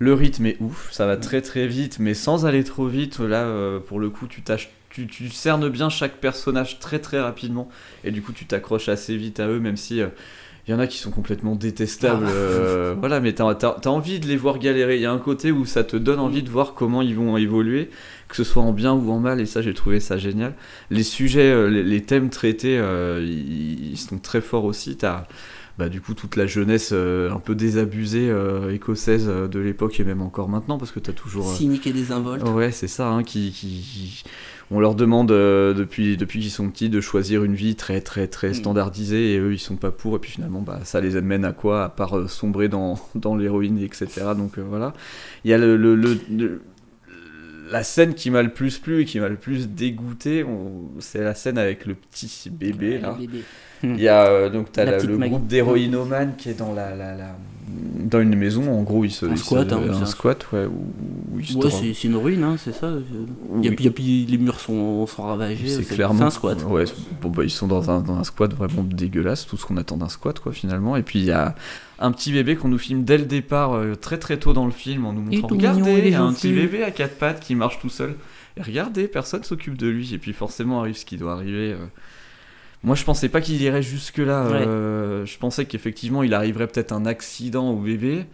[0.00, 0.88] le rythme est ouf.
[0.90, 3.20] Ça va très très vite mais sans aller trop vite.
[3.20, 7.20] Là euh, pour le coup tu tâches tu, tu cernes bien chaque personnage très très
[7.20, 7.68] rapidement
[8.04, 10.08] et du coup tu t'accroches assez vite à eux même si euh,
[10.66, 12.32] il y en a qui sont complètement détestables, Ah.
[12.32, 14.96] euh, voilà, mais t'as as, envie de les voir galérer.
[14.96, 17.36] Il y a un côté où ça te donne envie de voir comment ils vont
[17.36, 17.90] évoluer,
[18.28, 20.54] que ce soit en bien ou en mal, et ça j'ai trouvé ça génial.
[20.88, 24.96] Les sujets, euh, les, les thèmes traités, euh, ils, ils sont très forts aussi.
[24.96, 25.26] T'as
[25.76, 29.98] bah, du coup toute la jeunesse euh, un peu désabusée euh, écossaise euh, de l'époque
[30.00, 31.50] et même encore maintenant, parce que t'as toujours.
[31.50, 32.48] euh, Cynique et désinvolte.
[32.48, 34.22] Ouais, c'est ça, hein, qui-
[34.70, 38.26] on leur demande euh, depuis, depuis qu'ils sont petits de choisir une vie très très
[38.26, 38.54] très Mm.
[38.54, 41.52] standardisée et eux ils sont pas pour et puis finalement bah, ça les amène à
[41.52, 41.84] quoi?
[41.84, 44.06] À part euh, sombrer dans, dans l'héroïne etc.
[44.36, 44.92] Donc euh, voilà,
[45.44, 46.62] il y a le, le- le- le-
[47.74, 51.22] la scène qui m'a le plus plu et qui m'a le plus dégoûté, on- c'est
[51.22, 53.16] la scène avec le petit bébé Ouais, là.
[53.20, 53.42] le bébé.
[53.82, 55.30] Il y a euh, donc La la- le Maggie.
[55.30, 57.36] groupe d'héroïnomanes qui est dans la, la, la-
[58.04, 60.64] dans une maison en gros ils se Un ils se- squat, hein, un squat ouais
[60.66, 60.86] où,
[61.34, 61.82] où ils se Ouais, droguent.
[61.94, 62.90] c'est une ruine, hein, c'est ça.
[63.58, 63.76] Il y a, Oui.
[63.78, 65.68] il y a- puis les murs sont, sont ravagés.
[65.68, 66.62] C'est clairement un squat.
[66.66, 66.84] Ouais,
[67.20, 69.96] bon bah ils sont dans un, dans un squat vraiment dégueulasse, tout ce qu'on attend
[69.98, 70.96] d'un squat quoi finalement.
[70.96, 71.54] Et puis il y a
[72.04, 74.72] un petit bébé qu'on nous filme dès le départ, euh, très très tôt dans le
[74.72, 77.16] film, en nous montrant regardez, il est il y a un petit bébé à quatre
[77.16, 78.14] pattes qui marche tout seul.
[78.56, 80.14] Et regardez, personne s'occupe de lui.
[80.14, 81.72] Et puis forcément arrive ce qui doit arriver.
[81.72, 81.86] euh.
[82.82, 84.44] Moi je pensais pas qu'il irait jusque là.
[84.66, 88.26] euh, je pensais qu'effectivement il arriverait peut-être un accident au bébé.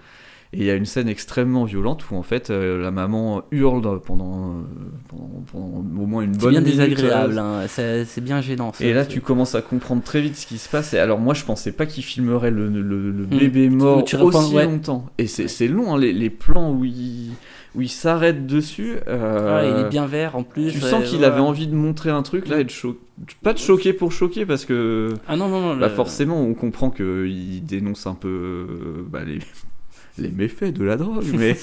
[0.53, 4.01] Et il y a une scène extrêmement violente où en fait euh, la maman hurle
[4.01, 4.63] pendant, euh,
[5.09, 8.73] pendant, pendant au moins une C'est bonne bien désagréable, euh, hein, c'est c'est bien gênant.
[8.73, 8.85] ça.
[8.85, 10.93] et là, tu commences à comprendre très vite ce qui se passe.
[10.93, 13.39] Et alors, moi, je pensais pas qu'il filmerait le, le- le Hmm.
[13.39, 14.65] bébé mort Tu reprends- aussi ouais.
[14.65, 15.07] longtemps.
[15.19, 17.31] Et c'est long, hein, les, les plans où il,
[17.77, 18.97] où il s'arrête dessus.
[19.07, 20.73] euh, Ouais, il est bien vert en plus.
[20.73, 21.27] Tu sens qu'il ouais.
[21.27, 22.99] avait envie de montrer un truc là et de cho-
[23.45, 25.77] pas de choquer pour choquer parce que Ah non, non, non.
[25.77, 28.67] bah, le- forcément on comprend qu'il dénonce un peu
[29.09, 29.39] bah, les,
[30.19, 31.57] les méfaits de la drogue mais,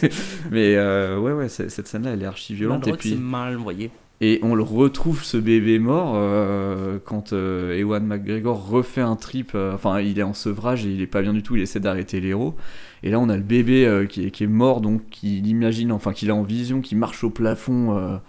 [0.52, 3.10] mais euh, ouais ouais cette scène là elle est archi La violente et drogue, puis
[3.10, 3.92] c'est mal, vous voyez.
[4.22, 9.56] et on le retrouve ce bébé mort euh, quand euh, Ewan McGregor refait un trip.
[9.56, 11.56] enfin, il est en sevrage et il est pas bien du tout.
[11.56, 12.56] Il essaie d'arrêter l'héros.
[13.04, 16.14] Et là, on a le bébé qui, est, qui est mort, donc qui l'imagine, enfin,
[16.14, 18.20] qu'il a en vision, qui marche au plafond.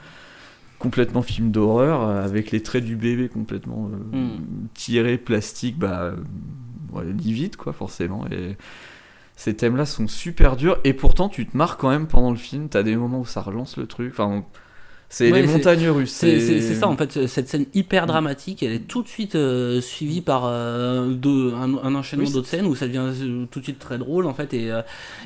[0.79, 4.69] complètement film d'horreur avec les traits du bébé complètement euh, Mm.
[4.75, 6.17] tirés plastique bah euh,
[6.93, 8.57] ouais, livide quoi forcément et
[9.39, 12.37] ces thèmes là sont super durs et pourtant tu te marres quand même pendant le
[12.37, 12.69] film.
[12.69, 14.11] T'as des moments où ça relance le truc.
[14.13, 14.45] Enfin
[15.09, 18.87] c'est Ouais, les montagnes russes C'est ça en fait, cette scène hyper dramatique, elle est
[18.87, 22.75] tout de suite euh, suivie par euh, deux- un, un enchaînement Oui, d'autres scènes où
[22.75, 24.67] ça devient euh, tout de suite très drôle en fait et,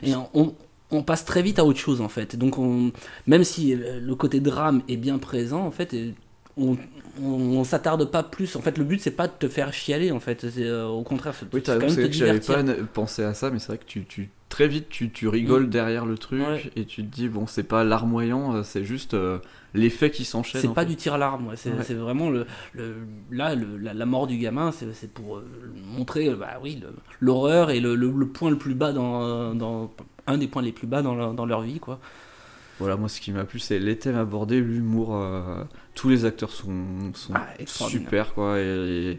[0.05, 0.55] et on,
[0.93, 2.37] on passe très vite à autre chose en fait.
[2.37, 2.93] Donc on,
[3.27, 6.15] même si le côté drame est bien présent en fait, et
[6.57, 6.77] on,
[7.23, 8.57] on, on s'attarde pas plus.
[8.57, 11.03] En fait, le but c'est pas de te faire chialer en fait, c'est euh, au
[11.03, 12.63] contraire, c'est Oui, quand même te que j'avais pas
[12.93, 15.71] pensé à ça, mais c'est vrai que tu, tu très vite tu, tu rigoles Mm.
[15.71, 16.71] derrière le truc Ouais.
[16.77, 19.39] et tu te dis bon c'est pas larmoyant, euh, c'est juste euh,
[19.73, 20.61] l'effet qui s'enchaîne.
[20.61, 20.89] C'est pas fait.
[20.89, 21.57] du tir à l'arme, ouais.
[21.57, 21.95] c'est Ouais.
[21.95, 22.97] vraiment le, le-
[23.31, 25.45] là le- la, la mort du gamin, c'est c'est pour euh,
[25.97, 26.83] montrer bah oui
[27.21, 27.97] l'horreur et le,
[28.27, 29.91] point le plus bas dans, dans
[30.27, 31.99] un des points les plus bas dans leur vie quoi.
[32.83, 35.17] Voilà, moi ce qui m'a plu, c'est les thèmes abordés, l'humour.
[35.17, 35.65] euh,
[35.95, 38.59] tous les acteurs sont, sont Ah, super, quoi.
[38.59, 39.17] Et.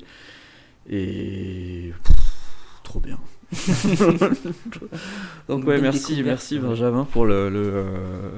[0.90, 2.16] et- pff,
[2.84, 3.18] trop bien.
[5.48, 8.30] Donc, ouais, merci, merci Benjamin pour le, le, euh,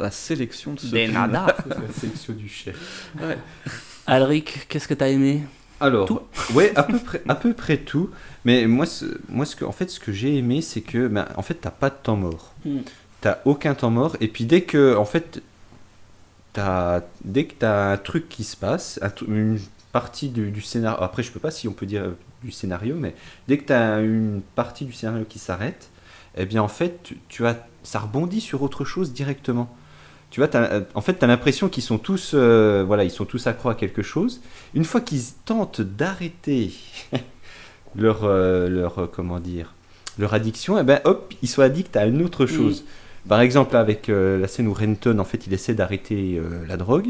[0.00, 1.12] la sélection de ce De film.
[1.12, 1.46] nada.
[1.68, 3.10] La sélection du chef.
[3.20, 3.38] Ouais.
[4.06, 5.42] Alric, qu'est-ce que t'as aimé?
[5.80, 6.20] Alors, Tout
[6.54, 8.10] ouais, à peu près, à peu près tout.
[8.44, 11.26] Mais moi, ce, moi, ce que, en fait, ce que j'ai aimé, c'est que, ben,
[11.36, 12.54] en fait, t'as pas de temps mort.
[12.64, 12.78] Hmm.
[13.24, 14.18] T'as aucun temps mort.
[14.20, 15.40] Et puis dès que, en fait,
[16.52, 19.58] t'as, dès que t'as un truc qui se passe, un une
[19.92, 21.02] partie du, du scénario.
[21.02, 23.14] Après, je peux pas si on peut dire euh, du scénario, mais
[23.48, 25.88] dès que t'as une partie du scénario qui s'arrête,
[26.36, 29.74] eh bien, en fait, tu, tu as, ça rebondit sur autre chose directement.
[30.30, 33.24] Tu vois, t'as- en fait, tu as l'impression qu'ils sont tous, euh, voilà, ils sont
[33.24, 34.42] tous accros à quelque chose.
[34.74, 36.74] Une fois qu'ils tentent d'arrêter
[37.96, 39.72] leur, euh, leur, euh, comment dire,
[40.18, 42.84] leur addiction, eh ben, hop, ils sont addicts à une autre chose.
[43.28, 46.76] Par exemple, avec euh, la scène où Renton, en fait, il essaie d'arrêter euh, la
[46.76, 47.08] drogue.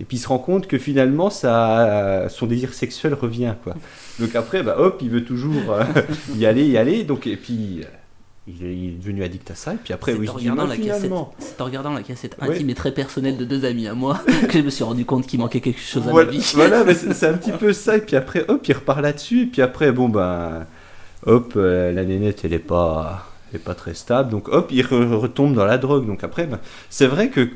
[0.00, 3.74] Et puis il se rend compte que finalement, ça, son désir sexuel revient, quoi.
[4.20, 5.82] Donc après, bah, hop, il veut toujours euh,
[6.36, 7.02] y aller, y aller.
[7.02, 7.80] Donc, et puis,
[8.46, 9.74] il est, il est devenu addict à ça.
[9.74, 12.54] Et puis après, oui, en regardant la cassette, finalement, c'est en regardant la cassette Ouais.
[12.54, 15.26] intime et très personnelle de deux amis à moi que je me suis rendu compte
[15.26, 16.52] qu'il manquait quelque chose à voilà, ma vie.
[16.54, 17.96] voilà, mais c'est un petit peu ça.
[17.96, 19.42] Et puis après, hop, il repart là-dessus.
[19.42, 20.66] Et puis après, bon, ben,
[21.26, 24.30] hop, euh, la nénette, elle est pas, est pas très stable.
[24.30, 26.06] Donc hop, il re- retombe dans la drogue.
[26.06, 26.58] Donc après, ben,
[26.90, 27.48] c'est vrai que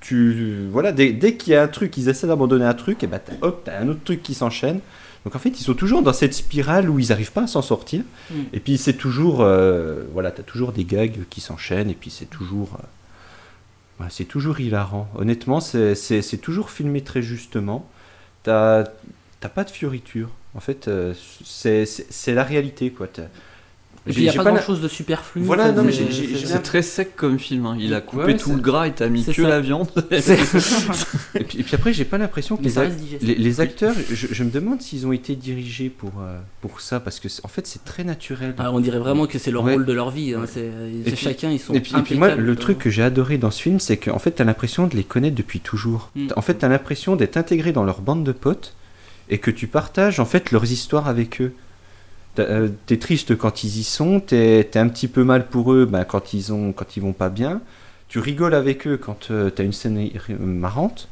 [0.00, 3.06] tu, voilà, dès, dès qu'il y a un truc, ils essaient d'abandonner un truc, et
[3.06, 4.80] ben, t'as- hop, t'as un autre truc qui s'enchaîne.
[5.24, 7.62] Donc en fait, ils sont toujours dans cette spirale où ils n'arrivent pas à s'en
[7.62, 8.02] sortir.
[8.30, 8.34] Mm.
[8.54, 11.90] Et puis c'est toujours, euh, voilà, t'as toujours des gags qui s'enchaînent.
[11.90, 12.78] Et puis c'est toujours,
[14.00, 15.08] euh, c'est toujours hilarant.
[15.16, 17.86] Honnêtement, c'est toujours filmé très justement.
[18.42, 18.84] T'as
[19.54, 20.30] pas de fioriture.
[20.54, 21.12] En fait, euh,
[21.44, 23.06] c'est la réalité, quoi.
[24.06, 25.42] Et puis il n'y a pas la- grand chose de superflu.
[25.42, 27.66] Voilà, enfin, non, mais c'est- très sec comme film.
[27.66, 27.76] hein.
[27.78, 29.42] Il a coupé Ouais, tout le gras, il t'a mis que ça.
[29.48, 29.88] la viande.
[30.10, 34.80] et, puis, et puis après, j'ai pas l'impression que les, acteurs, je, je me demande
[34.80, 38.04] s'ils ont été dirigés pour, euh, pour ça, parce que c'est- en fait, c'est très
[38.04, 38.54] naturel.
[38.58, 39.74] Ah, on dirait vraiment que c'est leur Ouais.
[39.74, 40.32] rôle de leur vie.
[40.34, 41.74] hein, c'est- Et puis- chacun, ils sont.
[41.74, 44.18] Et puis, et puis moi, le truc que j'ai adoré dans ce film, c'est qu'en
[44.18, 46.10] fait, t'as l'impression de les connaître depuis toujours.
[46.14, 46.28] Mm.
[46.36, 48.74] En fait, t'as l'impression d'être intégré dans leur bande de potes
[49.28, 51.52] et que tu partages en fait leurs histoires avec eux.
[52.38, 56.04] Euh, T'es triste quand ils y sont, t'es un petit peu mal pour eux ben,
[56.04, 57.60] quand, ils ont, quand ils vont pas bien.
[58.08, 61.08] Tu rigoles avec eux quand euh, t'as une scène euh, marrante.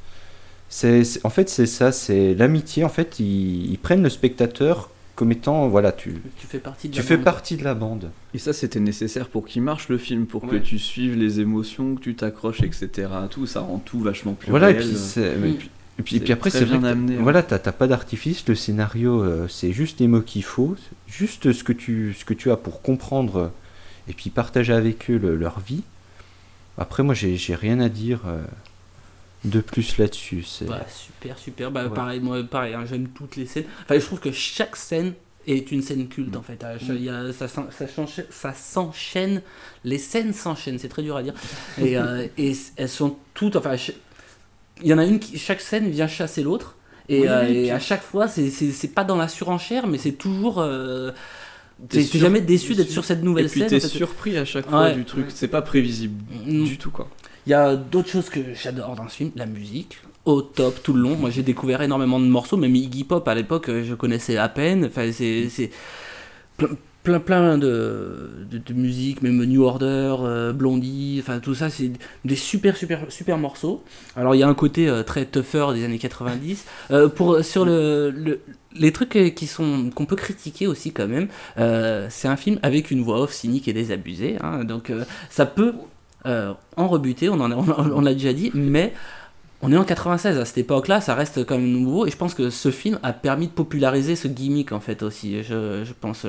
[0.69, 2.85] C'est, c'est- en fait, c'est ça, c'est l'amitié.
[2.85, 6.95] En fait, ils, ils prennent le spectateur comme étant, voilà, tu, Tu fais partie de
[6.95, 7.24] tu la fais bande.
[7.24, 8.11] partie de la bande.
[8.35, 10.51] Et ça, c'était nécessaire pour qu'il marche le film, pour Ouais.
[10.51, 13.09] que tu suives les émotions, que tu t'accroches, etc.
[13.31, 14.86] Tout ça rend tout vachement plus Voilà, et réel.
[14.86, 17.15] puis, c'est- et puis, et puis, et C'est puis après, c'est vrai bien que amené,
[17.15, 17.23] t'as- hein.
[17.23, 20.77] voilà, t'as pas d'artifice, le scénario, euh, c'est juste les mots qu'il faut,
[21.09, 23.49] juste ce que, tu, ce que tu as pour comprendre euh,
[24.09, 25.83] et puis partager avec eux le- leur vie.
[26.79, 28.41] Après, moi, j'ai rien à dire euh,
[29.45, 30.45] de plus là-dessus.
[30.66, 31.70] Bah, super, super.
[31.73, 31.95] Bah, Ouais.
[31.95, 33.65] Pareil, moi, pareil, hein, j'aime toutes les scènes.
[33.85, 35.15] Enfin, je trouve que chaque scène
[35.49, 36.61] est une scène culte en fait.
[36.79, 37.87] Chaque- il y a- ça, s'en- ça,
[38.55, 39.43] s'enchaîne-
[39.85, 41.35] les scènes s'enchaînent, c'est très dur à dire.
[41.81, 43.57] Et, euh, et elles sont toutes.
[43.57, 43.75] Enfin,
[44.83, 45.39] il y en a une qui.
[45.39, 46.77] Chaque scène vient chasser l'autre.
[47.09, 50.59] Et, Oui, euh, et à chaque fois, c'est- pas dans la surenchère, mais c'est toujours.
[50.61, 51.11] euh,
[51.89, 53.69] T'es jamais déçu d'être sur- cette nouvelle Et puis scène.
[53.69, 54.95] t'es surpris à chaque fois Ouais.
[54.95, 55.27] du truc.
[55.29, 57.09] C'est pas prévisible du tout, quoi.
[57.47, 60.93] Il y a d'autres choses que j'adore dans ce film, la musique, au top tout
[60.93, 61.17] le long.
[61.17, 64.49] Moi j'ai découvert énormément de morceaux, même Iggy Pop à l'époque euh, je connaissais à
[64.51, 64.85] peine.
[64.87, 65.71] Enfin c'est c'est
[66.59, 66.69] plein
[67.17, 68.31] plein, de,
[68.75, 71.91] musique, même New Order, euh, Blondie, enfin tout ça c'est
[72.25, 73.83] des super super super morceaux.
[74.17, 76.67] Alors il y a un côté euh, très tougher des années 90.
[76.91, 78.41] Euh, pour sur le, le-
[78.75, 81.29] les trucs qui sont qu'on peut critiquer aussi quand même,
[81.59, 84.93] euh, c'est un film avec une voix off cynique et désabusée, hein, donc
[85.31, 85.73] ça peut
[86.25, 88.93] en rebuter, on en a- on l'a déjà dit, mais
[89.61, 92.35] on est en 96 à cette époque-là, ça reste quand même nouveau et je pense
[92.35, 95.43] que ce film a permis de populariser ce gimmick en fait aussi.
[95.43, 96.27] Je, pense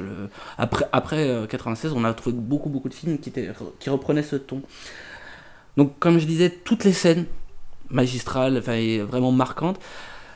[0.57, 3.31] après après euh, 96, on a trouvé beaucoup beaucoup de films qui
[3.79, 4.61] qui reprenaient ce ton.
[5.77, 7.25] Donc comme je disais, toutes les scènes
[7.89, 9.79] magistrales, enfin vraiment marquantes.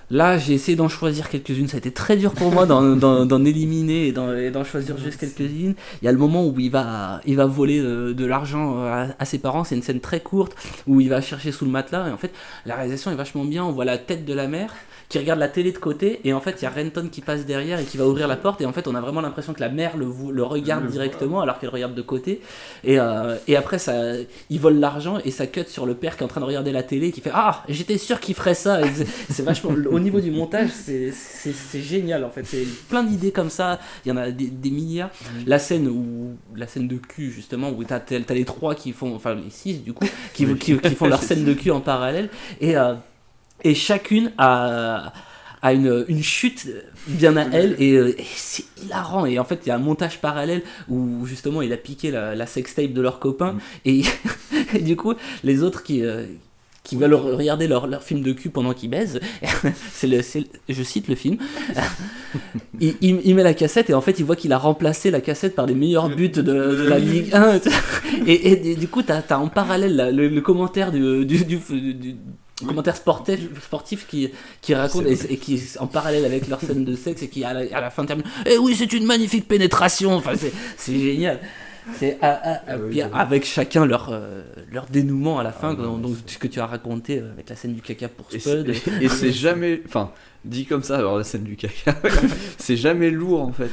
[0.09, 1.67] Là, j'ai essayé d'en choisir quelques-unes.
[1.67, 5.75] Ça a été très dur pour moi d'en, éliminer et d'en, choisir juste quelques-unes.
[6.01, 9.07] Il y a le moment où il va, il va voler euh, de, l'argent à,
[9.17, 9.63] à ses parents.
[9.63, 10.55] C'est une scène très courte
[10.87, 12.09] où il va chercher sous le matelas.
[12.09, 12.31] Et en fait,
[12.65, 13.63] la réalisation est vachement bien.
[13.63, 14.73] On voit la tête de la mère
[15.13, 17.45] qui regarde la télé de côté et en fait il y a Renton qui passe
[17.45, 19.59] derrière et qui va ouvrir la porte et en fait on a vraiment l'impression que
[19.59, 20.07] la mère le,
[20.43, 22.41] regarde directement alors qu'elle regarde de côté
[22.83, 23.93] et, euh, et après ça
[24.49, 26.71] il vole l'argent et ça cut sur le père qui est en train de regarder
[26.71, 28.79] la télé qui fait ah j'étais sûr qu'il ferait ça
[29.29, 31.13] c'est- vachement au niveau du montage c'est
[31.81, 32.43] génial en fait.
[32.47, 35.11] C'est plein d'idées comme ça il y en a des, des milliards.
[35.45, 39.13] La scène où la scène de cul justement où t'as t'as les trois qui font
[39.13, 42.29] enfin les six du coup qui, qui font leur scène de cul en parallèle
[42.61, 42.95] et euh,
[43.63, 45.13] et chacune a,
[45.61, 46.67] a une, une chute
[47.07, 49.25] bien à elle et, euh, et c'est hilarant.
[49.25, 52.35] Et en fait il y a un montage parallèle où justement il a piqué la,
[52.35, 54.01] la sextape de leur copain et,
[54.73, 55.13] et du coup
[55.43, 56.25] les autres qui euh,
[56.83, 59.21] qui veulent regarder leur, leur film de cul pendant qu'ils baisent,
[59.93, 61.37] c'est le, c'est- je cite le film,
[62.81, 65.21] il, il- il met la cassette et en fait il voit qu'il a remplacé la
[65.21, 67.59] cassette par les meilleurs buts de, de la Ligue 1
[68.27, 71.93] et, et, du- du coup t'as as en parallèle le, le commentaire du, du, du-
[71.93, 72.15] du-
[72.63, 74.31] du- commentaire sportif, sportif qui,
[74.61, 77.53] qui raconte et, et qui en parallèle avec leur scène de sexe et qui à
[77.53, 80.33] la, à la fin termine Eh oui c'est une magnifique pénétration enfin
[80.77, 81.39] c'est génial
[81.99, 84.41] c'est ah, ah, ah, avec chacun leur, euh,
[84.71, 87.57] leur dénouement à la fin, donc, donc, ce que tu as raconté euh, avec la
[87.57, 88.73] scène du caca pour Spud.
[89.01, 89.81] et c'est jamais.
[89.85, 90.11] Enfin,
[90.45, 91.93] dit comme ça, alors la scène du caca,
[92.57, 93.69] c'est jamais lourd en fait.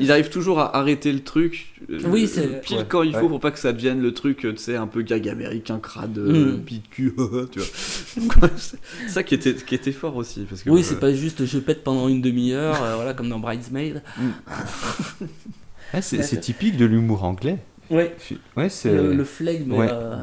[0.00, 2.84] Il arrive toujours à arrêter le truc euh, Oui, c'est- pile ouais.
[2.88, 3.28] quand il faut Ouais.
[3.28, 6.18] pour pas que ça devienne le truc, euh, tu sais, un peu gag américain, crade,
[6.18, 6.64] euh, Mm.
[6.64, 7.14] de cul,
[7.52, 8.48] tu vois.
[9.08, 10.40] Ça qui était, qui était fort aussi.
[10.48, 13.28] Parce que, Oui, euh, c'est pas juste je pète pendant une demi-heure, euh, voilà, comme
[13.28, 14.02] dans Bridesmaid.
[15.92, 17.58] Ouais, c'est c'est typique de l'humour anglais.
[17.90, 18.14] Ouais.
[18.56, 19.86] Ouais, c'est le, le flegme, Ouais.
[19.90, 20.16] euh,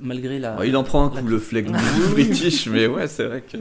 [0.00, 0.56] malgré la.
[0.58, 1.76] Ouais, il en prend un coup, la- le flegme
[2.12, 3.58] british, mais ouais, c'est vrai que.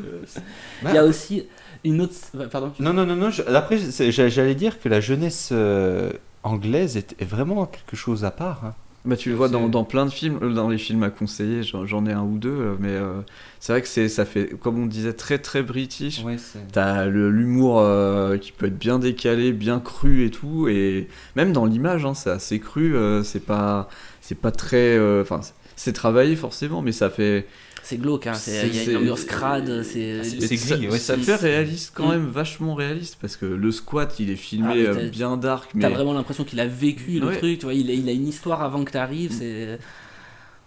[0.88, 1.44] Il y a aussi
[1.84, 2.14] une autre.
[2.52, 2.72] Pardon.
[2.76, 3.30] tu- Non, non, non, non.
[3.30, 6.12] je- Après, j'allais dire que la jeunesse euh,
[6.44, 8.62] anglaise est, vraiment quelque chose à part.
[8.66, 8.74] hein.
[9.04, 12.06] Bah tu le vois dans, plein de films, euh, dans les films à conseiller, j'en
[12.06, 13.22] ai un ou deux, euh, mais euh,
[13.60, 16.24] c'est vrai que c'est ça fait, comme on disait, très très british.
[16.24, 16.36] Ouais,
[16.72, 21.66] T'as l'humour euh, qui peut être bien décalé, bien cru et tout, et même dans
[21.66, 23.90] l'image, hein, c'est assez cru, euh, c'est pas,
[24.22, 25.42] c'est pas très, enfin,
[25.76, 27.48] c'est travaillé forcément, mais ça fait.
[27.84, 31.36] C'est glauque, hein, il y a une ambiance crade, c'est- c'est gris, ouais, ça fait
[31.36, 32.12] réaliste quand Mm.
[32.12, 35.72] même, vachement réaliste, parce que le squat, il est Ah, filmé mais euh, bien dark,
[35.74, 38.12] mais T'as vraiment l'impression qu'il a vécu le truc, tu vois, il a, il a
[38.12, 39.80] une histoire avant que t'arrives, c'est.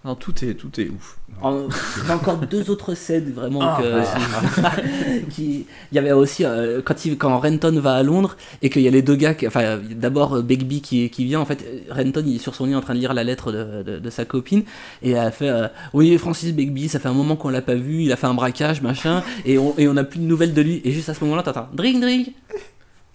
[0.05, 1.17] Non, tout est, tout est ouf.
[1.41, 1.63] En-
[2.07, 7.05] T'as encore deux autres scènes vraiment Ah, que- qui il y avait aussi euh, quand
[7.07, 9.81] il quand Renton va à Londres et qu'il y a les deux gars qui- enfin
[9.97, 12.81] d'abord euh, Begbie qui, qui vient en fait Renton il est sur son lit en
[12.83, 14.63] train de lire la lettre de, de- de sa copine
[15.03, 18.03] et elle fait euh, oui Francis Begbie ça fait un moment qu'on l'a pas vu
[18.03, 20.61] il a fait un braquage machin et on et on a plus de nouvelles de
[20.63, 20.83] lui.
[20.85, 22.29] Et juste à ce moment-là t'entends drink drink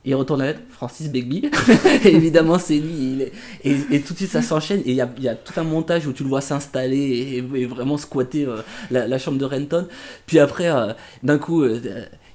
[0.05, 1.49] il retourne la lettre, Francis Begbie.
[2.05, 2.93] évidemment, c'est lui.
[3.13, 3.31] il est-
[3.63, 4.80] et, et tout de suite, ça s'enchaîne.
[4.85, 6.97] Et il y a, il y a tout un montage où tu le vois s'installer
[6.97, 8.57] et, et vraiment squatter euh,
[8.91, 9.88] la, la chambre de Renton.
[10.26, 10.93] Puis après, euh,
[11.23, 11.80] d'un coup, euh,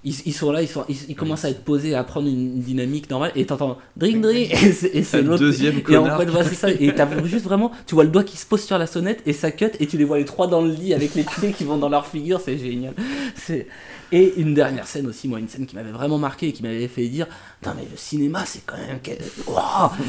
[0.04, 2.60] ils, ils sont là, ils, sont, ils, ils commencent à être posés, à prendre une
[2.60, 3.32] dynamique normale.
[3.34, 4.52] Et t'entends drink drink.
[4.92, 5.38] Et c'est, l'autre.
[5.40, 6.70] deuxième Et en fait, voilà, c'est ça.
[6.70, 9.32] Et t'as juste vraiment, tu vois le doigt qui se pose sur la sonnette et
[9.32, 9.70] ça cut.
[9.80, 11.88] Et tu les vois les trois dans le lit avec les pieds qui vont dans
[11.88, 12.40] leur figure.
[12.44, 12.92] C'est génial.
[13.34, 13.66] C'est.
[14.12, 16.86] Et une dernière scène aussi, moi, une scène qui m'avait vraiment marqué et qui m'avait
[16.86, 17.26] fait dire
[17.66, 19.00] Non, mais le cinéma, c'est quand même.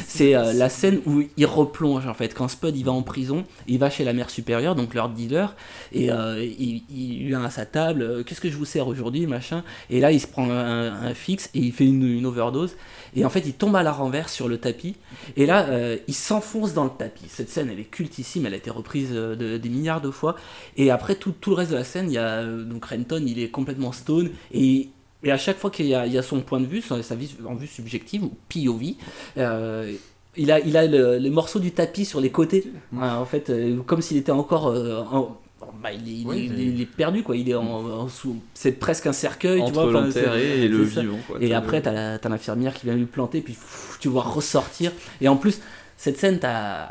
[0.08, 2.34] c'est euh, la scène où il replonge, en fait.
[2.34, 5.56] Quand Spud, il va en prison, il va chez la mère supérieure, donc leur dealer,
[5.94, 9.26] et euh, il, il vient à sa table euh, Qu'est-ce que je vous sers aujourd'hui,
[9.26, 12.76] machin Et là, il se prend un, fixe et il fait une, overdose.
[13.16, 14.96] Et en fait, il tombe à la renverse sur le tapis.
[15.38, 15.68] Et là,
[16.08, 17.26] il s'enfonce dans le tapis.
[17.30, 18.46] Cette scène, elle est cultissime.
[18.46, 20.36] Elle a été reprise de- des milliards de fois.
[20.76, 23.40] Et après, tout, tout le reste de la scène, il y a donc Renton, il
[23.40, 24.32] est complètement stone.
[24.52, 24.90] Et,
[25.26, 27.04] et à chaque fois qu'il y, a- il y a son point de vue, sa,
[27.04, 28.96] sa vie en vue subjective, ou POV,
[29.38, 29.92] euh,
[30.38, 32.66] il a, il a le- les morceaux du tapis sur les côtés.
[33.00, 34.68] Ah, en fait, euh, comme s'il était encore.
[34.68, 35.38] euh, en-
[35.82, 37.64] bah, il, est, il est- Oui, il est- il est perdu quoi, il est en,
[37.66, 39.84] en sous, c'est presque un cercueil, tu Entre vois.
[39.86, 41.38] enfin, l'enterré et le vivant, quoi.
[41.42, 43.58] Et après, le- t'as l'infirmière qui vient lui planter, puis
[44.00, 44.92] tu vois ressortir.
[45.22, 45.60] Et en plus,
[45.98, 46.86] cette scène, euh,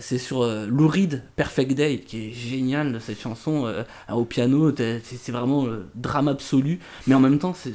[0.00, 4.72] c'est sur euh, Lou Reed, Perfect Day, qui est génial cette chanson euh, au piano.
[4.76, 7.74] C'est vraiment le drame absolu, mais en même temps, c'est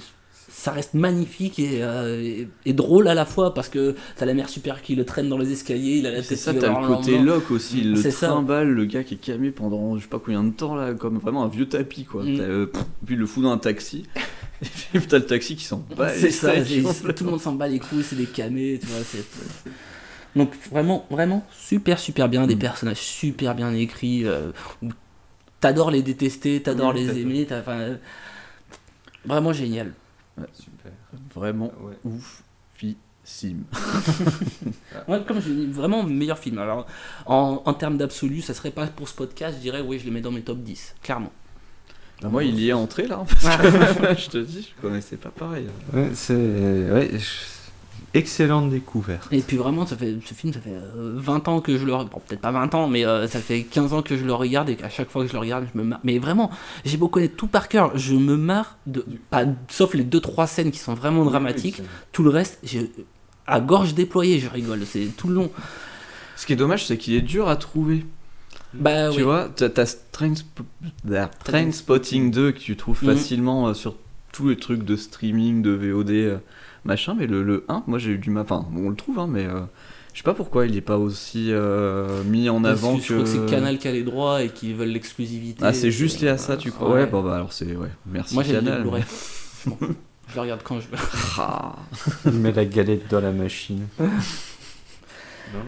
[0.49, 4.33] ça reste magnifique et, euh, et- et drôle à la fois parce que t'as la
[4.33, 6.87] mère super qui le traîne dans les escaliers, il a la tête ça, t'as le
[6.87, 10.17] côté lock aussi, il le trimballe, le gars qui est camé pendant je sais pas
[10.17, 12.23] combien de temps là, comme vraiment un vieux tapis quoi.
[12.23, 12.37] Mm.
[12.39, 14.05] Euh, pff, puis le fout dans un taxi,
[14.63, 14.67] et
[14.97, 16.09] puis t'as le taxi qui s'en bat.
[16.09, 19.01] c'est ça, tout le monde s'en bat les couilles, c'est des camés, tu vois.
[20.37, 24.25] Donc vraiment, vraiment super, super bien, des personnages super bien écrits.
[24.25, 24.51] euh,
[24.81, 24.89] où
[25.59, 27.95] t'adores les détester, t'adores Oui, les aimer, euh,
[29.25, 29.93] vraiment génial.
[30.53, 30.91] Super.
[31.33, 31.97] Vraiment Ouais.
[32.03, 33.63] oufissime.
[35.07, 36.57] Ouais, comme je dis, vraiment meilleur film.
[36.59, 36.85] Alors,
[37.25, 40.11] en, en termes d'absolu, ça serait pas pour ce podcast, je dirais, oui, je le
[40.11, 41.31] mets dans mes top 10, clairement.
[42.21, 43.25] Bah, moi, il y est entré là.
[43.41, 45.67] Parce que, je te dis, je connaissais pas pareil.
[45.93, 47.56] Ouais, c'est ouais, je-
[48.13, 49.27] excellente découverte.
[49.31, 51.93] Et puis vraiment, ça fait, ce film, ça fait euh, 20 ans que je le
[51.93, 52.09] regarde.
[52.11, 54.69] Bon, peut-être pas 20 ans, mais euh, ça fait 15 ans que je le regarde
[54.69, 55.99] et qu'à chaque fois que je le regarde, je me marre.
[56.03, 56.49] Mais vraiment,
[56.85, 60.71] j'ai beau connaître tout par cœur, je me marre, de, pas, sauf les 2-3 scènes
[60.71, 61.81] qui sont vraiment dramatiques.
[62.11, 62.91] tout le reste, j'ai-
[63.45, 64.81] à gorge déployée, je rigole.
[64.85, 65.51] C'est tout le long.
[66.35, 68.05] Ce qui est dommage, c'est qu'il est dur à trouver.
[68.73, 69.23] Bah tu oui.
[69.23, 73.13] vois, t'as t'as Trainspotting Train Spotting 2 que tu trouves Mhm.
[73.15, 73.95] facilement euh, sur
[74.33, 76.37] tous les trucs de streaming, de VOD, euh,
[76.87, 78.43] machin, mais le, le 1, moi j'ai eu du mal.
[78.43, 79.59] Enfin, on le trouve, hein, mais euh,
[80.13, 83.05] je sais pas pourquoi il est pas aussi euh, mis en Parce avant que que.
[83.07, 85.61] je crois que c'est Canal qui a les droits et qui veulent l'exclusivité.
[85.63, 86.89] Ah, c'est juste lié à ça, tu crois?
[86.89, 87.05] Ouais, Ouais.
[87.05, 87.75] bon, bah alors c'est.
[87.75, 88.81] Ouais, merci Moi j'ai le Canal.
[88.81, 89.03] Blu-ray.
[89.65, 89.77] Bon,
[90.29, 90.97] je le regarde quand je veux.
[91.39, 91.75] Ah.
[92.25, 93.87] Il met la galette dans la machine.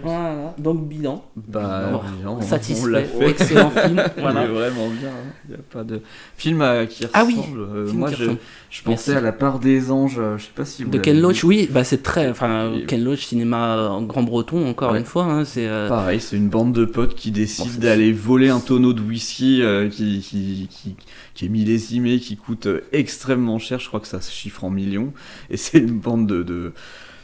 [0.04, 1.24] Voilà, donc bilan.
[1.36, 3.30] Bah, Bon, bilan, on- satisfait, on l'a fait.
[3.30, 4.04] excellent film.
[4.18, 4.44] Voilà.
[4.46, 5.10] Il est vraiment bien.
[5.10, 5.32] hein.
[5.48, 6.02] Il y a pas de
[6.38, 7.12] film à- qui ressemble.
[7.14, 8.40] Ah oui, euh, film moi, qui je, ressemble.
[8.70, 9.12] je pensais Merci.
[9.12, 10.18] à la part des anges.
[10.20, 11.22] euh, Je sais pas si vous De l'avez Ken.
[11.22, 12.30] Loach, oui, bah c'est très.
[12.30, 15.00] Enfin, Et- Ken Loach, cinéma en grand breton, encore Ouais.
[15.00, 15.26] une fois.
[15.26, 15.68] Hein, c'est.
[15.68, 19.02] euh, Pareil, c'est une bande de potes qui décident Bon, d'aller voler un tonneau de
[19.02, 20.96] whisky euh, qui, qui, qui,
[21.34, 23.80] qui est millésimé, qui coûte euh, extrêmement cher.
[23.80, 25.14] Je crois que ça se chiffre en millions.
[25.50, 26.44] Et c'est une bande de.
[26.44, 26.74] de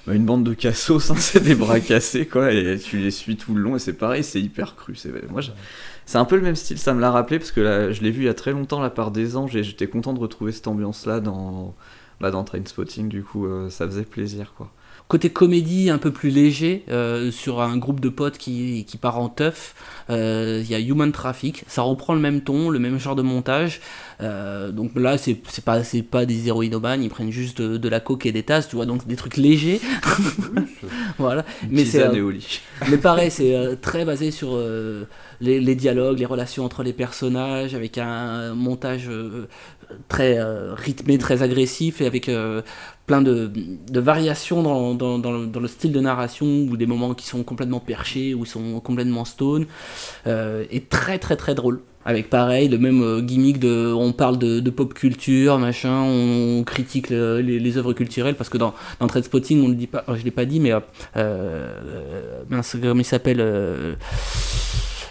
[0.05, 3.37] bah, une bande de cassos, hein, c'est des bras cassés quoi, et tu les suis
[3.37, 4.95] tout le long, et c'est pareil, c'est hyper cru.
[4.95, 5.41] C'est moi,
[6.13, 8.23] un peu le même style, ça me l'a rappelé parce que là, je l'ai vu
[8.23, 10.67] il y a très longtemps, la part des anges, et j'étais content de retrouver cette
[10.67, 11.73] ambiance-là dans,
[12.21, 13.09] bah, dans Trainspotting.
[13.09, 14.71] Du coup, euh, ça faisait plaisir quoi.
[15.07, 19.19] Côté comédie un peu plus léger, euh, sur un groupe de potes qui, qui part
[19.19, 19.75] en teuf,
[20.09, 23.21] euh, il y a Human Traffic, ça reprend le même ton, le même genre de
[23.21, 23.81] montage.
[24.21, 27.99] Euh, donc là, c'est pas, c'est pas des héroïnomanes, ils prennent juste de, de la
[27.99, 29.79] coke et des tasses, tu vois, donc des trucs légers.
[31.19, 31.45] voilà.
[31.69, 32.31] Mais c'est au
[32.89, 34.59] mais pareil, c'est très basé sur
[35.39, 39.07] les, les dialogues, les relations entre les personnages, avec un montage
[40.07, 42.61] très euh, rythmé, très agressif, et avec euh,
[43.05, 43.51] plein de,
[43.93, 48.79] variations dans, le, style de narration, ou des moments qui sont complètement perchés, ou sont
[48.79, 49.65] complètement stone,
[50.27, 51.81] euh, et très très très drôle.
[52.07, 57.09] Avec pareil, le même euh, gimmick de on parle de, pop culture, machin, on, critique
[57.09, 60.29] le- les, œuvres culturelles, parce que dans, dans Trainspotting, on le dit pas, je l'ai
[60.29, 60.79] pas dit, mais euh,
[61.17, 63.95] euh, mince, comment il s'appelle euh,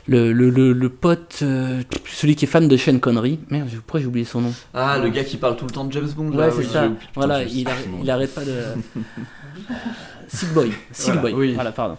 [0.07, 3.39] le, le, le, le pote, euh, celui qui est fan de Sean Connery.
[3.51, 5.93] Merde, pourquoi j'ai oublié son nom Ah, le gars qui parle tout le temps de
[5.93, 6.31] James Bond.
[6.33, 6.89] Ouais, c'est oui, ça.
[7.15, 8.53] Voilà, il, arrête, il arrête pas de.
[10.29, 10.73] Sick Boy.
[10.93, 11.33] Sick Voilà, Boy.
[11.35, 11.53] oui.
[11.55, 11.97] Voilà, pardon.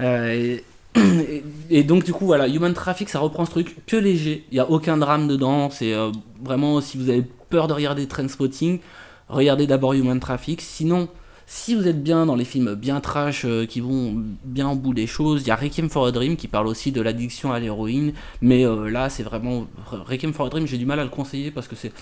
[0.00, 0.64] Euh, et,
[1.00, 4.44] et- et donc, du coup, voilà, Human Traffic, ça reprend ce truc que léger.
[4.50, 5.70] Il n'y a aucun drame dedans.
[5.70, 6.10] C'est euh,
[6.42, 8.80] vraiment, si vous avez peur de regarder Trainspotting,
[9.28, 10.60] regardez d'abord Human Traffic.
[10.60, 11.08] Sinon,
[11.50, 14.92] si vous êtes bien dans les films bien trash euh, qui vont bien au bout
[14.92, 17.58] des choses, il y a Requiem for a Dream qui parle aussi de l'addiction à
[17.58, 18.12] l'héroïne.
[18.42, 19.66] Mais euh, là, c'est vraiment.
[19.90, 21.92] Requiem for a Dream, j'ai du mal à le conseiller parce que c'est.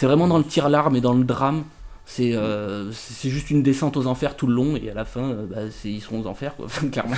[0.00, 1.64] Vraiment dans le tir-larme et dans le drame.
[2.06, 5.34] C'est euh, c'est juste une descente aux enfers tout le long et à la fin,
[5.50, 7.16] bah, ils seront aux enfers, quoi, clairement.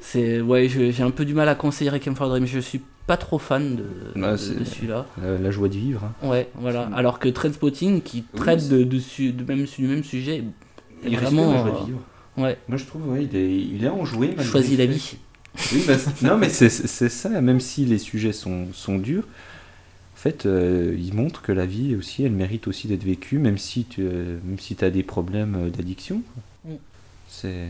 [0.00, 2.46] C'est- ouais, j'ai un peu du mal à conseiller Requiem for a Dream.
[2.46, 3.82] Je suis pas trop fan de,
[4.20, 5.06] de- c'est- de celui-là.
[5.22, 6.04] La, la joie de vivre.
[6.04, 6.26] hein.
[6.28, 6.88] Ouais, voilà.
[6.94, 10.36] Alors que Trainspotting, qui traite de, de, su- de même, du même sujet,
[11.04, 11.52] est Il vraiment.
[11.52, 12.00] respecte la joie de euh, vivre.
[12.36, 12.58] Ouais.
[12.68, 14.34] Moi je trouve, ouais, il, est, il est enjoué.
[14.42, 15.16] Choisis la vie.
[15.72, 20.16] Oui, bah, non, mais c'est c'est ça, même si les sujets sont, sont durs, en
[20.18, 23.84] fait, euh, il montre que la vie aussi, elle mérite aussi d'être vécue, même si
[23.84, 26.20] tu euh, même si as des problèmes d'addiction.
[26.66, 26.74] Mm.
[27.28, 27.68] C'est.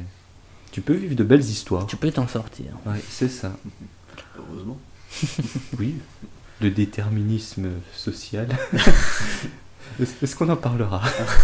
[0.76, 1.86] Tu peux vivre de belles histoires.
[1.86, 2.66] Tu peux t'en sortir.
[2.84, 3.50] Ouais, c'est ça.
[4.38, 4.76] Heureusement.
[5.78, 5.94] Oui,
[6.60, 8.46] le déterminisme social.
[10.22, 11.00] Est-ce qu'on en parlera?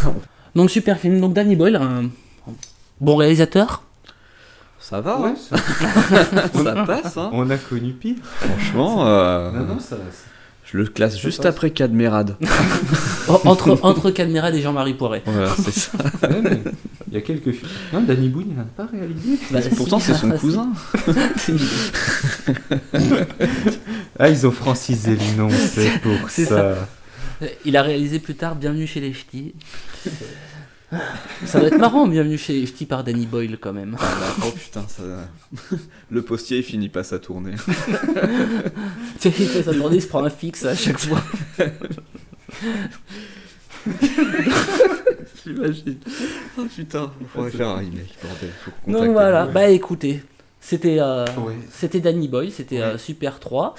[0.54, 1.18] Donc, super film.
[1.18, 2.10] Donc, Danny Boyle, un
[3.00, 3.84] bon réalisateur?
[4.78, 5.34] Ça va, Ouais, hein.
[5.48, 7.30] ça- ça passe, hein.
[7.32, 8.16] On a connu pire.
[8.22, 9.96] Franchement, euh, Non, non, ça-
[10.66, 11.46] je le classe ça juste passe.
[11.54, 12.36] après Cadmerade.
[13.28, 15.22] Oh, entre, entre Cadmerade et Jean-Marie Poiret.
[15.24, 15.92] Voilà, c'est ça.
[16.24, 16.62] Ouais, mais
[17.12, 17.70] il y a quelques films.
[17.92, 19.38] Non, Danny Boone, il n'a pas réalisé.
[19.50, 20.38] Bah, Pourtant, c'est son si.
[20.38, 20.72] cousin.
[24.18, 26.86] Ah, ils ont francisé le nom, c'est pour ça.
[27.64, 29.54] Il a réalisé plus tard Bienvenue chez les Ch'tis.
[31.44, 33.96] Ça doit être marrant, Bienvenue chez les Ch'tis par Danny Boyle quand même.
[33.98, 35.02] Ah bah, oh putain, ça...
[36.10, 37.52] le postier il finit pas sa tournée.
[39.24, 41.22] Il fait sa tournée, il se prend un fixe à chaque fois.
[45.46, 45.96] J'imagine.
[46.58, 48.50] Oh putain, il faudrait faire un remake, bordel.
[48.64, 50.22] Faut qu'on Donc contacte voilà, bah écoutez,
[50.60, 51.54] c'était euh, Ouais.
[51.70, 53.74] c'était Danny Boy, c'était euh, Super 3.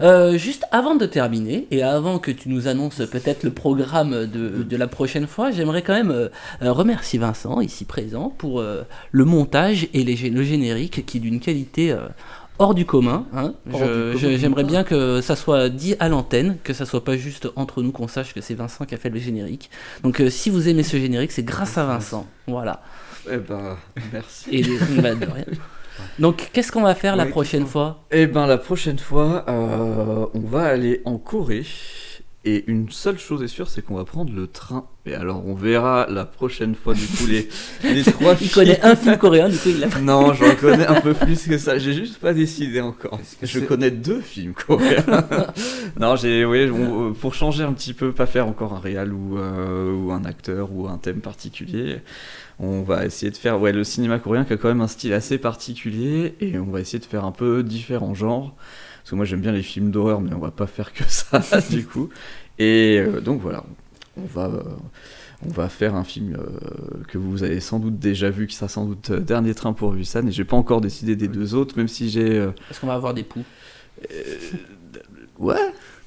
[0.00, 4.62] Euh, juste avant de terminer, et avant que tu nous annonces peut-être le programme de,
[4.62, 6.30] de la prochaine fois, j'aimerais quand même
[6.62, 11.38] remercier Vincent, ici présent, pour euh, le montage et les, le générique qui est d'une
[11.40, 11.98] qualité euh,
[12.58, 13.26] hors du commun.
[13.34, 13.54] Hein.
[14.16, 17.92] J'aimerais bien que ça soit dit à l'antenne, que ça soit pas juste entre nous
[17.92, 19.70] qu'on sache que c'est Vincent qui a fait le générique.
[20.02, 22.26] Donc euh, si vous aimez ce générique, c'est grâce à Vincent.
[22.46, 22.82] Voilà.
[23.30, 23.76] Eh ben,
[24.12, 24.48] merci.
[24.50, 24.62] Et
[25.02, 25.44] bah, de rien.
[26.18, 28.04] Donc qu'est-ce qu'on va faire la prochaine fois?
[28.10, 31.64] Eh ben la prochaine fois, euh, on va aller en Corée.
[32.48, 34.86] Et une seule chose est sûre, c'est qu'on va prendre le train.
[35.04, 37.48] Et alors on verra la prochaine fois du coup les,
[37.82, 39.88] les trois Il connaît un film coréen, du coup il l'a.
[40.00, 41.76] Non, j'en connais un peu plus que ça.
[41.78, 43.18] J'ai juste pas décidé encore.
[43.42, 45.04] Je connais deux films coréens.
[45.98, 49.38] non, j'ai, oui, on- pour changer un petit peu, pas faire encore un réal ou,
[49.38, 51.96] euh, ou un acteur ou un thème particulier.
[52.60, 55.12] On va essayer de faire, ouais, le cinéma coréen qui a quand même un style
[55.14, 58.54] assez particulier et on va essayer de faire un peu différents genres.
[59.06, 61.40] Parce que moi j'aime bien les films d'horreur, mais on va pas faire que ça
[61.70, 62.08] du coup.
[62.58, 63.62] Et euh, donc voilà,
[64.16, 64.62] on va, euh,
[65.46, 68.66] on va faire un film euh, que vous avez sans doute déjà vu, qui sera
[68.66, 70.26] sans doute Dernier Train pour Busan.
[70.26, 72.36] Et j'ai pas encore décidé des deux autres, même si j'ai.
[72.68, 73.44] Est-ce qu'on va avoir des poux?
[75.38, 75.54] Ouais,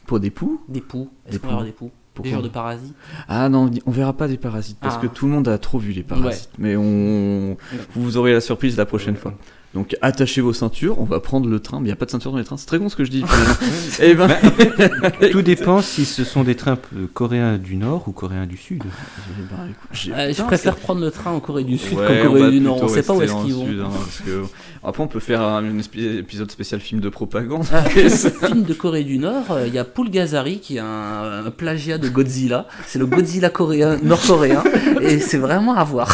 [0.06, 0.60] pour des poux.
[0.68, 1.86] Des poux Est-ce Des qu'on va avoir poux.
[1.86, 2.24] des poux?
[2.24, 2.96] Des genres de parasites?
[3.30, 5.02] Ah non, on verra pas des parasites parce Ah.
[5.02, 6.50] que tout le monde a trop vu les parasites.
[6.58, 7.56] Mais on,
[7.96, 9.34] vous aurez la surprise la prochaine fois.
[9.76, 11.78] Donc attachez vos ceintures, on va prendre le train.
[11.80, 13.04] Mais il n'y a pas de ceinture dans les trains, c'est très con ce que
[13.06, 13.24] je dis.
[14.02, 18.12] Eh ben, Bah, Tout dépend si ce sont des trains euh, coréens du Nord ou
[18.12, 18.84] coréens du Sud.
[18.86, 22.30] Eh ben, écoute, Euh, Je préfère prendre le train en Corée du Sud Ouais, qu'en
[22.30, 22.78] on Corée du Nord.
[22.78, 23.66] On plutôt sait pas où est-ce qu'ils vont.
[23.68, 24.44] sud, hein, parce que...
[24.84, 25.64] Après, on peut faire un,
[25.96, 27.66] épisode spécial film de propagande.
[27.74, 31.46] Ah, film de Corée du Nord, euh, il y a Poul Gazari qui est un,
[31.46, 32.66] un plagiat de Godzilla.
[32.88, 34.64] C'est le Godzilla coréen, nord-coréen
[35.02, 36.10] et c'est vraiment à voir.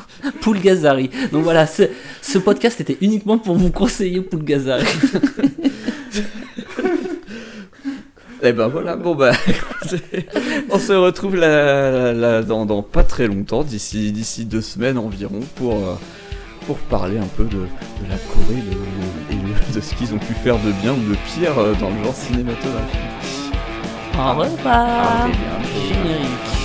[0.40, 1.10] Poul Gazari.
[1.30, 4.86] Donc voilà, ce, podcast était uniquement pour vous conseiller Poul Gazari.
[8.42, 10.26] Et ben voilà, bon écoutez,
[10.70, 14.96] on se retrouve là, là- là dans, dans pas très longtemps, d'ici d'ici deux semaines
[14.96, 15.94] environ, pour, euh,
[16.70, 20.34] pour parler un peu de, de la Corée de, et de, ce qu'ils ont pu
[20.34, 23.00] faire de bien ou de pire euh, dans le genre cinématographique.
[24.14, 24.46] Au revoir.
[25.24, 25.88] Allez, bien.
[25.88, 26.59] Générique.